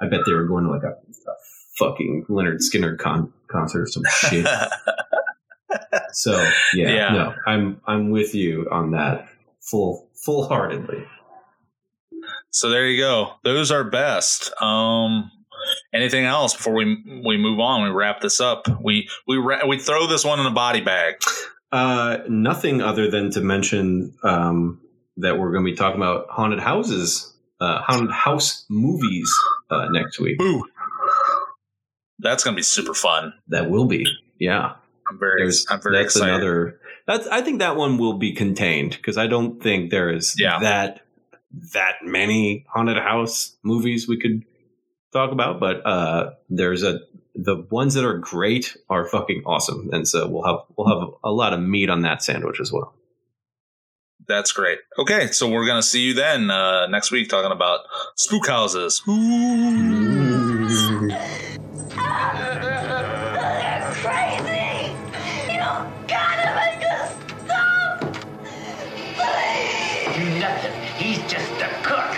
I 0.00 0.08
bet 0.08 0.20
they 0.26 0.32
were 0.32 0.46
going 0.46 0.64
to 0.64 0.70
like 0.70 0.82
a 0.82 0.96
fucking 1.78 2.26
Lynyrd 2.28 2.58
Skynyrd 2.60 2.98
con- 2.98 3.32
concert 3.48 3.82
or 3.82 3.86
some 3.86 4.02
shit. 4.10 4.46
So 6.12 6.32
yeah, 6.74 6.88
Yeah. 6.88 7.08
no, 7.12 7.34
I'm 7.46 7.80
I'm 7.86 8.10
with 8.10 8.34
you 8.34 8.68
on 8.70 8.92
that 8.92 9.28
full 9.60 10.08
full 10.14 10.46
heartedly. 10.46 11.04
so 12.50 12.68
there 12.68 12.86
you 12.86 13.00
go. 13.00 13.32
Those 13.42 13.70
are 13.72 13.82
best. 13.84 14.52
Um, 14.62 15.30
anything 15.92 16.24
else 16.24 16.54
before 16.54 16.74
we 16.74 17.22
we 17.24 17.36
move 17.36 17.58
on? 17.58 17.82
We 17.82 17.90
wrap 17.90 18.20
this 18.20 18.40
up. 18.40 18.66
We 18.80 19.08
we 19.26 19.36
ra- 19.36 19.66
we 19.66 19.78
throw 19.78 20.06
this 20.06 20.24
one 20.24 20.38
in 20.40 20.46
a 20.46 20.50
body 20.52 20.80
bag. 20.80 21.14
Uh, 21.72 22.18
nothing 22.28 22.80
other 22.80 23.10
than 23.10 23.32
to 23.32 23.40
mention 23.40 24.14
um, 24.22 24.80
that 25.16 25.38
we're 25.38 25.50
going 25.50 25.64
to 25.64 25.70
be 25.72 25.76
talking 25.76 26.00
about 26.00 26.28
haunted 26.30 26.60
houses, 26.60 27.34
uh, 27.60 27.80
haunted 27.82 28.12
house 28.12 28.64
movies 28.68 29.28
uh, 29.70 29.88
next 29.90 30.20
week. 30.20 30.38
Boo. 30.38 30.62
That's 32.18 32.44
gonna 32.44 32.56
be 32.56 32.62
super 32.62 32.94
fun. 32.94 33.34
That 33.48 33.70
will 33.70 33.86
be, 33.86 34.06
yeah. 34.38 34.74
I'm 35.10 35.18
very 35.18 35.42
There's 35.42 35.66
I'm 35.70 35.80
very 35.82 35.96
that's 36.02 36.16
excited. 36.16 36.34
another. 36.34 36.80
That's 37.06 37.26
I 37.28 37.42
think 37.42 37.58
that 37.58 37.76
one 37.76 37.98
will 37.98 38.18
be 38.18 38.32
contained 38.32 38.90
because 38.92 39.18
I 39.18 39.26
don't 39.26 39.62
think 39.62 39.90
there 39.90 40.10
is 40.10 40.34
Yeah. 40.38 40.58
that 40.60 41.00
that 41.72 41.96
many 42.02 42.64
haunted 42.72 42.96
house 42.96 43.56
movies 43.62 44.08
we 44.08 44.18
could 44.18 44.44
talk 45.12 45.30
about, 45.30 45.60
but 45.60 45.84
uh, 45.86 46.30
there's 46.48 46.82
a 46.82 47.00
the 47.36 47.66
ones 47.70 47.94
that 47.94 48.04
are 48.04 48.18
great 48.18 48.76
are 48.88 49.04
fucking 49.06 49.42
awesome, 49.44 49.90
and 49.92 50.06
so 50.08 50.26
we'll 50.28 50.44
have 50.44 50.60
we'll 50.76 50.88
have 50.88 51.08
a 51.22 51.30
lot 51.32 51.52
of 51.52 51.60
meat 51.60 51.90
on 51.90 52.02
that 52.02 52.22
sandwich 52.22 52.58
as 52.60 52.72
well. 52.72 52.94
That's 54.26 54.52
great. 54.52 54.78
Okay, 54.98 55.26
so 55.32 55.48
we're 55.50 55.66
gonna 55.66 55.82
see 55.82 56.00
you 56.00 56.14
then 56.14 56.50
uh, 56.50 56.86
next 56.86 57.10
week 57.10 57.28
talking 57.28 57.52
about 57.52 57.80
spook 58.16 58.46
houses. 58.46 59.02
They're 62.04 63.90
crazy! 63.94 64.92
You 65.52 65.64
gotta 66.06 66.48
make 66.60 66.84
us 66.84 67.16
stop! 67.44 68.02
Nothing. 70.38 70.76
He's 70.96 71.18
just 71.30 71.52
a 71.60 71.70
cook. 71.82 72.12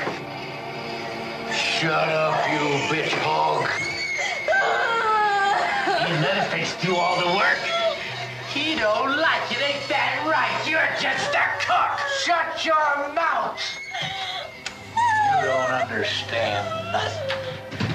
Shut 1.52 2.08
up, 2.08 2.36
you 2.50 2.58
bitch 2.90 3.12
hog. 3.22 3.68
You 6.08 6.14
Leatherface 6.22 6.74
do 6.82 6.94
all 6.94 7.16
the 7.20 7.36
work. 7.36 7.58
He 8.52 8.74
don't 8.74 9.16
like 9.16 9.50
it. 9.52 9.60
Ain't 9.60 9.88
that 9.88 10.24
right? 10.26 10.68
You're 10.68 10.88
just 11.00 11.34
a 11.34 11.46
cook. 11.60 11.98
Shut 12.24 12.64
your 12.64 13.12
mouth. 13.14 13.60
You 15.40 15.46
don't 15.46 15.70
understand 15.70 16.64
nothing. 16.92 17.85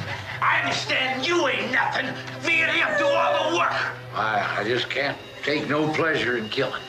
I 0.41 0.61
understand 0.63 1.25
you 1.25 1.47
ain't 1.47 1.71
nothing. 1.71 2.07
Me 2.45 2.63
and 2.63 2.71
him 2.71 2.87
do 2.97 3.05
all 3.05 3.51
the 3.51 3.57
work. 3.57 3.71
I, 4.15 4.57
I 4.59 4.63
just 4.63 4.89
can't 4.89 5.17
take 5.43 5.69
no 5.69 5.91
pleasure 5.93 6.37
in 6.37 6.49
killing. 6.49 6.81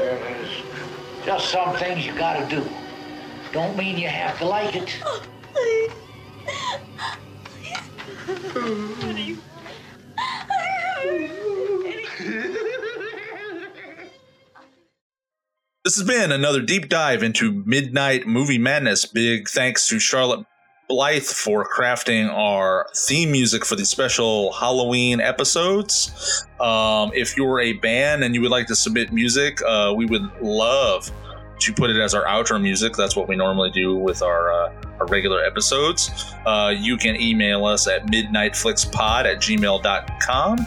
There's 0.00 0.62
just 1.26 1.50
some 1.50 1.76
things 1.76 2.06
you 2.06 2.14
gotta 2.14 2.46
do. 2.48 2.66
Don't 3.52 3.76
mean 3.76 3.98
you 3.98 4.08
have 4.08 4.38
to 4.38 4.46
like 4.46 4.74
it. 4.74 5.02
This 15.86 15.94
has 15.98 16.04
been 16.04 16.32
another 16.32 16.62
deep 16.62 16.88
dive 16.88 17.22
into 17.22 17.62
Midnight 17.64 18.26
Movie 18.26 18.58
Madness. 18.58 19.06
Big 19.06 19.48
thanks 19.48 19.86
to 19.86 20.00
Charlotte 20.00 20.44
Blythe 20.88 21.22
for 21.22 21.64
crafting 21.64 22.28
our 22.28 22.88
theme 22.96 23.30
music 23.30 23.64
for 23.64 23.76
these 23.76 23.88
special 23.88 24.52
Halloween 24.52 25.20
episodes. 25.20 26.44
Um, 26.58 27.12
if 27.14 27.36
you're 27.36 27.60
a 27.60 27.74
band 27.74 28.24
and 28.24 28.34
you 28.34 28.40
would 28.40 28.50
like 28.50 28.66
to 28.66 28.74
submit 28.74 29.12
music, 29.12 29.62
uh, 29.62 29.94
we 29.96 30.06
would 30.06 30.28
love 30.42 31.08
to 31.60 31.72
put 31.72 31.90
it 31.90 31.98
as 31.98 32.14
our 32.14 32.24
outro 32.24 32.60
music. 32.60 32.94
That's 32.96 33.14
what 33.14 33.28
we 33.28 33.36
normally 33.36 33.70
do 33.70 33.94
with 33.94 34.22
our, 34.22 34.50
uh, 34.50 34.72
our 34.98 35.06
regular 35.06 35.44
episodes. 35.44 36.34
Uh, 36.44 36.74
you 36.76 36.96
can 36.96 37.14
email 37.20 37.64
us 37.64 37.86
at 37.86 38.06
midnightflixpod 38.06 39.24
at 39.24 39.36
gmail.com 39.36 40.66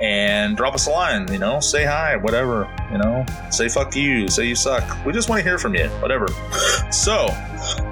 and 0.00 0.56
drop 0.56 0.74
us 0.74 0.86
a 0.86 0.90
line, 0.90 1.30
you 1.32 1.38
know, 1.38 1.60
say 1.60 1.84
hi, 1.84 2.16
whatever, 2.16 2.68
you 2.90 2.98
know, 2.98 3.24
say 3.50 3.68
fuck 3.68 3.94
you, 3.96 4.28
say 4.28 4.44
you 4.46 4.54
suck. 4.54 5.04
We 5.04 5.12
just 5.12 5.28
want 5.28 5.40
to 5.40 5.44
hear 5.48 5.58
from 5.58 5.74
you, 5.74 5.88
whatever. 6.00 6.28
So, 6.90 7.26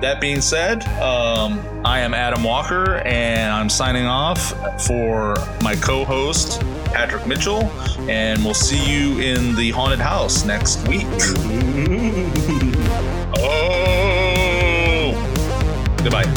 that 0.00 0.20
being 0.20 0.40
said, 0.40 0.86
um, 1.00 1.60
I 1.84 2.00
am 2.00 2.14
Adam 2.14 2.42
Walker 2.44 2.96
and 2.98 3.52
I'm 3.52 3.68
signing 3.68 4.06
off 4.06 4.52
for 4.86 5.34
my 5.62 5.74
co 5.76 6.04
host, 6.04 6.60
Patrick 6.86 7.26
Mitchell, 7.26 7.64
and 8.08 8.44
we'll 8.44 8.54
see 8.54 8.84
you 8.90 9.20
in 9.20 9.54
the 9.56 9.70
haunted 9.70 10.00
house 10.00 10.44
next 10.44 10.86
week. 10.88 11.06
oh, 13.36 15.14
goodbye. 16.02 16.33